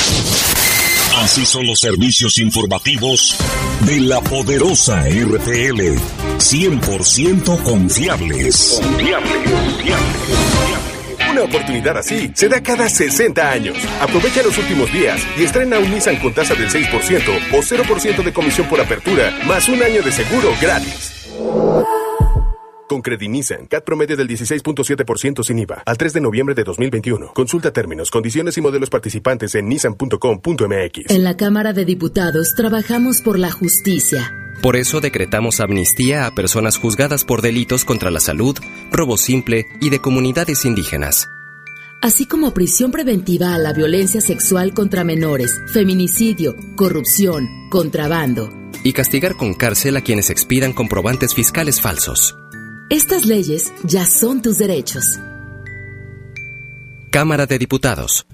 Así 1.17 1.45
son 1.45 1.65
los 1.65 1.79
servicios 1.79 2.37
informativos 2.37 3.35
de 3.81 3.99
la 4.01 4.21
poderosa 4.21 5.03
RTL. 5.09 5.97
100% 6.37 7.63
confiables. 7.63 8.79
Confiables, 8.81 10.76
Una 11.37 11.45
oportunidad 11.45 11.95
así 11.95 12.31
se 12.33 12.49
da 12.49 12.63
cada 12.63 12.89
60 12.89 13.51
años. 13.51 13.77
Aprovecha 14.01 14.41
los 14.41 14.57
últimos 14.57 14.91
días 14.91 15.21
y 15.37 15.43
estrena 15.43 15.77
un 15.77 15.91
Nissan 15.91 16.15
con 16.15 16.33
tasa 16.33 16.55
del 16.55 16.67
6% 16.67 16.89
o 17.53 17.57
0% 17.61 18.23
de 18.23 18.33
comisión 18.33 18.67
por 18.67 18.81
apertura, 18.81 19.31
más 19.45 19.69
un 19.69 19.83
año 19.83 20.01
de 20.01 20.11
seguro 20.11 20.51
gratis. 20.59 21.16
Con 22.87 23.03
Nissan, 23.29 23.67
CAT 23.67 23.83
promedio 23.83 24.15
del 24.15 24.27
16.7% 24.27 25.43
sin 25.43 25.59
IVA, 25.59 25.83
al 25.85 25.97
3 25.97 26.13
de 26.13 26.21
noviembre 26.21 26.55
de 26.55 26.63
2021. 26.63 27.33
Consulta 27.33 27.71
términos, 27.71 28.09
condiciones 28.09 28.57
y 28.57 28.61
modelos 28.61 28.89
participantes 28.89 29.55
en 29.55 29.67
nissan.com.mx. 29.67 31.09
En 31.09 31.23
la 31.23 31.35
Cámara 31.35 31.73
de 31.73 31.85
Diputados 31.85 32.53
trabajamos 32.55 33.21
por 33.21 33.37
la 33.37 33.51
justicia. 33.51 34.33
Por 34.61 34.75
eso 34.75 35.01
decretamos 35.01 35.59
amnistía 35.59 36.25
a 36.25 36.33
personas 36.33 36.77
juzgadas 36.77 37.25
por 37.25 37.41
delitos 37.41 37.85
contra 37.85 38.09
la 38.09 38.19
salud, 38.19 38.57
robo 38.91 39.17
simple 39.17 39.65
y 39.81 39.89
de 39.89 39.99
comunidades 39.99 40.65
indígenas. 40.65 41.29
Así 42.01 42.27
como 42.27 42.53
prisión 42.53 42.91
preventiva 42.91 43.55
a 43.55 43.57
la 43.57 43.73
violencia 43.73 44.21
sexual 44.21 44.73
contra 44.73 45.03
menores, 45.03 45.59
feminicidio, 45.73 46.55
corrupción, 46.75 47.69
contrabando. 47.69 48.49
Y 48.83 48.93
castigar 48.93 49.35
con 49.35 49.55
cárcel 49.55 49.97
a 49.97 50.01
quienes 50.01 50.29
expidan 50.29 50.73
comprobantes 50.73 51.33
fiscales 51.33 51.81
falsos. 51.81 52.37
Estas 52.89 53.25
leyes 53.25 53.73
ya 53.83 54.05
son 54.05 54.41
tus 54.41 54.57
derechos. 54.57 55.19
Cámara 57.11 57.45
de 57.45 57.59
Diputados. 57.59 58.25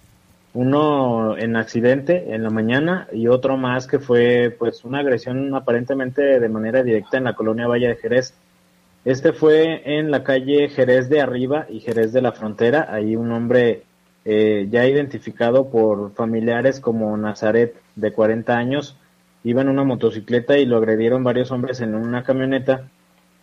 Uno 0.53 1.37
en 1.37 1.55
accidente 1.55 2.33
en 2.33 2.43
la 2.43 2.49
mañana 2.49 3.07
y 3.13 3.27
otro 3.27 3.55
más 3.55 3.87
que 3.87 3.99
fue 3.99 4.53
pues 4.57 4.83
una 4.83 4.99
agresión 4.99 5.55
aparentemente 5.55 6.41
de 6.41 6.49
manera 6.49 6.83
directa 6.83 7.17
en 7.17 7.23
la 7.23 7.35
colonia 7.35 7.67
Valle 7.67 7.87
de 7.87 7.95
Jerez. 7.95 8.33
Este 9.05 9.31
fue 9.31 9.81
en 9.97 10.11
la 10.11 10.23
calle 10.23 10.67
Jerez 10.67 11.07
de 11.09 11.21
Arriba 11.21 11.67
y 11.69 11.79
Jerez 11.79 12.11
de 12.11 12.21
la 12.21 12.33
Frontera. 12.33 12.87
Ahí 12.89 13.15
un 13.15 13.31
hombre 13.31 13.83
eh, 14.25 14.67
ya 14.69 14.85
identificado 14.85 15.69
por 15.69 16.13
familiares 16.15 16.81
como 16.81 17.15
Nazaret, 17.15 17.75
de 17.95 18.11
40 18.11 18.57
años, 18.57 18.97
iba 19.43 19.61
en 19.61 19.69
una 19.69 19.85
motocicleta 19.85 20.57
y 20.57 20.65
lo 20.65 20.77
agredieron 20.77 21.23
varios 21.23 21.51
hombres 21.51 21.79
en 21.79 21.95
una 21.95 22.23
camioneta 22.23 22.89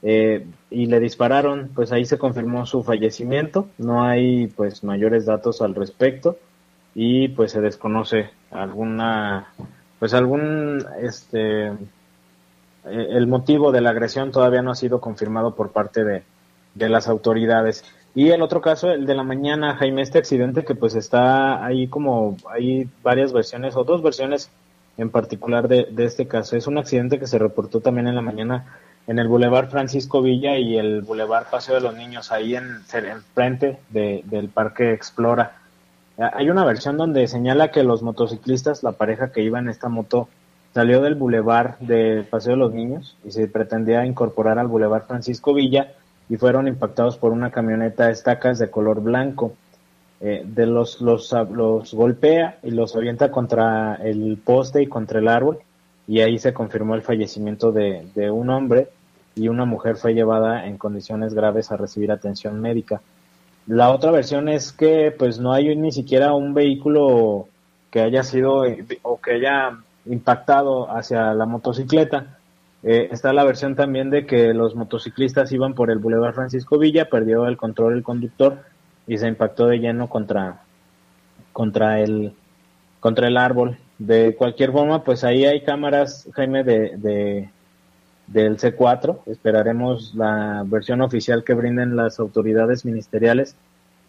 eh, 0.02 0.46
y 0.70 0.86
le 0.86 1.00
dispararon, 1.00 1.70
pues 1.74 1.90
ahí 1.90 2.04
se 2.04 2.18
confirmó 2.18 2.66
su 2.66 2.84
fallecimiento, 2.84 3.68
no 3.78 4.04
hay 4.04 4.46
pues 4.48 4.84
mayores 4.84 5.26
datos 5.26 5.62
al 5.62 5.74
respecto 5.74 6.38
y 6.95 7.28
pues 7.28 7.53
se 7.53 7.61
desconoce 7.61 8.30
alguna 8.51 9.49
pues 9.99 10.14
algún 10.14 10.84
este 11.01 11.66
eh, 11.66 11.74
el 12.84 13.26
motivo 13.26 13.72
de 13.72 13.80
la 13.80 13.91
agresión 13.91 14.30
todavía 14.30 14.62
no 14.62 14.70
ha 14.70 14.76
sido 14.76 15.01
confirmado 15.01 15.55
por 15.55 15.72
parte 15.72 16.05
de, 16.05 16.22
de 16.74 16.89
las 16.89 17.09
autoridades. 17.09 17.84
Y 18.14 18.30
el 18.30 18.43
otro 18.43 18.61
caso, 18.61 18.91
el 18.91 19.07
de 19.07 19.14
la 19.14 19.22
mañana, 19.22 19.76
Jaime, 19.76 20.03
este 20.03 20.18
accidente 20.18 20.64
que 20.64 20.74
pues 20.74 20.95
está 20.95 21.64
ahí 21.64 21.89
como, 21.89 22.36
hay 22.51 22.89
varias 23.03 23.32
versiones 23.32 23.76
o 23.76 23.84
dos 23.84 24.03
versiones 24.03 24.51
en 24.97 25.11
particular 25.11 25.68
de, 25.68 25.89
este 25.99 26.26
caso. 26.26 26.57
Es 26.57 26.66
un 26.66 26.78
accidente 26.78 27.18
que 27.18 27.26
se 27.26 27.39
reportó 27.39 27.80
también 27.80 28.09
en 28.09 28.16
la 28.16 28.22
mañana 28.22 28.80
en 29.07 29.18
el 29.18 29.28
Boulevard 29.28 29.70
Francisco 29.70 30.20
Villa 30.20 30.59
y 30.59 30.76
el 30.76 31.03
Boulevard 31.03 31.47
Paseo 31.49 31.76
de 31.76 31.80
los 31.80 31.95
Niños, 31.95 32.32
ahí 32.32 32.57
en, 32.57 32.82
frente 33.34 33.78
del 33.91 34.49
Parque 34.49 34.93
Explora. 34.93 35.57
Hay 36.19 36.51
una 36.51 36.64
versión 36.64 36.97
donde 36.97 37.29
señala 37.29 37.71
que 37.71 37.85
los 37.85 38.03
motociclistas, 38.03 38.83
la 38.83 38.93
pareja 38.93 39.31
que 39.31 39.43
iba 39.43 39.61
en 39.61 39.69
esta 39.69 39.89
moto, 39.89 40.29
salió 40.75 41.01
del 41.01 41.14
Boulevard 41.14 41.79
del 41.79 42.25
Paseo 42.25 42.53
de 42.53 42.59
los 42.59 42.75
Niños 42.75 43.16
y 43.25 43.31
se 43.31 43.47
pretendía 43.47 44.05
incorporar 44.05 44.59
al 44.59 44.66
Boulevard 44.66 45.07
Francisco 45.07 45.55
Villa 45.55 45.93
y 46.29 46.37
fueron 46.37 46.69
impactados 46.69 47.16
por 47.16 47.33
una 47.33 47.51
camioneta 47.51 48.11
estacas 48.11 48.59
de 48.59 48.71
color 48.71 49.01
blanco 49.01 49.55
eh, 50.21 50.43
de 50.45 50.66
los, 50.66 51.01
los, 51.01 51.33
los 51.53 51.95
golpea 51.95 52.59
y 52.64 52.73
los 52.73 52.97
avienta 52.97 53.31
contra 53.31 53.95
el 53.95 54.39
poste 54.45 54.83
y 54.83 54.89
contra 54.89 55.21
el 55.21 55.29
árbol 55.29 55.59
y 56.09 56.21
ahí 56.21 56.39
se 56.39 56.53
confirmó 56.53 56.97
el 56.97 57.03
fallecimiento 57.03 57.71
de, 57.71 58.09
de 58.14 58.31
un 58.31 58.51
hombre 58.51 58.89
y 59.37 59.47
una 59.47 59.64
mujer 59.64 59.97
fue 59.97 60.14
llevada 60.14 60.66
en 60.66 60.79
condiciones 60.79 61.35
graves 61.35 61.71
a 61.71 61.77
recibir 61.77 62.11
atención 62.11 62.61
médica. 62.61 63.01
La 63.69 63.91
otra 63.91 64.11
versión 64.11 64.49
es 64.49 64.73
que 64.73 65.14
pues 65.16 65.39
no 65.39 65.53
hay 65.53 65.77
ni 65.77 65.93
siquiera 65.93 66.33
un 66.33 66.55
vehículo 66.55 67.49
que 67.91 68.01
haya 68.01 68.23
sido 68.23 68.62
o 69.03 69.21
que 69.21 69.33
haya 69.33 69.79
impactado 70.07 70.91
hacia 70.91 71.35
la 71.35 71.45
motocicleta. 71.45 72.39
Eh, 72.83 73.09
está 73.12 73.35
la 73.35 73.45
versión 73.45 73.77
también 73.77 74.09
de 74.09 74.25
que 74.25 74.55
los 74.55 74.75
motociclistas 74.75 75.53
iban 75.53 75.75
por 75.75 75.91
el 75.91 75.99
Boulevard 75.99 76.35
Francisco 76.35 76.79
Villa, 76.79 77.11
perdió 77.11 77.47
el 77.47 77.59
control 77.59 77.93
el 77.93 78.03
conductor 78.03 78.59
y 79.07 79.19
se 79.19 79.29
impactó 79.29 79.66
de 79.66 79.81
lleno 79.81 80.09
contra, 80.09 80.62
contra, 81.53 82.01
el, 82.01 82.33
contra 83.01 83.29
el 83.29 83.37
árbol. 83.37 83.77
De 83.99 84.35
cualquier 84.35 84.73
forma, 84.73 85.05
pues 85.05 85.25
ahí 85.25 85.45
hay 85.45 85.62
cámaras, 85.62 86.27
Jaime, 86.33 86.64
de, 86.64 86.97
de, 86.97 87.51
del 88.29 88.57
C4. 88.59 89.20
Esperaremos 89.26 90.14
la 90.14 90.64
versión 90.66 91.01
oficial 91.01 91.45
que 91.45 91.55
brinden 91.55 91.97
las 91.97 92.20
autoridades 92.20 92.85
ministeriales 92.85 93.57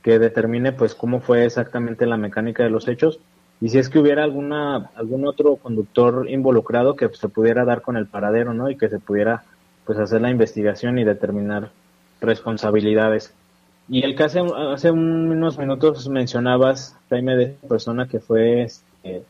que 0.03 0.19
determine 0.19 0.71
pues 0.71 0.95
cómo 0.95 1.19
fue 1.19 1.45
exactamente 1.45 2.05
la 2.05 2.17
mecánica 2.17 2.63
de 2.63 2.69
los 2.69 2.87
hechos 2.87 3.19
y 3.61 3.69
si 3.69 3.77
es 3.77 3.89
que 3.89 3.99
hubiera 3.99 4.23
alguna 4.23 4.89
algún 4.95 5.27
otro 5.27 5.57
conductor 5.57 6.29
involucrado 6.29 6.95
que 6.95 7.09
se 7.09 7.27
pudiera 7.27 7.65
dar 7.65 7.81
con 7.81 7.97
el 7.97 8.07
paradero, 8.07 8.53
¿no? 8.53 8.69
Y 8.69 8.77
que 8.77 8.87
se 8.87 8.99
pudiera 8.99 9.43
pues 9.85 9.99
hacer 9.99 10.21
la 10.21 10.29
investigación 10.29 10.97
y 10.97 11.03
determinar 11.03 11.71
responsabilidades. 12.21 13.33
Y 13.89 14.03
el 14.05 14.15
que 14.15 14.23
hace, 14.23 14.41
hace 14.71 14.91
unos 14.91 15.57
minutos 15.57 16.07
mencionabas, 16.07 16.95
Jaime, 17.09 17.35
de 17.35 17.47
persona 17.67 18.07
que 18.07 18.19
fue 18.19 18.61
este, 18.61 19.23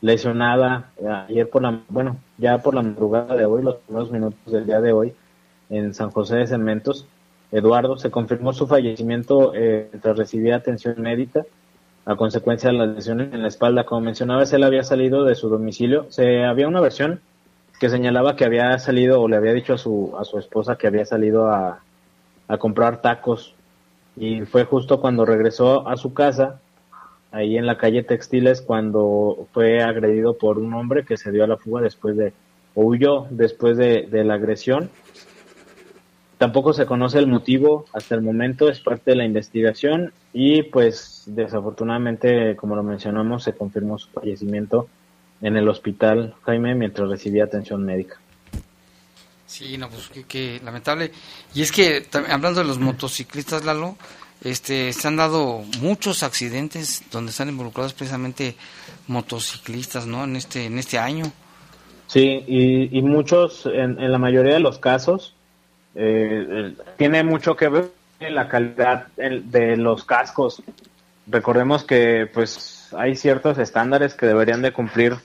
lesionada 0.00 0.90
ayer 1.28 1.48
por 1.48 1.62
la, 1.62 1.80
bueno, 1.88 2.16
ya 2.38 2.58
por 2.58 2.74
la 2.74 2.82
madrugada 2.82 3.36
de 3.36 3.44
hoy, 3.44 3.62
los 3.62 3.76
primeros 3.76 4.10
minutos 4.10 4.52
del 4.52 4.66
día 4.66 4.80
de 4.80 4.92
hoy, 4.92 5.14
en 5.70 5.94
San 5.94 6.10
José 6.10 6.36
de 6.36 6.46
Cementos. 6.46 7.06
Eduardo, 7.52 7.96
se 7.96 8.10
confirmó 8.10 8.52
su 8.52 8.66
fallecimiento 8.66 9.54
eh, 9.54 9.88
mientras 9.92 10.16
recibía 10.16 10.56
atención 10.56 11.00
médica 11.00 11.44
a 12.04 12.16
consecuencia 12.16 12.70
de 12.70 12.78
las 12.78 12.88
lesiones 12.88 13.32
en 13.32 13.42
la 13.42 13.48
espalda. 13.48 13.84
Como 13.84 14.00
mencionabas, 14.00 14.52
él 14.52 14.64
había 14.64 14.82
salido 14.82 15.24
de 15.24 15.34
su 15.34 15.48
domicilio. 15.48 16.06
Se 16.10 16.44
había 16.44 16.68
una 16.68 16.80
versión 16.80 17.20
que 17.78 17.88
señalaba 17.88 18.36
que 18.36 18.44
había 18.44 18.78
salido 18.78 19.20
o 19.20 19.28
le 19.28 19.36
había 19.36 19.52
dicho 19.52 19.74
a 19.74 19.78
su, 19.78 20.14
a 20.18 20.24
su 20.24 20.38
esposa 20.38 20.76
que 20.76 20.86
había 20.86 21.04
salido 21.04 21.48
a, 21.48 21.80
a 22.48 22.58
comprar 22.58 23.00
tacos 23.00 23.54
y 24.16 24.42
fue 24.42 24.64
justo 24.64 25.00
cuando 25.00 25.24
regresó 25.24 25.88
a 25.88 25.96
su 25.96 26.14
casa, 26.14 26.60
ahí 27.34 27.58
en 27.58 27.66
la 27.66 27.76
calle 27.76 28.04
Textiles, 28.04 28.62
cuando 28.62 29.48
fue 29.52 29.82
agredido 29.82 30.38
por 30.38 30.58
un 30.58 30.72
hombre 30.72 31.04
que 31.04 31.16
se 31.16 31.32
dio 31.32 31.42
a 31.42 31.48
la 31.48 31.56
fuga 31.56 31.82
después 31.82 32.16
de, 32.16 32.32
o 32.74 32.84
huyó 32.84 33.26
después 33.30 33.76
de, 33.76 34.08
la 34.24 34.34
agresión. 34.34 34.88
Tampoco 36.38 36.72
se 36.72 36.86
conoce 36.86 37.18
el 37.18 37.26
motivo 37.26 37.86
hasta 37.92 38.14
el 38.14 38.22
momento, 38.22 38.68
es 38.68 38.80
parte 38.80 39.10
de 39.10 39.16
la 39.16 39.24
investigación 39.24 40.12
y 40.32 40.62
pues 40.62 41.24
desafortunadamente, 41.26 42.54
como 42.56 42.76
lo 42.76 42.82
mencionamos, 42.82 43.42
se 43.42 43.52
confirmó 43.52 43.98
su 43.98 44.10
fallecimiento 44.10 44.88
en 45.40 45.56
el 45.56 45.68
hospital 45.68 46.34
Jaime 46.42 46.74
mientras 46.74 47.08
recibía 47.08 47.44
atención 47.44 47.84
médica. 47.84 48.18
Sí, 49.46 49.76
no, 49.78 49.88
pues 49.88 50.10
que, 50.26 50.60
lamentable. 50.64 51.12
Y 51.54 51.62
es 51.62 51.70
que 51.70 52.06
hablando 52.28 52.60
de 52.60 52.66
los 52.66 52.78
motociclistas, 52.78 53.64
Lalo, 53.64 53.96
este, 54.42 54.92
se 54.92 55.08
han 55.08 55.16
dado 55.16 55.62
muchos 55.80 56.22
accidentes 56.22 57.04
donde 57.10 57.30
están 57.30 57.48
involucrados 57.48 57.94
precisamente 57.94 58.56
motociclistas, 59.06 60.06
¿no? 60.06 60.24
En 60.24 60.36
este, 60.36 60.66
en 60.66 60.78
este 60.78 60.98
año. 60.98 61.24
Sí, 62.06 62.44
y, 62.46 63.02
muchos, 63.02 63.66
en, 63.66 63.96
la 64.10 64.18
mayoría 64.18 64.54
de 64.54 64.60
los 64.60 64.78
casos, 64.78 65.34
eh, 65.94 66.74
tiene 66.96 67.24
mucho 67.24 67.56
que 67.56 67.68
ver 67.68 67.90
la 68.20 68.48
calidad 68.48 69.08
de 69.16 69.76
los 69.76 70.04
cascos. 70.04 70.62
Recordemos 71.26 71.84
que, 71.84 72.28
pues, 72.32 72.88
hay 72.96 73.16
ciertos 73.16 73.58
estándares 73.58 74.14
que 74.14 74.26
deberían 74.26 74.62
de 74.62 74.72
cumplir 74.72 75.16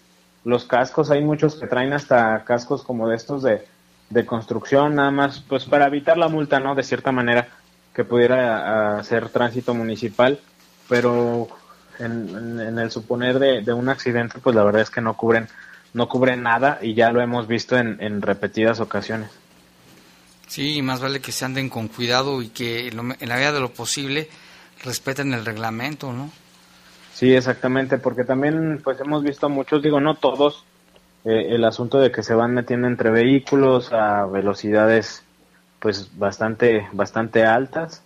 los 0.46 0.64
cascos. 0.66 1.12
Hay 1.12 1.24
muchos 1.24 1.56
que 1.56 1.68
traen 1.68 1.94
hasta 1.94 2.44
cascos 2.46 2.84
como 2.84 3.10
de 3.10 3.18
estos 3.18 3.44
de 3.44 3.66
de 4.10 4.26
construcción, 4.26 4.96
nada 4.96 5.12
más, 5.12 5.40
pues 5.40 5.66
para 5.66 5.88
evitar 5.88 6.18
la 6.18 6.28
multa, 6.28 6.60
¿no? 6.60 6.76
De 6.76 6.84
cierta 6.84 7.12
manera, 7.12 7.48
que 8.00 8.06
pudiera 8.06 8.98
hacer 8.98 9.28
tránsito 9.28 9.74
municipal, 9.74 10.40
pero 10.88 11.50
en, 12.00 12.80
el 12.80 12.92
suponer 12.92 13.40
de, 13.40 13.74
un 13.74 13.90
accidente, 13.90 14.40
pues 14.42 14.56
la 14.56 14.64
verdad 14.64 14.84
es 14.84 14.90
que 14.90 15.02
no 15.02 15.18
cubren, 15.18 15.50
no 15.94 16.08
cubren 16.08 16.42
nada 16.42 16.80
y 16.82 16.94
ya 16.94 17.12
lo 17.12 17.20
hemos 17.20 17.46
visto 17.46 17.78
en, 17.78 18.22
repetidas 18.22 18.80
ocasiones. 18.80 19.32
Sí, 20.48 20.82
más 20.82 21.02
vale 21.02 21.20
que 21.20 21.34
se 21.34 21.44
anden 21.44 21.68
con 21.68 21.90
cuidado 21.90 22.42
y 22.42 22.48
que 22.48 22.88
en 22.88 22.96
la 22.96 23.04
medida 23.36 23.52
de 23.52 23.60
lo 23.60 23.74
posible 23.74 24.30
respeten 24.86 25.34
el 25.34 25.44
reglamento, 25.44 26.14
¿no? 26.14 26.32
Sí, 27.14 27.34
exactamente, 27.34 27.98
porque 27.98 28.24
también 28.24 28.80
pues 28.82 28.98
hemos 29.02 29.24
visto 29.24 29.50
muchos, 29.50 29.84
digo, 29.84 30.00
no 30.00 30.16
todos, 30.16 30.64
eh, 31.26 31.48
el 31.50 31.66
asunto 31.66 32.00
de 32.00 32.14
que 32.14 32.24
se 32.24 32.34
van 32.34 32.54
metiendo 32.54 32.88
entre 32.88 33.10
vehículos 33.10 33.92
a 33.92 34.26
velocidades 34.26 35.26
pues 35.80 36.18
bastante 36.18 36.88
bastante 36.92 37.44
altas. 37.46 38.04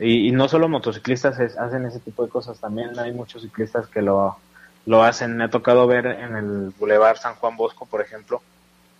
Y, 0.00 0.32
no 0.32 0.48
solo 0.48 0.68
motociclistas 0.68 1.38
hacen 1.56 1.86
ese 1.86 2.00
tipo 2.00 2.24
de 2.24 2.28
cosas 2.28 2.58
también 2.58 2.98
hay 2.98 3.12
muchos 3.12 3.42
ciclistas 3.42 3.86
que 3.86 4.02
lo 4.02 4.36
lo 4.86 5.02
hacen. 5.02 5.36
Me 5.36 5.44
ha 5.44 5.50
tocado 5.50 5.86
ver 5.86 6.06
en 6.06 6.36
el 6.36 6.72
Boulevard 6.78 7.16
San 7.16 7.34
Juan 7.36 7.56
Bosco 7.56 7.86
por 7.86 8.00
ejemplo 8.00 8.42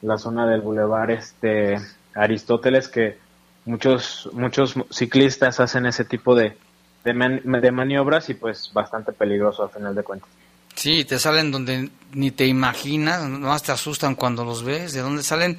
la 0.03 0.19
zona 0.19 0.47
del 0.47 0.61
Boulevard 0.61 1.11
este 1.11 1.79
Aristóteles 2.15 2.89
que 2.89 3.19
muchos 3.65 4.29
muchos 4.33 4.75
ciclistas 4.91 5.61
hacen 5.61 5.87
ese 5.87 6.05
tipo 6.05 6.35
de 6.35 6.57
de 7.05 7.71
maniobras 7.73 8.31
y 8.31 8.35
pues 8.35 8.71
bastante 8.73 9.13
peligroso 9.13 9.65
al 9.65 9.71
final 9.71 9.95
de 9.95 10.03
cuentas. 10.03 10.31
Sí, 10.75 11.05
te 11.05 11.19
salen 11.19 11.51
donde 11.51 11.91
ni 12.13 12.31
te 12.31 12.47
imaginas, 12.47 13.29
nomás 13.29 13.63
te 13.63 13.73
asustan 13.73 14.15
cuando 14.15 14.45
los 14.45 14.63
ves, 14.65 14.93
de 14.93 15.01
dónde 15.01 15.23
salen. 15.23 15.59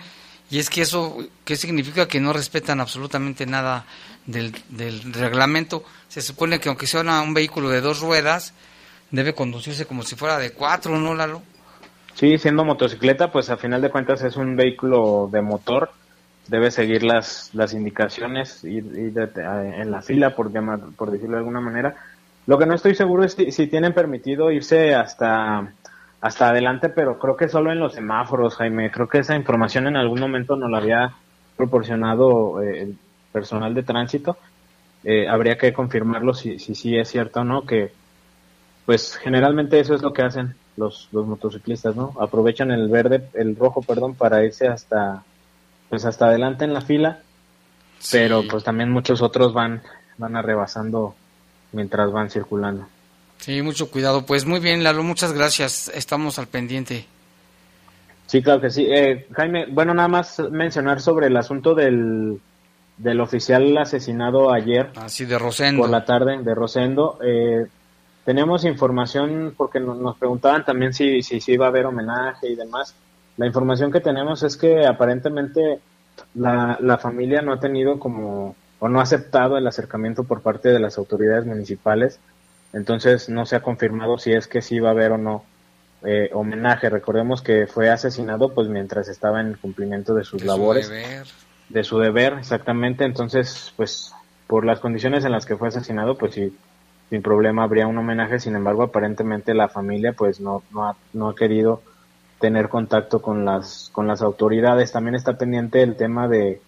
Y 0.50 0.60
es 0.60 0.70
que 0.70 0.82
eso, 0.82 1.18
¿qué 1.44 1.56
significa? 1.56 2.08
Que 2.08 2.20
no 2.20 2.34
respetan 2.34 2.80
absolutamente 2.80 3.46
nada 3.46 3.86
del, 4.26 4.54
del 4.70 5.14
reglamento. 5.14 5.84
Se 6.08 6.22
supone 6.22 6.60
que 6.60 6.70
aunque 6.70 6.88
sea 6.88 7.02
un 7.22 7.34
vehículo 7.34 7.70
de 7.70 7.82
dos 7.82 8.00
ruedas, 8.00 8.54
debe 9.12 9.34
conducirse 9.34 9.86
como 9.86 10.04
si 10.04 10.16
fuera 10.16 10.38
de 10.38 10.52
cuatro, 10.52 10.98
¿no, 10.98 11.16
Lalo? 11.16 11.42
Sí, 12.14 12.38
siendo 12.38 12.64
motocicleta, 12.64 13.32
pues 13.32 13.50
a 13.50 13.58
final 13.58 13.82
de 13.82 13.90
cuentas 13.90 14.24
es 14.24 14.38
un 14.38 14.56
vehículo 14.56 15.30
de 15.32 15.42
motor, 15.42 15.92
debe 16.48 16.72
seguir 16.72 17.04
las, 17.04 17.50
las 17.54 17.74
indicaciones, 17.74 18.64
ir, 18.64 18.86
en 18.96 19.92
la 19.92 20.02
fila, 20.02 20.36
por, 20.36 20.52
llamar, 20.52 20.80
por 20.96 21.12
decirlo 21.12 21.34
de 21.34 21.40
alguna 21.40 21.60
manera. 21.60 21.96
Lo 22.48 22.58
que 22.58 22.66
no 22.66 22.76
estoy 22.76 22.96
seguro 22.96 23.24
es 23.24 23.34
si, 23.34 23.68
tienen 23.68 23.94
permitido 23.94 24.52
irse 24.52 24.96
hasta, 24.96 25.74
hasta 26.26 26.50
adelante, 26.50 26.90
pero 26.90 27.20
creo 27.20 27.38
que 27.38 27.48
solo 27.48 27.72
en 27.72 27.78
los 27.78 27.94
semáforos, 27.94 28.56
Jaime. 28.56 28.90
Creo 28.90 29.08
que 29.08 29.20
esa 29.20 29.36
información 29.36 29.86
en 29.86 29.96
algún 29.96 30.20
momento 30.20 30.56
nos 30.56 30.72
la 30.72 30.80
había 30.80 31.14
proporcionado 31.56 32.64
eh, 32.64 32.82
el 32.82 32.98
personal 33.32 33.76
de 33.76 33.84
tránsito. 33.84 34.36
Eh, 35.04 35.28
habría 35.30 35.56
que 35.56 35.72
confirmarlo 35.72 36.34
si 36.34 36.58
sí 36.58 36.74
si, 36.74 36.98
es 36.98 37.10
cierto 37.10 37.42
o 37.42 37.44
no, 37.44 37.62
que 37.68 37.92
pues 38.88 39.16
generalmente 39.18 39.80
eso 39.80 39.94
es 39.94 40.02
lo 40.02 40.14
que 40.14 40.24
hacen 40.24 40.56
los, 40.78 41.10
los 41.12 41.28
motociclistas, 41.28 41.96
¿no? 41.96 42.16
Aprovechan 42.20 42.72
el 42.72 42.90
verde, 42.90 43.30
el 43.36 43.56
rojo, 43.56 43.84
perdón, 43.84 44.16
para 44.16 44.44
irse 44.44 44.68
hasta, 44.68 45.22
pues 45.90 46.06
hasta 46.06 46.26
adelante 46.26 46.66
en 46.66 46.74
la 46.74 46.82
fila, 46.82 47.20
pero 48.12 48.42
pues 48.50 48.64
también 48.64 48.90
muchos 48.90 49.22
otros 49.22 49.54
van, 49.54 49.84
van 50.18 50.36
arrebasando 50.36 51.14
mientras 51.72 52.12
van 52.12 52.32
circulando. 52.32 52.88
Sí, 53.46 53.62
mucho 53.62 53.92
cuidado. 53.92 54.26
Pues 54.26 54.48
muy 54.48 54.60
bien, 54.60 54.84
Lalo, 54.84 55.04
muchas 55.04 55.32
gracias. 55.32 55.92
Estamos 55.94 56.40
al 56.40 56.48
pendiente. 56.48 57.06
Sí, 58.26 58.42
claro 58.42 58.60
que 58.60 58.72
sí. 58.72 58.88
Eh, 58.90 59.28
Jaime, 59.34 59.68
bueno, 59.68 59.94
nada 59.94 60.08
más 60.08 60.40
mencionar 60.50 61.00
sobre 61.00 61.28
el 61.28 61.38
asunto 61.38 61.76
del, 61.76 62.42
del 62.98 63.22
oficial 63.22 63.78
asesinado 63.78 64.52
ayer. 64.52 64.90
Así, 64.96 65.26
de 65.26 65.38
Rosendo. 65.38 65.84
Por 65.84 65.92
la 65.92 66.04
tarde, 66.04 66.40
de 66.42 66.56
Rosendo. 66.56 67.20
Eh, 67.24 67.68
tenemos 68.24 68.66
información 68.66 69.54
porque 69.56 69.80
nos 69.80 70.18
preguntaban 70.18 70.66
también 70.66 70.96
si, 70.96 71.22
si, 71.22 71.40
iba 71.52 71.68
a 71.68 71.70
haber 71.70 71.86
homenaje 71.86 72.50
y 72.50 72.56
demás. 72.56 72.96
La 73.38 73.46
información 73.46 73.92
que 73.92 74.02
tenemos 74.02 74.42
es 74.42 74.58
que 74.58 74.88
aparentemente 74.88 75.82
la, 76.34 76.80
la 76.82 76.98
familia 76.98 77.44
no 77.44 77.54
ha 77.54 77.60
tenido 77.60 78.00
como 78.00 78.56
o 78.80 78.90
no 78.90 79.00
ha 79.00 79.04
aceptado 79.04 79.56
el 79.56 79.68
acercamiento 79.68 80.24
por 80.24 80.42
parte 80.42 80.70
de 80.70 80.80
las 80.80 80.98
autoridades 80.98 81.46
municipales. 81.46 82.20
Entonces 82.76 83.30
no 83.30 83.46
se 83.46 83.56
ha 83.56 83.62
confirmado 83.62 84.18
si 84.18 84.34
es 84.34 84.48
que 84.48 84.62
sí 84.62 84.80
va 84.80 84.90
a 84.90 84.92
haber 84.92 85.14
o 85.14 85.18
no 85.18 85.46
eh, 86.04 86.30
homenaje. 86.34 86.90
Recordemos 86.90 87.42
que 87.42 87.68
fue 87.68 87.90
asesinado 87.90 88.54
pues 88.54 88.68
mientras 88.68 89.08
estaba 89.08 89.40
en 89.40 89.54
cumplimiento 89.54 90.14
de 90.14 90.26
sus 90.26 90.44
labores. 90.44 90.92
De 91.70 91.84
su 91.86 91.98
deber, 92.00 92.34
exactamente. 92.34 93.06
Entonces, 93.06 93.74
pues 93.78 94.14
por 94.46 94.66
las 94.66 94.82
condiciones 94.82 95.24
en 95.24 95.32
las 95.32 95.46
que 95.46 95.56
fue 95.56 95.70
asesinado, 95.70 96.18
pues 96.18 96.36
sí, 96.36 96.54
sin 97.10 97.22
problema 97.22 97.64
habría 97.64 97.88
un 97.88 97.98
homenaje, 97.98 98.40
sin 98.40 98.58
embargo 98.58 98.84
aparentemente 98.84 99.54
la 99.54 99.70
familia 99.70 100.12
pues 100.12 100.42
no, 100.42 100.62
no, 100.72 100.90
ha, 100.90 100.98
no 101.14 101.30
ha 101.30 101.36
querido 101.36 101.82
tener 102.42 102.68
contacto 102.68 103.22
con 103.22 103.46
las, 103.46 103.90
con 103.94 104.06
las 104.06 104.22
autoridades. 104.22 104.92
También 104.92 105.16
está 105.16 105.38
pendiente 105.38 105.82
el 105.82 105.96
tema 105.96 106.28
de 106.28 106.60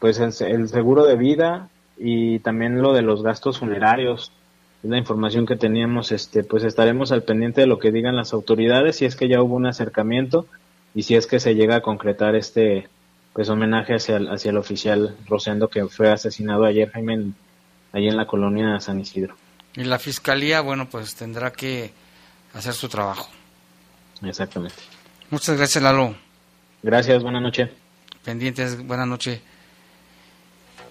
pues 0.00 0.20
el, 0.20 0.34
el 0.46 0.68
seguro 0.68 1.06
de 1.06 1.16
vida 1.16 1.70
y 1.96 2.40
también 2.40 2.82
lo 2.82 2.92
de 2.92 3.00
los 3.00 3.22
gastos 3.22 3.58
funerarios. 3.58 4.32
Es 4.82 4.90
la 4.90 4.98
información 4.98 5.46
que 5.46 5.56
teníamos, 5.56 6.12
este, 6.12 6.44
pues 6.44 6.64
estaremos 6.64 7.12
al 7.12 7.22
pendiente 7.22 7.62
de 7.62 7.66
lo 7.66 7.78
que 7.78 7.92
digan 7.92 8.16
las 8.16 8.32
autoridades, 8.32 8.96
si 8.96 9.04
es 9.04 9.16
que 9.16 9.28
ya 9.28 9.42
hubo 9.42 9.56
un 9.56 9.66
acercamiento 9.66 10.46
y 10.94 11.02
si 11.02 11.14
es 11.14 11.26
que 11.26 11.40
se 11.40 11.54
llega 11.54 11.76
a 11.76 11.80
concretar 11.82 12.34
este 12.36 12.88
pues 13.32 13.50
homenaje 13.50 13.94
hacia 13.94 14.16
el, 14.16 14.28
hacia 14.28 14.50
el 14.50 14.56
oficial 14.56 15.14
Rosendo 15.28 15.68
que 15.68 15.86
fue 15.88 16.10
asesinado 16.10 16.64
ayer, 16.64 16.90
Jaime, 16.90 17.32
allí 17.92 18.08
en 18.08 18.16
la 18.16 18.26
colonia 18.26 18.80
San 18.80 18.98
Isidro. 18.98 19.36
Y 19.74 19.84
la 19.84 19.98
fiscalía, 19.98 20.62
bueno, 20.62 20.88
pues 20.88 21.14
tendrá 21.14 21.52
que 21.52 21.92
hacer 22.54 22.72
su 22.72 22.88
trabajo. 22.88 23.28
Exactamente. 24.22 24.76
Muchas 25.30 25.56
gracias, 25.58 25.84
Lalo. 25.84 26.14
Gracias, 26.82 27.22
buena 27.22 27.40
noche. 27.40 27.70
Pendientes, 28.24 28.86
buena 28.86 29.04
noche. 29.04 29.42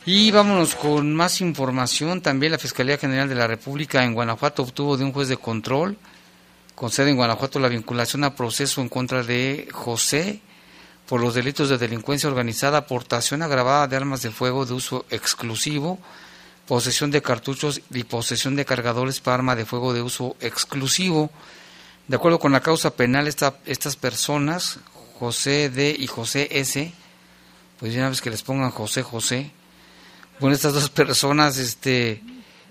Y 0.08 0.30
vámonos 0.30 0.76
con 0.76 1.16
más 1.16 1.42
información. 1.42 2.22
También 2.22 2.52
la 2.52 2.60
Fiscalía 2.60 3.00
General 3.00 3.28
de 3.28 3.34
la 3.34 3.48
República 3.48 4.04
en 4.04 4.14
Guanajuato 4.14 4.62
obtuvo 4.62 4.98
de 4.98 5.04
un 5.04 5.12
juez 5.12 5.30
de 5.30 5.38
control 5.38 5.98
con 6.76 6.92
sede 6.92 7.10
en 7.10 7.16
Guanajuato 7.16 7.58
la 7.58 7.70
vinculación 7.70 8.24
a 8.24 8.36
proceso 8.36 8.82
en 8.82 8.90
contra 8.90 9.24
de 9.24 9.68
José 9.72 10.42
por 11.08 11.22
los 11.22 11.34
delitos 11.34 11.70
de 11.70 11.80
delincuencia 11.80 12.30
organizada, 12.30 12.80
aportación 12.80 13.42
agravada 13.42 13.88
de 13.88 13.96
armas 13.96 14.22
de 14.22 14.30
fuego 14.30 14.66
de 14.66 14.74
uso 14.74 15.06
exclusivo, 15.10 15.98
posesión 16.68 17.10
de 17.10 17.22
cartuchos 17.24 17.82
y 17.92 18.04
posesión 18.04 18.56
de 18.56 18.66
cargadores 18.66 19.22
para 19.22 19.36
arma 19.36 19.56
de 19.56 19.66
fuego 19.66 19.94
de 19.94 20.02
uso 20.04 20.36
exclusivo. 20.40 21.32
De 22.08 22.18
acuerdo 22.18 22.40
con 22.40 22.52
la 22.52 22.60
causa 22.60 22.96
penal, 22.96 23.28
esta, 23.28 23.56
estas 23.66 23.96
personas, 23.96 24.80
José 25.18 25.70
D 25.70 25.96
y 25.98 26.06
José 26.06 26.50
S, 26.52 26.94
pues 27.80 27.94
ya 27.94 28.02
una 28.02 28.10
vez 28.10 28.22
que 28.22 28.30
les 28.30 28.44
pongan 28.44 28.70
José 28.72 29.02
José, 29.02 29.52
bueno, 30.40 30.56
estas 30.56 30.74
dos 30.74 30.90
personas, 30.90 31.58
este, 31.58 32.22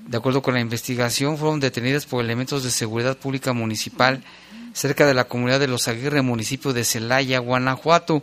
de 0.07 0.17
acuerdo 0.17 0.43
con 0.43 0.55
la 0.55 0.61
investigación, 0.61 1.39
fueron 1.39 1.61
detenidas 1.61 2.07
por 2.07 2.23
elementos 2.23 2.63
de 2.63 2.71
seguridad 2.71 3.17
pública 3.17 3.53
municipal 3.53 4.23
cerca 4.75 5.07
de 5.07 5.15
la 5.15 5.25
comunidad 5.25 5.61
de 5.61 5.69
Los 5.69 5.89
Aguirre, 5.89 6.21
municipio 6.21 6.73
de 6.73 6.85
Celaya, 6.85 7.39
Guanajuato, 7.39 8.23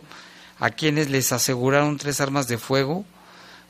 a 0.60 0.70
quienes 0.70 1.10
les 1.10 1.32
aseguraron 1.32 1.96
tres 1.96 2.20
armas 2.20 2.46
de 2.46 2.58
fuego, 2.58 3.04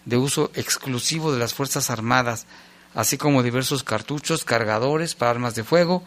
de 0.05 0.16
uso 0.16 0.51
exclusivo 0.55 1.33
de 1.33 1.39
las 1.39 1.55
Fuerzas 1.55 1.91
Armadas, 1.91 2.47
así 2.95 3.16
como 3.16 3.43
diversos 3.43 3.85
cartuchos, 3.85 4.45
cargadores 4.45 5.14
para 5.14 5.31
armas 5.31 5.55
de 5.55 5.64
fuego, 5.64 6.03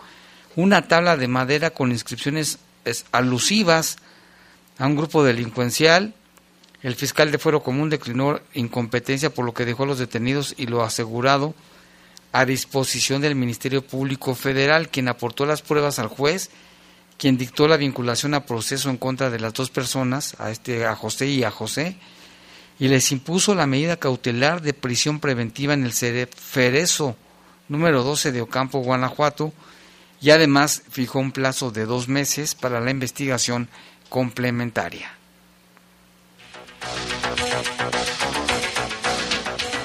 una 0.56 0.88
tabla 0.88 1.18
de 1.18 1.28
madera 1.28 1.72
con 1.72 1.92
inscripciones 1.92 2.60
alusivas 3.12 3.98
a 4.78 4.86
un 4.86 4.96
grupo 4.96 5.24
delincuencial. 5.24 6.14
El 6.86 6.94
fiscal 6.94 7.32
de 7.32 7.40
Fuero 7.40 7.64
Común 7.64 7.90
declinó 7.90 8.40
incompetencia 8.54 9.32
por 9.32 9.44
lo 9.44 9.56
que 9.56 9.66
dejó 9.66 9.82
a 9.82 9.86
los 9.88 9.98
detenidos 9.98 10.54
y 10.56 10.68
lo 10.68 10.84
asegurado 10.84 11.56
a 12.32 12.46
disposición 12.46 13.24
del 13.24 13.34
Ministerio 13.34 13.82
Público 13.82 14.36
Federal, 14.36 14.90
quien 14.90 15.08
aportó 15.08 15.48
las 15.48 15.64
pruebas 15.64 15.98
al 15.98 16.10
juez, 16.10 16.52
quien 17.18 17.40
dictó 17.40 17.68
la 17.68 17.78
vinculación 17.78 18.36
a 18.36 18.46
proceso 18.46 18.92
en 18.92 18.98
contra 18.98 19.32
de 19.32 19.40
las 19.40 19.56
dos 19.56 19.72
personas, 19.72 20.36
a 20.40 20.52
este 20.52 20.86
a 20.86 20.96
José 20.96 21.26
y 21.26 21.44
a 21.44 21.50
José, 21.50 21.98
y 22.78 22.88
les 22.88 23.12
impuso 23.12 23.56
la 23.56 23.66
medida 23.66 23.98
cautelar 23.98 24.62
de 24.62 24.76
prisión 24.76 25.20
preventiva 25.20 25.74
en 25.74 25.86
el 25.86 25.92
Cerezo 25.92 27.16
número 27.68 28.04
12 28.04 28.32
de 28.32 28.42
Ocampo, 28.42 28.78
Guanajuato, 28.82 29.54
y 30.22 30.30
además 30.30 30.84
fijó 30.92 31.18
un 31.18 31.32
plazo 31.32 31.72
de 31.72 31.88
dos 31.88 32.10
meses 32.10 32.54
para 32.54 32.80
la 32.80 32.92
investigación 32.92 33.70
complementaria. 34.08 35.15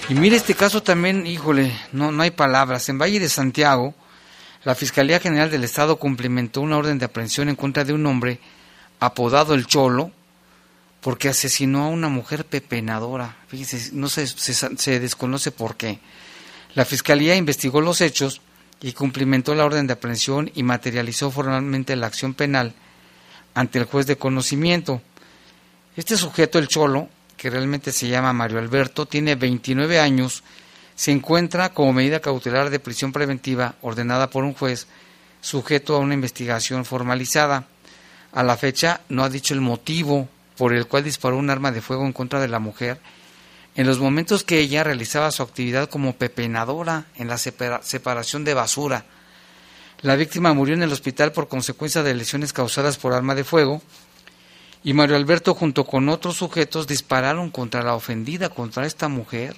Y 0.08 0.14
mire 0.14 0.36
este 0.36 0.54
caso 0.54 0.82
también, 0.82 1.24
híjole, 1.26 1.72
no, 1.92 2.10
no 2.10 2.22
hay 2.22 2.32
palabras. 2.32 2.88
En 2.88 2.98
Valle 2.98 3.20
de 3.20 3.28
Santiago, 3.28 3.94
la 4.64 4.74
Fiscalía 4.74 5.20
General 5.20 5.50
del 5.50 5.62
Estado 5.64 5.96
cumplimentó 5.96 6.60
una 6.60 6.76
orden 6.76 6.98
de 6.98 7.04
aprehensión 7.04 7.48
en 7.48 7.56
contra 7.56 7.84
de 7.84 7.92
un 7.92 8.04
hombre 8.06 8.40
apodado 8.98 9.54
El 9.54 9.66
Cholo, 9.66 10.10
porque 11.00 11.28
asesinó 11.28 11.84
a 11.84 11.88
una 11.88 12.08
mujer 12.08 12.44
pepenadora. 12.44 13.36
Fíjese, 13.48 13.90
no 13.92 14.08
se, 14.08 15.00
desconoce 15.00 15.50
por 15.50 15.76
qué. 15.76 15.98
La 16.74 16.84
Fiscalía 16.84 17.36
investigó 17.36 17.80
los 17.80 18.00
hechos 18.00 18.42
y 18.82 18.92
cumplimentó 18.92 19.54
la 19.54 19.64
orden 19.64 19.86
de 19.86 19.94
aprehensión 19.94 20.50
y 20.54 20.62
materializó 20.62 21.30
formalmente 21.30 21.96
la 21.96 22.06
acción 22.06 22.34
penal 22.34 22.74
ante 23.54 23.78
el 23.78 23.86
juez 23.86 24.06
de 24.06 24.16
conocimiento. 24.16 25.02
Este 25.96 26.16
sujeto, 26.16 26.58
el 26.58 26.68
Cholo, 26.68 27.08
que 27.36 27.50
realmente 27.50 27.92
se 27.92 28.08
llama 28.08 28.32
Mario 28.32 28.58
Alberto, 28.58 29.06
tiene 29.06 29.34
29 29.34 29.98
años, 29.98 30.44
se 30.94 31.10
encuentra 31.10 31.70
como 31.70 31.92
medida 31.92 32.20
cautelar 32.20 32.70
de 32.70 32.78
prisión 32.78 33.12
preventiva 33.12 33.74
ordenada 33.82 34.30
por 34.30 34.44
un 34.44 34.54
juez 34.54 34.86
sujeto 35.40 35.96
a 35.96 35.98
una 35.98 36.14
investigación 36.14 36.84
formalizada. 36.84 37.66
A 38.32 38.42
la 38.42 38.56
fecha 38.56 39.00
no 39.08 39.24
ha 39.24 39.28
dicho 39.28 39.54
el 39.54 39.60
motivo 39.60 40.28
por 40.56 40.74
el 40.74 40.86
cual 40.86 41.04
disparó 41.04 41.36
un 41.38 41.50
arma 41.50 41.72
de 41.72 41.80
fuego 41.80 42.04
en 42.04 42.12
contra 42.12 42.40
de 42.40 42.48
la 42.48 42.58
mujer 42.58 43.00
en 43.76 43.86
los 43.86 43.98
momentos 43.98 44.44
que 44.44 44.58
ella 44.58 44.84
realizaba 44.84 45.30
su 45.30 45.42
actividad 45.42 45.88
como 45.88 46.14
pepenadora 46.14 47.06
en 47.16 47.28
la 47.28 47.38
separación 47.38 48.44
de 48.44 48.54
basura. 48.54 49.04
La 50.02 50.16
víctima 50.16 50.52
murió 50.54 50.74
en 50.74 50.82
el 50.82 50.92
hospital 50.92 51.32
por 51.32 51.48
consecuencia 51.48 52.02
de 52.02 52.14
lesiones 52.14 52.52
causadas 52.52 52.96
por 52.96 53.12
arma 53.12 53.34
de 53.34 53.44
fuego 53.44 53.82
y 54.82 54.94
Mario 54.94 55.16
Alberto 55.16 55.54
junto 55.54 55.84
con 55.84 56.08
otros 56.08 56.36
sujetos 56.36 56.86
dispararon 56.86 57.50
contra 57.50 57.82
la 57.82 57.94
ofendida, 57.94 58.48
contra 58.48 58.86
esta 58.86 59.08
mujer, 59.08 59.56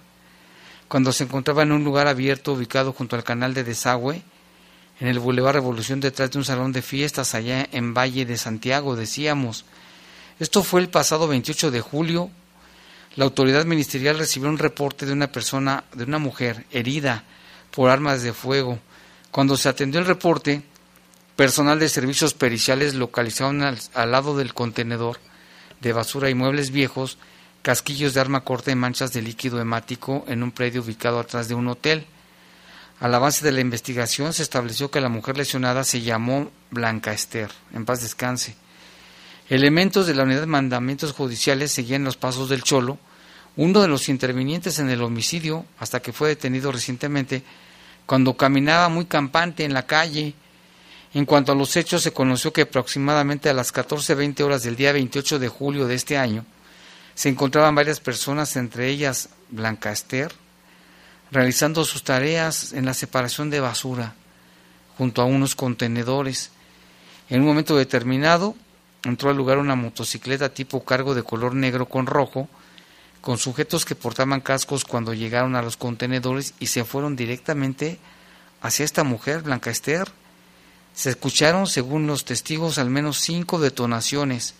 cuando 0.88 1.12
se 1.12 1.24
encontraba 1.24 1.62
en 1.62 1.72
un 1.72 1.84
lugar 1.84 2.06
abierto 2.06 2.52
ubicado 2.52 2.92
junto 2.92 3.16
al 3.16 3.24
canal 3.24 3.54
de 3.54 3.64
desagüe, 3.64 4.22
en 5.00 5.08
el 5.08 5.18
Boulevard 5.18 5.54
Revolución 5.54 6.00
detrás 6.00 6.30
de 6.30 6.38
un 6.38 6.44
salón 6.44 6.72
de 6.72 6.82
fiestas 6.82 7.34
allá 7.34 7.66
en 7.72 7.94
Valle 7.94 8.24
de 8.24 8.36
Santiago, 8.36 8.94
decíamos. 8.94 9.64
Esto 10.38 10.62
fue 10.62 10.80
el 10.80 10.90
pasado 10.90 11.28
28 11.28 11.70
de 11.70 11.80
julio. 11.80 12.30
La 13.16 13.24
autoridad 13.24 13.64
ministerial 13.64 14.18
recibió 14.18 14.48
un 14.48 14.58
reporte 14.58 15.06
de 15.06 15.12
una 15.12 15.32
persona, 15.32 15.84
de 15.94 16.04
una 16.04 16.18
mujer 16.18 16.66
herida 16.70 17.24
por 17.70 17.90
armas 17.90 18.22
de 18.22 18.32
fuego. 18.32 18.78
Cuando 19.30 19.56
se 19.56 19.68
atendió 19.68 19.98
el 19.98 20.06
reporte, 20.06 20.62
Personal 21.36 21.78
de 21.78 21.88
servicios 21.88 22.34
periciales 22.34 22.94
localizaron 22.94 23.62
al, 23.62 23.78
al 23.94 24.12
lado 24.12 24.36
del 24.36 24.54
contenedor 24.54 25.18
de 25.80 25.92
basura 25.92 26.30
y 26.30 26.34
muebles 26.34 26.70
viejos 26.70 27.18
casquillos 27.62 28.12
de 28.12 28.20
arma 28.20 28.42
corta 28.42 28.70
y 28.72 28.74
manchas 28.74 29.12
de 29.12 29.22
líquido 29.22 29.60
hemático 29.60 30.24
en 30.28 30.42
un 30.42 30.50
predio 30.50 30.82
ubicado 30.82 31.20
atrás 31.20 31.48
de 31.48 31.54
un 31.54 31.68
hotel. 31.68 32.06
A 33.00 33.08
la 33.08 33.18
base 33.18 33.44
de 33.44 33.52
la 33.52 33.60
investigación 33.60 34.32
se 34.32 34.42
estableció 34.42 34.90
que 34.90 35.00
la 35.00 35.08
mujer 35.08 35.36
lesionada 35.36 35.84
se 35.84 36.02
llamó 36.02 36.50
Blanca 36.70 37.12
Esther, 37.12 37.50
en 37.72 37.84
paz 37.84 38.02
descanse. 38.02 38.56
Elementos 39.48 40.06
de 40.06 40.14
la 40.14 40.24
unidad 40.24 40.40
de 40.40 40.46
mandamientos 40.46 41.12
judiciales 41.12 41.72
seguían 41.72 42.04
los 42.04 42.16
pasos 42.16 42.48
del 42.48 42.62
Cholo, 42.62 42.98
uno 43.56 43.80
de 43.80 43.88
los 43.88 44.08
intervinientes 44.08 44.78
en 44.78 44.88
el 44.88 45.02
homicidio, 45.02 45.66
hasta 45.78 46.00
que 46.00 46.12
fue 46.12 46.28
detenido 46.28 46.72
recientemente, 46.72 47.42
cuando 48.06 48.36
caminaba 48.36 48.88
muy 48.88 49.04
campante 49.04 49.64
en 49.64 49.74
la 49.74 49.86
calle. 49.86 50.34
En 51.14 51.26
cuanto 51.26 51.52
a 51.52 51.54
los 51.54 51.76
hechos, 51.76 52.02
se 52.02 52.12
conoció 52.12 52.52
que 52.52 52.62
aproximadamente 52.62 53.50
a 53.50 53.54
las 53.54 53.74
14.20 53.74 54.40
horas 54.42 54.62
del 54.62 54.76
día 54.76 54.92
28 54.92 55.38
de 55.38 55.48
julio 55.48 55.86
de 55.86 55.94
este 55.94 56.16
año, 56.16 56.46
se 57.14 57.28
encontraban 57.28 57.74
varias 57.74 58.00
personas, 58.00 58.56
entre 58.56 58.88
ellas 58.88 59.28
Blanca 59.50 59.92
Esther, 59.92 60.32
realizando 61.30 61.84
sus 61.84 62.02
tareas 62.02 62.72
en 62.72 62.86
la 62.86 62.94
separación 62.94 63.50
de 63.50 63.60
basura 63.60 64.14
junto 64.96 65.22
a 65.22 65.26
unos 65.26 65.54
contenedores. 65.54 66.50
En 67.28 67.40
un 67.40 67.46
momento 67.46 67.76
determinado 67.76 68.54
entró 69.04 69.30
al 69.30 69.36
lugar 69.36 69.58
una 69.58 69.74
motocicleta 69.74 70.54
tipo 70.54 70.84
cargo 70.84 71.14
de 71.14 71.22
color 71.22 71.54
negro 71.54 71.86
con 71.86 72.06
rojo, 72.06 72.48
con 73.20 73.38
sujetos 73.38 73.84
que 73.84 73.94
portaban 73.94 74.40
cascos 74.40 74.84
cuando 74.84 75.14
llegaron 75.14 75.56
a 75.56 75.62
los 75.62 75.76
contenedores 75.76 76.54
y 76.58 76.66
se 76.66 76.84
fueron 76.84 77.16
directamente 77.16 77.98
hacia 78.60 78.84
esta 78.84 79.04
mujer, 79.04 79.42
Blanca 79.42 79.70
Esther. 79.70 80.08
Se 80.94 81.10
escucharon, 81.10 81.66
según 81.66 82.06
los 82.06 82.24
testigos, 82.24 82.78
al 82.78 82.90
menos 82.90 83.18
cinco 83.18 83.58
detonaciones. 83.58 84.54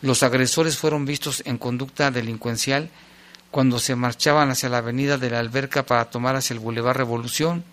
Los 0.00 0.22
agresores 0.22 0.78
fueron 0.78 1.04
vistos 1.04 1.42
en 1.44 1.58
conducta 1.58 2.10
delincuencial 2.10 2.90
cuando 3.50 3.78
se 3.78 3.96
marchaban 3.96 4.50
hacia 4.50 4.68
la 4.68 4.78
avenida 4.78 5.18
de 5.18 5.30
la 5.30 5.40
Alberca 5.40 5.84
para 5.84 6.06
tomar 6.06 6.36
hacia 6.36 6.54
el 6.54 6.60
Boulevard 6.60 6.96
Revolución. 6.96 7.64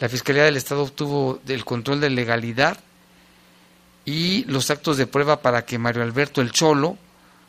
La 0.00 0.08
Fiscalía 0.08 0.44
del 0.44 0.56
Estado 0.56 0.82
obtuvo 0.82 1.40
el 1.46 1.64
control 1.64 2.00
de 2.00 2.10
legalidad 2.10 2.78
y 4.04 4.44
los 4.44 4.70
actos 4.70 4.96
de 4.96 5.06
prueba 5.06 5.40
para 5.40 5.64
que 5.64 5.78
Mario 5.78 6.02
Alberto 6.02 6.40
el 6.40 6.52
Cholo 6.52 6.98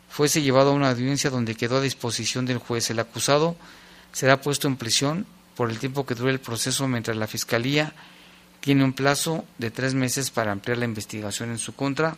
fuese 0.09 0.41
llevado 0.41 0.71
a 0.71 0.73
una 0.73 0.91
audiencia 0.91 1.29
donde 1.29 1.55
quedó 1.55 1.77
a 1.77 1.81
disposición 1.81 2.45
del 2.45 2.59
juez. 2.59 2.89
El 2.89 2.99
acusado 2.99 3.55
será 4.13 4.41
puesto 4.41 4.67
en 4.67 4.77
prisión 4.77 5.25
por 5.55 5.69
el 5.69 5.79
tiempo 5.79 6.05
que 6.05 6.15
dure 6.15 6.31
el 6.31 6.39
proceso 6.39 6.87
mientras 6.87 7.17
la 7.17 7.27
Fiscalía 7.27 7.93
tiene 8.65 8.83
un 8.83 8.93
plazo 8.93 9.45
de 9.59 9.69
tres 9.69 9.93
meses 9.93 10.31
para 10.31 10.51
ampliar 10.51 10.79
la 10.79 10.85
investigación 10.85 11.51
en 11.51 11.59
su 11.59 11.75
contra. 11.75 12.17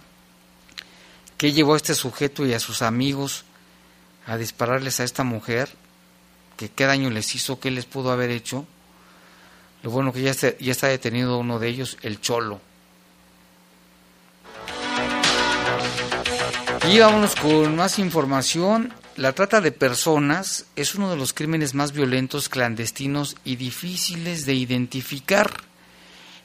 ¿Qué 1.37 1.51
llevó 1.51 1.73
a 1.73 1.75
este 1.75 1.93
sujeto 1.93 2.45
y 2.45 2.53
a 2.53 2.59
sus 2.61 2.81
amigos 2.81 3.43
a 4.25 4.37
dispararles 4.37 5.01
a 5.01 5.03
esta 5.03 5.25
mujer? 5.25 5.67
¿Qué, 6.55 6.69
¿Qué 6.69 6.85
daño 6.85 7.09
les 7.09 7.35
hizo? 7.35 7.59
¿Qué 7.59 7.69
les 7.69 7.83
pudo 7.83 8.11
haber 8.11 8.29
hecho? 8.29 8.65
Lo 9.83 9.91
bueno 9.91 10.13
que 10.13 10.21
ya 10.21 10.31
está, 10.31 10.57
ya 10.57 10.71
está 10.71 10.87
detenido 10.87 11.37
uno 11.37 11.59
de 11.59 11.67
ellos, 11.67 11.97
el 12.01 12.21
Cholo. 12.21 12.61
Y 16.89 16.97
vámonos 16.99 17.35
con 17.35 17.75
más 17.75 17.99
información. 17.99 18.93
La 19.17 19.33
trata 19.33 19.59
de 19.59 19.73
personas 19.73 20.65
es 20.77 20.95
uno 20.95 21.09
de 21.09 21.17
los 21.17 21.33
crímenes 21.33 21.73
más 21.73 21.91
violentos, 21.91 22.47
clandestinos 22.47 23.35
y 23.43 23.57
difíciles 23.57 24.45
de 24.45 24.53
identificar. 24.53 25.67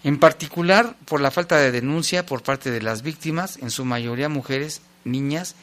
En 0.05 0.19
particular 0.19 0.97
por 1.05 1.21
la 1.21 1.31
falta 1.31 1.59
de 1.59 1.71
denuncia 1.71 2.27
por 2.27 2.43
parte 2.43 2.71
de 2.71 2.83
las 2.83 3.03
víctimas, 3.03 3.57
en 3.59 3.71
su 3.71 3.85
mayoría 3.85 4.29
mujeres, 4.29 4.83
niñas 5.05 5.55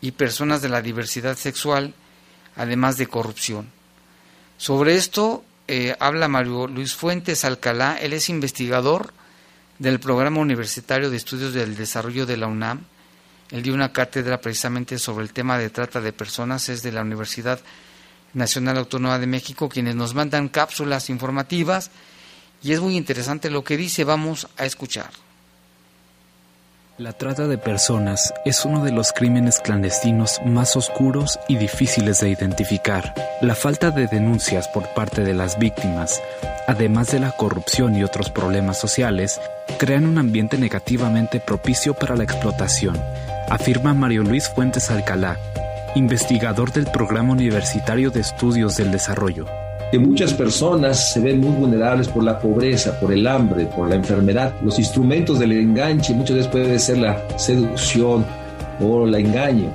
y 0.00 0.12
personas 0.12 0.62
de 0.62 0.68
la 0.68 0.82
diversidad 0.82 1.36
sexual, 1.36 1.94
además 2.54 2.96
de 2.96 3.08
corrupción. 3.08 3.68
Sobre 4.56 4.94
esto 4.94 5.44
eh, 5.66 5.96
habla 5.98 6.28
Mario 6.28 6.68
Luis 6.68 6.94
Fuentes 6.94 7.44
Alcalá, 7.44 7.98
él 8.00 8.12
es 8.12 8.28
investigador 8.28 9.12
del 9.78 9.98
Programa 9.98 10.40
Universitario 10.40 11.10
de 11.10 11.16
Estudios 11.16 11.52
del 11.52 11.76
Desarrollo 11.76 12.24
de 12.24 12.36
la 12.36 12.46
UNAM. 12.46 12.84
Él 13.50 13.62
dio 13.62 13.74
una 13.74 13.92
cátedra 13.92 14.40
precisamente 14.40 14.98
sobre 14.98 15.24
el 15.24 15.32
tema 15.32 15.58
de 15.58 15.70
trata 15.70 16.00
de 16.00 16.12
personas, 16.12 16.68
es 16.68 16.82
de 16.82 16.92
la 16.92 17.02
Universidad 17.02 17.60
Nacional 18.32 18.78
Autónoma 18.78 19.18
de 19.18 19.26
México, 19.26 19.68
quienes 19.68 19.96
nos 19.96 20.14
mandan 20.14 20.48
cápsulas 20.48 21.10
informativas 21.10 21.90
y 22.66 22.72
es 22.72 22.80
muy 22.80 22.96
interesante 22.96 23.50
lo 23.50 23.62
que 23.62 23.76
dice, 23.76 24.04
vamos 24.04 24.48
a 24.56 24.64
escuchar. 24.64 25.10
La 26.98 27.12
trata 27.12 27.46
de 27.46 27.58
personas 27.58 28.32
es 28.44 28.64
uno 28.64 28.82
de 28.82 28.90
los 28.90 29.12
crímenes 29.12 29.60
clandestinos 29.60 30.40
más 30.46 30.76
oscuros 30.76 31.38
y 31.46 31.56
difíciles 31.56 32.20
de 32.20 32.30
identificar. 32.30 33.14
La 33.42 33.54
falta 33.54 33.90
de 33.90 34.06
denuncias 34.06 34.66
por 34.68 34.88
parte 34.94 35.22
de 35.22 35.34
las 35.34 35.58
víctimas, 35.58 36.20
además 36.66 37.12
de 37.12 37.20
la 37.20 37.32
corrupción 37.32 37.94
y 37.96 38.02
otros 38.02 38.30
problemas 38.30 38.78
sociales, 38.78 39.38
crean 39.78 40.06
un 40.06 40.18
ambiente 40.18 40.58
negativamente 40.58 41.38
propicio 41.38 41.94
para 41.94 42.16
la 42.16 42.24
explotación 42.24 42.98
afirma 43.48 43.94
Mario 43.94 44.22
Luis 44.22 44.48
Fuentes 44.48 44.90
Alcalá, 44.90 45.38
investigador 45.94 46.72
del 46.72 46.86
Programa 46.86 47.32
Universitario 47.32 48.10
de 48.10 48.20
Estudios 48.20 48.76
del 48.76 48.90
Desarrollo. 48.90 49.46
Que 49.90 49.98
muchas 49.98 50.34
personas 50.34 51.12
se 51.12 51.20
ven 51.20 51.40
muy 51.40 51.50
vulnerables 51.50 52.08
por 52.08 52.24
la 52.24 52.38
pobreza, 52.38 52.98
por 52.98 53.12
el 53.12 53.26
hambre, 53.26 53.66
por 53.66 53.88
la 53.88 53.94
enfermedad. 53.94 54.54
Los 54.62 54.78
instrumentos 54.78 55.38
del 55.38 55.52
enganche 55.52 56.12
muchas 56.12 56.36
veces 56.36 56.50
puede 56.50 56.78
ser 56.78 56.98
la 56.98 57.22
seducción 57.38 58.26
o 58.80 59.06
el 59.06 59.14
engaño, 59.14 59.70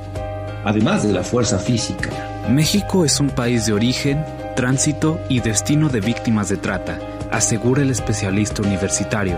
además 0.65 1.07
de 1.07 1.13
la 1.13 1.23
fuerza 1.23 1.57
física. 1.57 2.09
México 2.49 3.05
es 3.05 3.19
un 3.19 3.29
país 3.29 3.65
de 3.65 3.73
origen, 3.73 4.25
tránsito 4.55 5.19
y 5.29 5.39
destino 5.39 5.89
de 5.89 6.01
víctimas 6.01 6.49
de 6.49 6.57
trata, 6.57 6.99
asegura 7.31 7.81
el 7.81 7.89
especialista 7.89 8.61
universitario. 8.61 9.37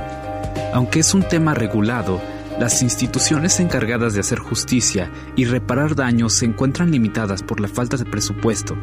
Aunque 0.73 0.99
es 0.99 1.13
un 1.13 1.23
tema 1.23 1.53
regulado, 1.53 2.19
las 2.59 2.81
instituciones 2.81 3.59
encargadas 3.59 4.13
de 4.13 4.19
hacer 4.19 4.39
justicia 4.39 5.11
y 5.35 5.45
reparar 5.45 5.95
daños 5.95 6.33
se 6.33 6.45
encuentran 6.45 6.91
limitadas 6.91 7.43
por 7.43 7.59
la 7.59 7.67
falta 7.67 7.97
de 7.97 8.05
presupuesto. 8.05 8.75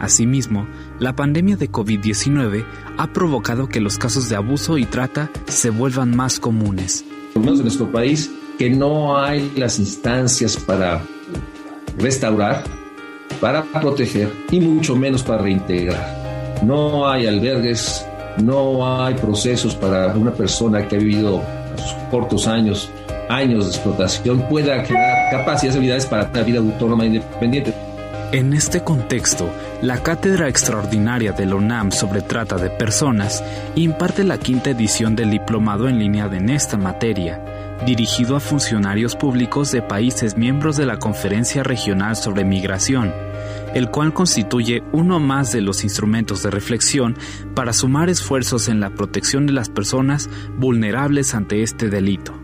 Asimismo, 0.00 0.66
la 0.98 1.14
pandemia 1.14 1.56
de 1.56 1.70
COVID-19 1.70 2.64
ha 2.96 3.06
provocado 3.12 3.68
que 3.68 3.80
los 3.80 3.98
casos 3.98 4.28
de 4.28 4.36
abuso 4.36 4.78
y 4.78 4.86
trata 4.86 5.30
se 5.46 5.70
vuelvan 5.70 6.16
más 6.16 6.40
comunes. 6.40 7.04
Por 7.34 7.42
menos 7.42 7.60
en 7.60 7.66
nuestro 7.66 7.92
país, 7.92 8.30
que 8.58 8.70
no 8.70 9.16
hay 9.16 9.52
las 9.56 9.78
instancias 9.78 10.56
para 10.56 11.02
restaurar, 11.98 12.64
para 13.40 13.62
proteger 13.62 14.32
y 14.50 14.60
mucho 14.60 14.96
menos 14.96 15.22
para 15.22 15.42
reintegrar. 15.42 16.58
No 16.64 17.08
hay 17.08 17.26
albergues, 17.26 18.04
no 18.42 19.04
hay 19.04 19.14
procesos 19.14 19.74
para 19.74 20.14
una 20.16 20.32
persona 20.32 20.88
que 20.88 20.96
ha 20.96 20.98
vivido 20.98 21.42
sus 21.76 21.92
cortos 22.10 22.46
años 22.46 22.90
años 23.30 23.66
de 23.66 23.70
explotación 23.70 24.42
pueda 24.48 24.82
crear 24.82 25.30
capacidades 25.30 25.76
y 25.76 25.78
habilidades 25.78 26.06
para 26.06 26.28
una 26.28 26.42
vida 26.42 26.58
autónoma 26.58 27.04
e 27.04 27.06
independiente. 27.06 27.72
En 28.32 28.52
este 28.52 28.82
contexto, 28.82 29.48
la 29.82 30.02
Cátedra 30.02 30.46
Extraordinaria 30.46 31.32
de 31.32 31.46
la 31.46 31.54
UNAM 31.54 31.90
sobre 31.90 32.20
Trata 32.20 32.56
de 32.56 32.68
Personas 32.68 33.42
imparte 33.76 34.24
la 34.24 34.36
quinta 34.36 34.70
edición 34.70 35.16
del 35.16 35.30
diplomado 35.30 35.88
en 35.88 35.98
línea 35.98 36.26
en 36.26 36.50
esta 36.50 36.76
materia, 36.76 37.78
dirigido 37.86 38.36
a 38.36 38.40
funcionarios 38.40 39.16
públicos 39.16 39.72
de 39.72 39.80
países 39.80 40.36
miembros 40.36 40.76
de 40.76 40.84
la 40.84 40.98
Conferencia 40.98 41.62
Regional 41.62 42.14
sobre 42.16 42.44
Migración, 42.44 43.14
el 43.72 43.90
cual 43.90 44.12
constituye 44.12 44.82
uno 44.92 45.18
más 45.18 45.50
de 45.50 45.62
los 45.62 45.82
instrumentos 45.82 46.42
de 46.42 46.50
reflexión 46.50 47.16
para 47.54 47.72
sumar 47.72 48.10
esfuerzos 48.10 48.68
en 48.68 48.80
la 48.80 48.90
protección 48.90 49.46
de 49.46 49.54
las 49.54 49.70
personas 49.70 50.28
vulnerables 50.58 51.34
ante 51.34 51.62
este 51.62 51.88
delito 51.88 52.34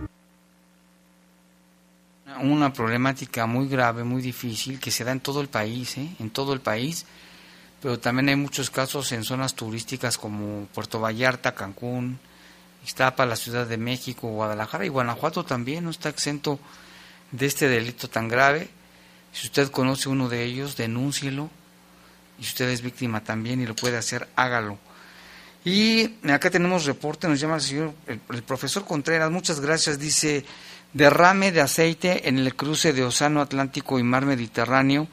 una 2.38 2.72
problemática 2.72 3.46
muy 3.46 3.66
grave, 3.66 4.04
muy 4.04 4.22
difícil, 4.22 4.78
que 4.78 4.90
se 4.90 5.04
da 5.04 5.12
en 5.12 5.20
todo 5.20 5.40
el 5.40 5.48
país, 5.48 5.96
¿eh? 5.96 6.08
en 6.18 6.30
todo 6.30 6.52
el 6.52 6.60
país, 6.60 7.06
pero 7.86 8.00
también 8.00 8.30
hay 8.30 8.34
muchos 8.34 8.68
casos 8.68 9.12
en 9.12 9.22
zonas 9.22 9.54
turísticas 9.54 10.18
como 10.18 10.66
Puerto 10.74 10.98
Vallarta, 10.98 11.54
Cancún, 11.54 12.18
Iztapa, 12.84 13.24
la 13.24 13.36
Ciudad 13.36 13.64
de 13.64 13.76
México, 13.76 14.26
Guadalajara 14.26 14.84
y 14.84 14.88
Guanajuato 14.88 15.44
también 15.44 15.84
no 15.84 15.90
está 15.90 16.08
exento 16.08 16.58
de 17.30 17.46
este 17.46 17.68
delito 17.68 18.10
tan 18.10 18.26
grave. 18.26 18.68
Si 19.32 19.46
usted 19.46 19.70
conoce 19.70 20.08
uno 20.08 20.28
de 20.28 20.42
ellos, 20.42 20.76
denúncielo. 20.76 21.48
Y 22.40 22.42
si 22.42 22.48
usted 22.48 22.70
es 22.70 22.82
víctima 22.82 23.22
también 23.22 23.60
y 23.60 23.66
lo 23.66 23.76
puede 23.76 23.96
hacer, 23.96 24.26
hágalo. 24.34 24.78
Y 25.64 26.10
acá 26.28 26.50
tenemos 26.50 26.86
reporte, 26.86 27.28
nos 27.28 27.38
llama 27.38 27.54
el 27.54 27.62
señor, 27.62 27.94
el 28.08 28.42
profesor 28.42 28.84
Contreras, 28.84 29.30
muchas 29.30 29.60
gracias, 29.60 30.00
dice, 30.00 30.44
derrame 30.92 31.52
de 31.52 31.60
aceite 31.60 32.28
en 32.28 32.40
el 32.40 32.56
cruce 32.56 32.92
de 32.92 33.04
Océano 33.04 33.40
Atlántico 33.40 34.00
y 34.00 34.02
Mar 34.02 34.26
Mediterráneo 34.26 35.06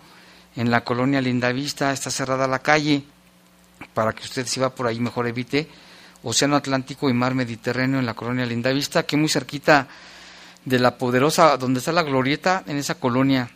en 0.55 0.71
la 0.71 0.83
colonia 0.83 1.21
Lindavista. 1.21 1.91
Está 1.91 2.09
cerrada 2.11 2.47
la 2.47 2.59
calle 2.59 3.03
para 3.93 4.13
que 4.13 4.23
usted 4.23 4.45
si 4.47 4.59
va 4.59 4.69
por 4.73 4.87
ahí 4.87 4.99
mejor 4.99 5.27
evite 5.27 5.67
Océano 6.23 6.55
Atlántico 6.55 7.09
y 7.09 7.13
Mar 7.13 7.35
Mediterráneo 7.35 7.99
en 7.99 8.05
la 8.05 8.13
colonia 8.13 8.45
Lindavista, 8.45 8.99
aquí 8.99 9.17
muy 9.17 9.27
cerquita 9.27 9.87
de 10.63 10.79
la 10.79 10.97
poderosa, 10.97 11.57
donde 11.57 11.79
está 11.79 11.91
la 11.91 12.03
glorieta, 12.03 12.63
en 12.65 12.77
esa 12.77 12.95
colonia, 12.95 13.49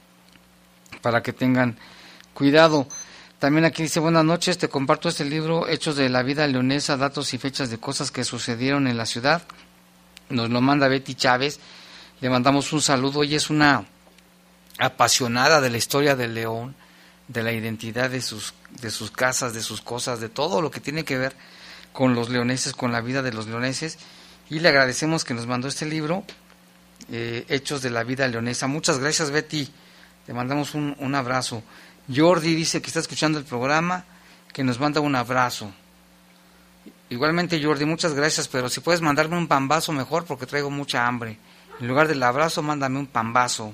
para 1.01 1.23
que 1.23 1.31
tengan 1.31 1.77
cuidado. 2.33 2.87
También 3.39 3.63
aquí 3.63 3.83
dice, 3.83 4.01
buenas 4.01 4.25
noches, 4.25 4.57
te 4.57 4.67
comparto 4.67 5.07
este 5.07 5.23
libro, 5.23 5.67
Hechos 5.69 5.95
de 5.95 6.09
la 6.09 6.23
vida 6.23 6.45
leonesa, 6.47 6.97
datos 6.97 7.33
y 7.33 7.37
fechas 7.37 7.69
de 7.69 7.77
cosas 7.77 8.11
que 8.11 8.25
sucedieron 8.25 8.87
en 8.87 8.97
la 8.97 9.05
ciudad. 9.05 9.43
Nos 10.29 10.49
lo 10.49 10.59
manda 10.59 10.89
Betty 10.89 11.15
Chávez, 11.15 11.61
le 12.19 12.29
mandamos 12.29 12.73
un 12.73 12.81
saludo, 12.81 13.23
ella 13.23 13.37
es 13.37 13.49
una 13.49 13.85
apasionada 14.77 15.61
de 15.61 15.69
la 15.69 15.77
historia 15.77 16.17
del 16.17 16.33
León, 16.33 16.75
de 17.27 17.43
la 17.43 17.51
identidad 17.51 18.09
de 18.09 18.21
sus, 18.21 18.53
de 18.81 18.89
sus 18.89 19.11
casas, 19.11 19.53
de 19.53 19.61
sus 19.61 19.81
cosas, 19.81 20.19
de 20.19 20.29
todo 20.29 20.61
lo 20.61 20.71
que 20.71 20.79
tiene 20.79 21.03
que 21.03 21.17
ver 21.17 21.35
con 21.93 22.15
los 22.15 22.29
leoneses, 22.29 22.73
con 22.73 22.91
la 22.91 23.01
vida 23.01 23.21
de 23.21 23.33
los 23.33 23.47
leoneses. 23.47 23.97
Y 24.49 24.59
le 24.59 24.69
agradecemos 24.69 25.25
que 25.25 25.33
nos 25.33 25.47
mandó 25.47 25.67
este 25.67 25.85
libro, 25.85 26.23
eh, 27.11 27.45
Hechos 27.49 27.81
de 27.81 27.89
la 27.89 28.03
vida 28.03 28.27
leonesa. 28.27 28.67
Muchas 28.67 28.99
gracias, 28.99 29.31
Betty. 29.31 29.69
Te 30.25 30.33
mandamos 30.33 30.73
un, 30.73 30.95
un 30.99 31.15
abrazo. 31.15 31.63
Jordi 32.13 32.55
dice 32.55 32.81
que 32.81 32.87
está 32.87 32.99
escuchando 32.99 33.39
el 33.39 33.45
programa, 33.45 34.05
que 34.53 34.63
nos 34.63 34.79
manda 34.79 35.01
un 35.01 35.15
abrazo. 35.15 35.71
Igualmente, 37.09 37.61
Jordi, 37.63 37.85
muchas 37.85 38.13
gracias, 38.13 38.47
pero 38.47 38.69
si 38.69 38.79
puedes 38.81 39.01
mandarme 39.01 39.37
un 39.37 39.47
pambazo 39.47 39.91
mejor 39.91 40.25
porque 40.25 40.45
traigo 40.45 40.69
mucha 40.69 41.07
hambre. 41.07 41.37
En 41.79 41.87
lugar 41.87 42.07
del 42.07 42.23
abrazo, 42.23 42.61
mándame 42.63 42.99
un 42.99 43.07
pambazo. 43.07 43.73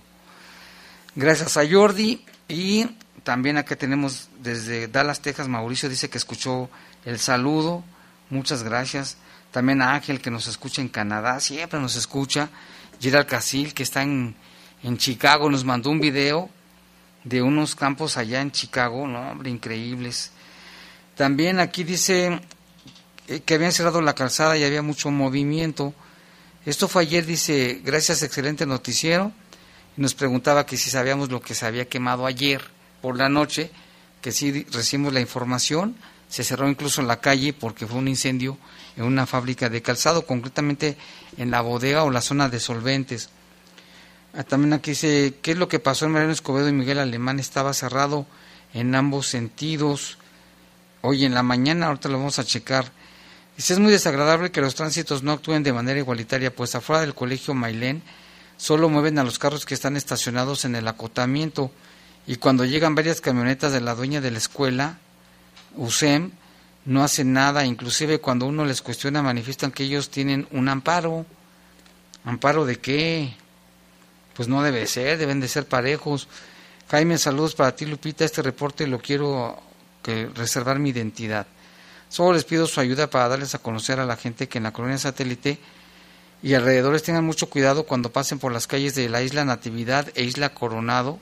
Gracias 1.16 1.58
a 1.58 1.70
Jordi 1.70 2.24
y 2.47 2.88
también 3.24 3.57
acá 3.57 3.76
tenemos 3.78 4.28
desde 4.39 4.88
Dallas, 4.88 5.21
Texas, 5.21 5.47
Mauricio 5.47 5.88
dice 5.88 6.09
que 6.09 6.17
escuchó 6.17 6.69
el 7.05 7.19
saludo. 7.19 7.84
Muchas 8.30 8.63
gracias. 8.63 9.17
También 9.51 9.82
a 9.82 9.93
Ángel 9.93 10.19
que 10.19 10.30
nos 10.30 10.47
escucha 10.47 10.82
en 10.82 10.89
Canadá, 10.89 11.39
siempre 11.39 11.80
nos 11.80 11.95
escucha. 11.95 12.49
Gerald 12.99 13.28
Casil 13.28 13.74
que 13.74 13.84
está 13.84 14.03
en, 14.03 14.36
en 14.84 14.97
Chicago 14.97 15.49
nos 15.49 15.63
mandó 15.63 15.89
un 15.89 16.01
video 16.01 16.49
de 17.24 17.41
unos 17.41 17.76
campos 17.76 18.17
allá 18.17 18.41
en 18.41 18.51
Chicago, 18.51 19.07
no, 19.07 19.32
hombre, 19.32 19.49
increíbles. 19.49 20.32
También 21.15 21.59
aquí 21.59 21.86
dice 21.86 22.41
eh, 23.28 23.39
que 23.39 23.53
habían 23.53 23.71
cerrado 23.71 24.01
la 24.01 24.15
calzada 24.15 24.57
y 24.57 24.65
había 24.65 24.82
mucho 24.82 25.11
movimiento. 25.11 25.93
Esto 26.65 26.89
fue 26.89 27.03
ayer, 27.03 27.26
dice, 27.26 27.82
gracias, 27.86 28.21
excelente 28.24 28.65
noticiero. 28.65 29.32
Nos 29.95 30.13
preguntaba 30.13 30.65
que 30.65 30.76
si 30.76 30.89
sabíamos 30.89 31.30
lo 31.30 31.39
que 31.39 31.53
se 31.53 31.65
había 31.65 31.88
quemado 31.88 32.26
ayer 32.26 32.74
por 33.04 33.18
la 33.18 33.28
noche, 33.28 33.70
que 34.22 34.32
sí 34.32 34.66
recibimos 34.72 35.12
la 35.12 35.20
información. 35.20 35.97
Se 36.30 36.45
cerró 36.45 36.70
incluso 36.70 37.01
la 37.01 37.20
calle 37.20 37.51
porque 37.51 37.86
fue 37.86 37.99
un 37.99 38.08
incendio 38.08 38.58
en 38.95 39.04
una 39.04 39.26
fábrica 39.26 39.70
de 39.70 39.82
calzado, 39.82 40.26
concretamente 40.26 40.95
en 41.38 41.51
la 41.51 41.60
bodega 41.60 42.06
o 42.06 42.12
la 42.12 42.22
zona 42.22 42.47
de 42.47 42.62
solventes. 42.62 43.28
Ah, 44.34 44.43
también 44.43 44.72
aquí 44.72 44.91
dice, 44.91 45.34
¿qué 45.41 45.51
es 45.51 45.58
lo 45.58 45.68
que 45.68 45.80
pasó 45.80 46.06
en 46.06 46.14
Mariano 46.14 46.32
Escobedo 46.32 46.70
y 46.70 46.72
Miguel 46.72 46.97
Alemán? 46.97 47.41
Estaba 47.41 47.74
cerrado 47.74 48.26
en 48.74 48.95
ambos 48.95 49.28
sentidos. 49.28 50.18
Hoy 51.01 51.26
en 51.26 51.34
la 51.34 51.43
mañana, 51.43 51.88
ahorita 51.88 52.08
lo 52.08 52.20
vamos 52.20 52.39
a 52.39 52.45
checar. 52.45 52.89
Dice, 53.58 53.74
es 53.74 53.80
muy 53.80 53.91
desagradable 53.91 54.49
que 54.49 54.62
los 54.62 54.76
tránsitos 54.76 55.24
no 55.24 55.34
actúen 55.34 55.62
de 55.62 55.74
manera 55.74 55.99
igualitaria, 55.99 56.56
pues 56.56 56.74
afuera 56.74 57.01
del 57.01 57.16
colegio 57.16 57.54
Mailén 57.54 58.01
solo 58.56 58.88
mueven 58.88 59.20
a 59.20 59.26
los 59.26 59.39
carros 59.39 59.66
que 59.66 59.74
están 59.74 59.97
estacionados 59.97 60.64
en 60.64 60.76
el 60.76 60.88
acotamiento 60.88 61.70
y 62.26 62.38
cuando 62.38 62.65
llegan 62.65 62.95
varias 62.95 63.21
camionetas 63.21 63.74
de 63.74 63.82
la 63.82 63.95
dueña 63.95 64.21
de 64.21 64.32
la 64.32 64.38
escuela, 64.38 64.97
USEM, 65.76 66.32
no 66.86 67.03
hacen 67.03 67.34
nada, 67.34 67.65
inclusive 67.65 68.19
cuando 68.19 68.45
uno 68.45 68.65
les 68.65 68.82
cuestiona 68.82 69.21
manifiestan 69.21 69.71
que 69.71 69.84
ellos 69.84 70.09
tienen 70.09 70.47
un 70.51 70.69
amparo. 70.69 71.26
¿Amparo 72.26 72.65
de 72.65 72.78
qué? 72.80 73.34
Pues 74.36 74.47
no 74.47 74.63
debe 74.63 74.88
ser, 74.88 75.17
deben 75.17 75.39
de 75.39 75.47
ser 75.47 75.65
parejos. 75.65 76.28
Jaime, 76.89 77.17
saludos 77.17 77.55
para 77.55 77.76
ti, 77.76 77.86
Lupita. 77.86 78.26
Este 78.26 78.41
reporte 78.41 78.88
lo 78.88 78.99
quiero 78.99 79.61
que 80.01 80.30
reservar 80.36 80.80
mi 80.80 80.89
identidad. 80.89 81.47
Solo 82.09 82.34
les 82.34 82.43
pido 82.43 82.67
su 82.67 82.80
ayuda 82.80 83.09
para 83.09 83.28
darles 83.28 83.55
a 83.55 83.59
conocer 83.59 83.99
a 83.99 84.05
la 84.05 84.17
gente 84.17 84.47
que 84.47 84.59
en 84.59 84.65
la 84.65 84.74
colonia 84.74 84.97
satélite 84.97 85.57
y 86.43 86.53
alrededores 86.53 87.03
tengan 87.03 87.26
mucho 87.26 87.49
cuidado 87.49 87.84
cuando 87.84 88.11
pasen 88.11 88.38
por 88.38 88.51
las 88.51 88.67
calles 88.67 88.93
de 88.95 89.09
la 89.09 89.24
isla 89.24 89.45
Natividad 89.45 90.09
e 90.13 90.24
isla 90.24 90.49
Coronado, 90.49 91.19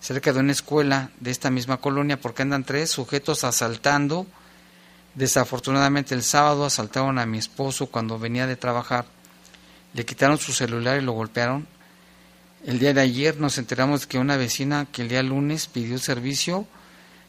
cerca 0.00 0.32
de 0.32 0.40
una 0.40 0.52
escuela 0.52 1.10
de 1.20 1.30
esta 1.30 1.50
misma 1.50 1.78
colonia, 1.78 2.20
porque 2.20 2.42
andan 2.42 2.64
tres 2.64 2.90
sujetos 2.90 3.44
asaltando. 3.44 4.26
Desafortunadamente 5.14 6.14
el 6.14 6.22
sábado 6.22 6.64
asaltaron 6.64 7.18
a 7.18 7.26
mi 7.26 7.38
esposo 7.38 7.86
cuando 7.86 8.18
venía 8.18 8.46
de 8.46 8.56
trabajar, 8.56 9.06
le 9.92 10.04
quitaron 10.04 10.38
su 10.38 10.52
celular 10.52 11.00
y 11.00 11.04
lo 11.04 11.12
golpearon 11.12 11.66
el 12.64 12.78
día 12.78 12.92
de 12.92 13.00
ayer 13.00 13.38
nos 13.38 13.56
enteramos 13.56 14.06
que 14.06 14.18
una 14.18 14.36
vecina 14.36 14.86
que 14.92 15.00
el 15.00 15.08
día 15.08 15.22
lunes 15.22 15.66
pidió 15.66 15.98
servicio 15.98 16.66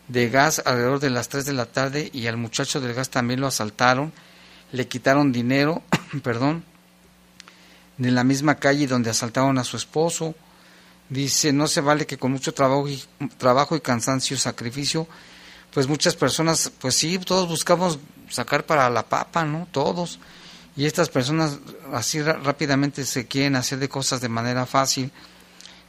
de 0.10 0.30
gas 0.30 0.62
alrededor 0.66 1.00
de 1.00 1.10
las 1.10 1.30
3 1.30 1.46
de 1.46 1.54
la 1.54 1.68
tarde 1.68 2.10
y 2.12 2.28
al 2.28 2.36
muchacho 2.36 2.82
del 2.82 2.94
gas 2.94 3.10
también 3.10 3.40
lo 3.40 3.48
asaltaron, 3.48 4.12
le 4.74 4.90
quitaron 4.90 5.32
dinero, 5.32 5.84
perdón, 6.24 6.66
de 7.98 8.12
la 8.12 8.26
misma 8.26 8.56
calle 8.56 8.88
donde 8.88 9.10
asaltaron 9.10 9.58
a 9.58 9.64
su 9.64 9.78
esposo. 9.78 10.36
Dice, 11.12 11.54
no 11.54 11.68
se 11.68 11.82
vale 11.82 12.08
que 12.08 12.18
con 12.18 12.32
mucho 12.32 12.56
trabajo 12.56 12.90
y, 12.90 13.04
trabajo 13.38 13.76
y 13.76 13.82
cansancio, 13.82 14.36
sacrificio, 14.36 15.08
pues 15.72 15.88
muchas 15.88 16.16
personas, 16.16 16.72
pues 16.80 16.96
sí, 16.96 17.20
todos 17.20 17.48
buscamos 17.48 18.00
sacar 18.30 18.66
para 18.66 18.90
la 18.90 19.04
papa, 19.04 19.46
¿no? 19.46 19.68
Todos 19.72 20.20
y 20.76 20.86
estas 20.86 21.10
personas 21.10 21.60
así 21.92 22.22
rápidamente 22.22 23.06
se 23.06 23.28
quieren 23.28 23.56
hacer 23.56 23.80
de 23.80 23.90
cosas 23.90 24.22
de 24.22 24.30
manera 24.30 24.66
fácil. 24.66 25.12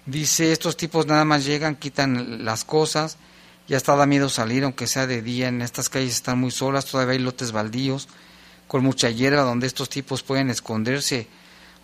Dice, 0.06 0.50
estos 0.50 0.76
tipos 0.76 1.06
nada 1.06 1.24
más 1.24 1.44
llegan, 1.44 1.76
quitan 1.76 2.44
las 2.44 2.64
cosas, 2.64 3.16
ya 3.68 3.76
está 3.76 3.94
da 3.94 4.06
miedo 4.06 4.28
salir, 4.28 4.64
aunque 4.64 4.88
sea 4.88 5.06
de 5.06 5.22
día, 5.22 5.48
en 5.48 5.62
estas 5.62 5.88
calles 5.88 6.14
están 6.14 6.40
muy 6.40 6.50
solas, 6.50 6.86
todavía 6.86 7.12
hay 7.12 7.20
lotes 7.20 7.52
baldíos, 7.52 8.08
con 8.66 8.82
mucha 8.82 9.10
hierba 9.10 9.42
donde 9.42 9.68
estos 9.68 9.88
tipos 9.88 10.24
pueden 10.24 10.50
esconderse. 10.50 11.28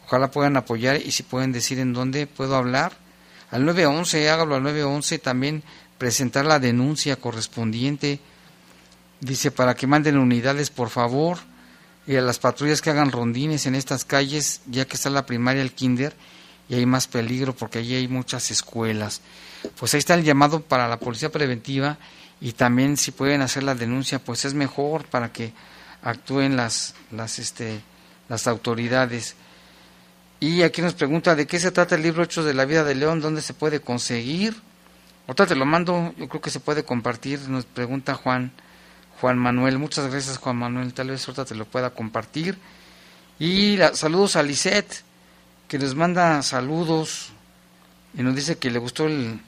Ojalá 0.07 0.31
puedan 0.31 0.57
apoyar 0.57 0.97
y 0.97 1.13
si 1.13 1.23
pueden 1.23 1.53
decir 1.53 1.79
en 1.79 1.93
dónde 1.93 2.27
puedo 2.27 2.57
hablar. 2.57 2.97
Al 3.51 3.65
911, 3.65 4.29
hágalo 4.31 4.57
al 4.57 4.63
911, 4.63 5.19
también 5.19 5.63
presentar 5.97 6.45
la 6.45 6.59
denuncia 6.59 7.17
correspondiente. 7.17 8.21
Dice, 9.21 9.51
para 9.51 9.75
que 9.75 9.87
manden 9.87 10.19
unidades, 10.19 10.71
por 10.71 10.91
favor 10.91 11.39
y 12.09 12.17
a 12.17 12.23
las 12.23 12.39
patrullas 12.39 12.81
que 12.81 12.89
hagan 12.89 13.13
rondines 13.13 13.67
en 13.67 13.75
estas 13.75 14.07
calles, 14.07 14.63
ya 14.65 14.87
que 14.87 14.97
está 14.97 15.11
la 15.11 15.27
primaria, 15.27 15.61
el 15.61 15.73
kinder, 15.73 16.17
y 16.67 16.75
hay 16.75 16.87
más 16.87 17.07
peligro 17.07 17.55
porque 17.55 17.81
allí 17.81 17.95
hay 17.95 18.09
muchas 18.09 18.51
escuelas. 18.51 19.21
Pues 19.79 19.93
ahí 19.93 19.99
está 19.99 20.15
el 20.15 20.25
llamado 20.25 20.63
para 20.63 20.89
la 20.89 20.99
policía 20.99 21.31
preventiva 21.31 21.99
y 22.41 22.53
también 22.53 22.97
si 22.97 23.11
pueden 23.11 23.43
hacer 23.43 23.63
la 23.63 23.75
denuncia, 23.75 24.21
pues 24.21 24.47
es 24.47 24.55
mejor 24.55 25.05
para 25.05 25.33
que 25.33 25.53
actúen 26.03 26.57
las, 26.57 26.95
las, 27.11 27.39
este, 27.39 27.83
las 28.31 28.47
autoridades. 28.47 29.35
Y 30.41 30.63
aquí 30.63 30.83
nos 30.83 30.95
pregunta 30.95 31.35
de 31.35 31.47
qué 31.47 31.59
se 31.59 31.71
trata 31.71 31.97
el 31.97 32.03
libro 32.03 32.23
Hechos 32.23 32.45
de 32.45 32.55
la 32.55 32.65
Vida 32.65 32.85
de 32.85 32.95
León, 32.95 33.21
dónde 33.21 33.43
se 33.43 33.55
puede 33.55 33.81
conseguir. 33.81 34.57
Otra 35.27 35.47
te 35.47 35.57
lo 35.57 35.67
mando, 35.67 36.15
yo 36.17 36.29
creo 36.29 36.41
que 36.41 36.51
se 36.51 36.61
puede 36.61 36.85
compartir, 36.85 37.41
nos 37.49 37.65
pregunta 37.65 38.15
Juan. 38.15 38.53
Juan 39.21 39.39
Manuel. 39.39 39.79
Muchas 39.79 40.11
gracias, 40.11 40.39
Juan 40.39 40.57
Manuel. 40.57 40.95
Tal 40.95 41.11
vez 41.11 41.27
ahorita 41.27 41.45
te 41.45 41.55
lo 41.55 41.65
pueda 41.65 41.91
compartir. 41.91 42.59
Y 43.39 43.79
saludos 43.95 44.37
a 44.37 44.43
Lisette, 44.43 45.03
que 45.67 45.79
nos 45.79 45.95
manda 45.95 46.43
saludos 46.43 47.31
y 48.17 48.23
nos 48.23 48.35
dice 48.35 48.59
que 48.59 48.71
le 48.71 48.79
gustó 48.79 49.07
el, 49.07 49.41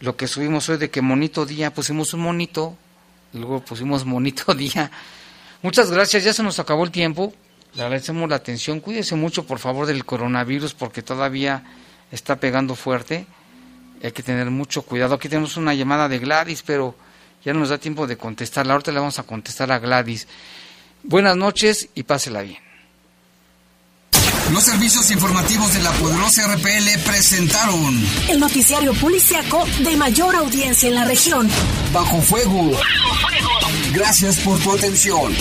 lo 0.00 0.16
que 0.16 0.26
subimos 0.26 0.68
hoy 0.68 0.78
de 0.78 0.90
que 0.90 1.02
monito 1.02 1.46
día. 1.46 1.72
Pusimos 1.72 2.14
un 2.14 2.20
monito, 2.20 2.76
y 3.32 3.38
luego 3.38 3.60
pusimos 3.60 4.04
monito 4.04 4.54
día. 4.56 4.90
Muchas 5.62 5.90
gracias, 5.90 6.24
ya 6.24 6.32
se 6.32 6.42
nos 6.42 6.58
acabó 6.58 6.84
el 6.84 6.90
tiempo. 6.90 7.34
Le 7.74 7.82
agradecemos 7.82 8.28
la 8.28 8.36
atención. 8.36 8.80
Cuídese 8.80 9.14
mucho, 9.14 9.46
por 9.46 9.58
favor, 9.58 9.86
del 9.86 10.04
coronavirus 10.04 10.74
porque 10.74 11.02
todavía 11.02 11.62
está 12.10 12.36
pegando 12.36 12.74
fuerte. 12.74 13.26
Hay 14.02 14.12
que 14.12 14.22
tener 14.22 14.50
mucho 14.50 14.82
cuidado. 14.82 15.14
Aquí 15.14 15.28
tenemos 15.28 15.56
una 15.56 15.74
llamada 15.74 16.08
de 16.08 16.18
Gladys, 16.18 16.62
pero 16.62 16.94
ya 17.44 17.52
no 17.52 17.60
nos 17.60 17.68
da 17.68 17.78
tiempo 17.78 18.06
de 18.06 18.16
contestarla. 18.16 18.72
Ahorita 18.72 18.92
le 18.92 18.98
vamos 18.98 19.18
a 19.18 19.22
contestar 19.22 19.70
a 19.70 19.78
Gladys. 19.78 20.26
Buenas 21.02 21.36
noches 21.36 21.88
y 21.94 22.02
pásela 22.02 22.42
bien. 22.42 22.58
Los 24.52 24.64
servicios 24.64 25.10
informativos 25.12 25.72
de 25.74 25.82
la 25.82 25.92
poderosa 25.92 26.52
RPL 26.54 26.98
presentaron 27.06 28.04
el 28.28 28.40
noticiario 28.40 28.92
policiaco 28.94 29.64
de 29.78 29.96
mayor 29.96 30.34
audiencia 30.34 30.88
en 30.88 30.96
la 30.96 31.04
región. 31.04 31.48
Bajo 31.92 32.20
fuego. 32.20 32.72
Bajo 32.72 33.28
fuego. 33.28 33.48
Gracias 33.92 34.40
por 34.40 34.58
tu 34.58 34.72
atención. 34.72 35.32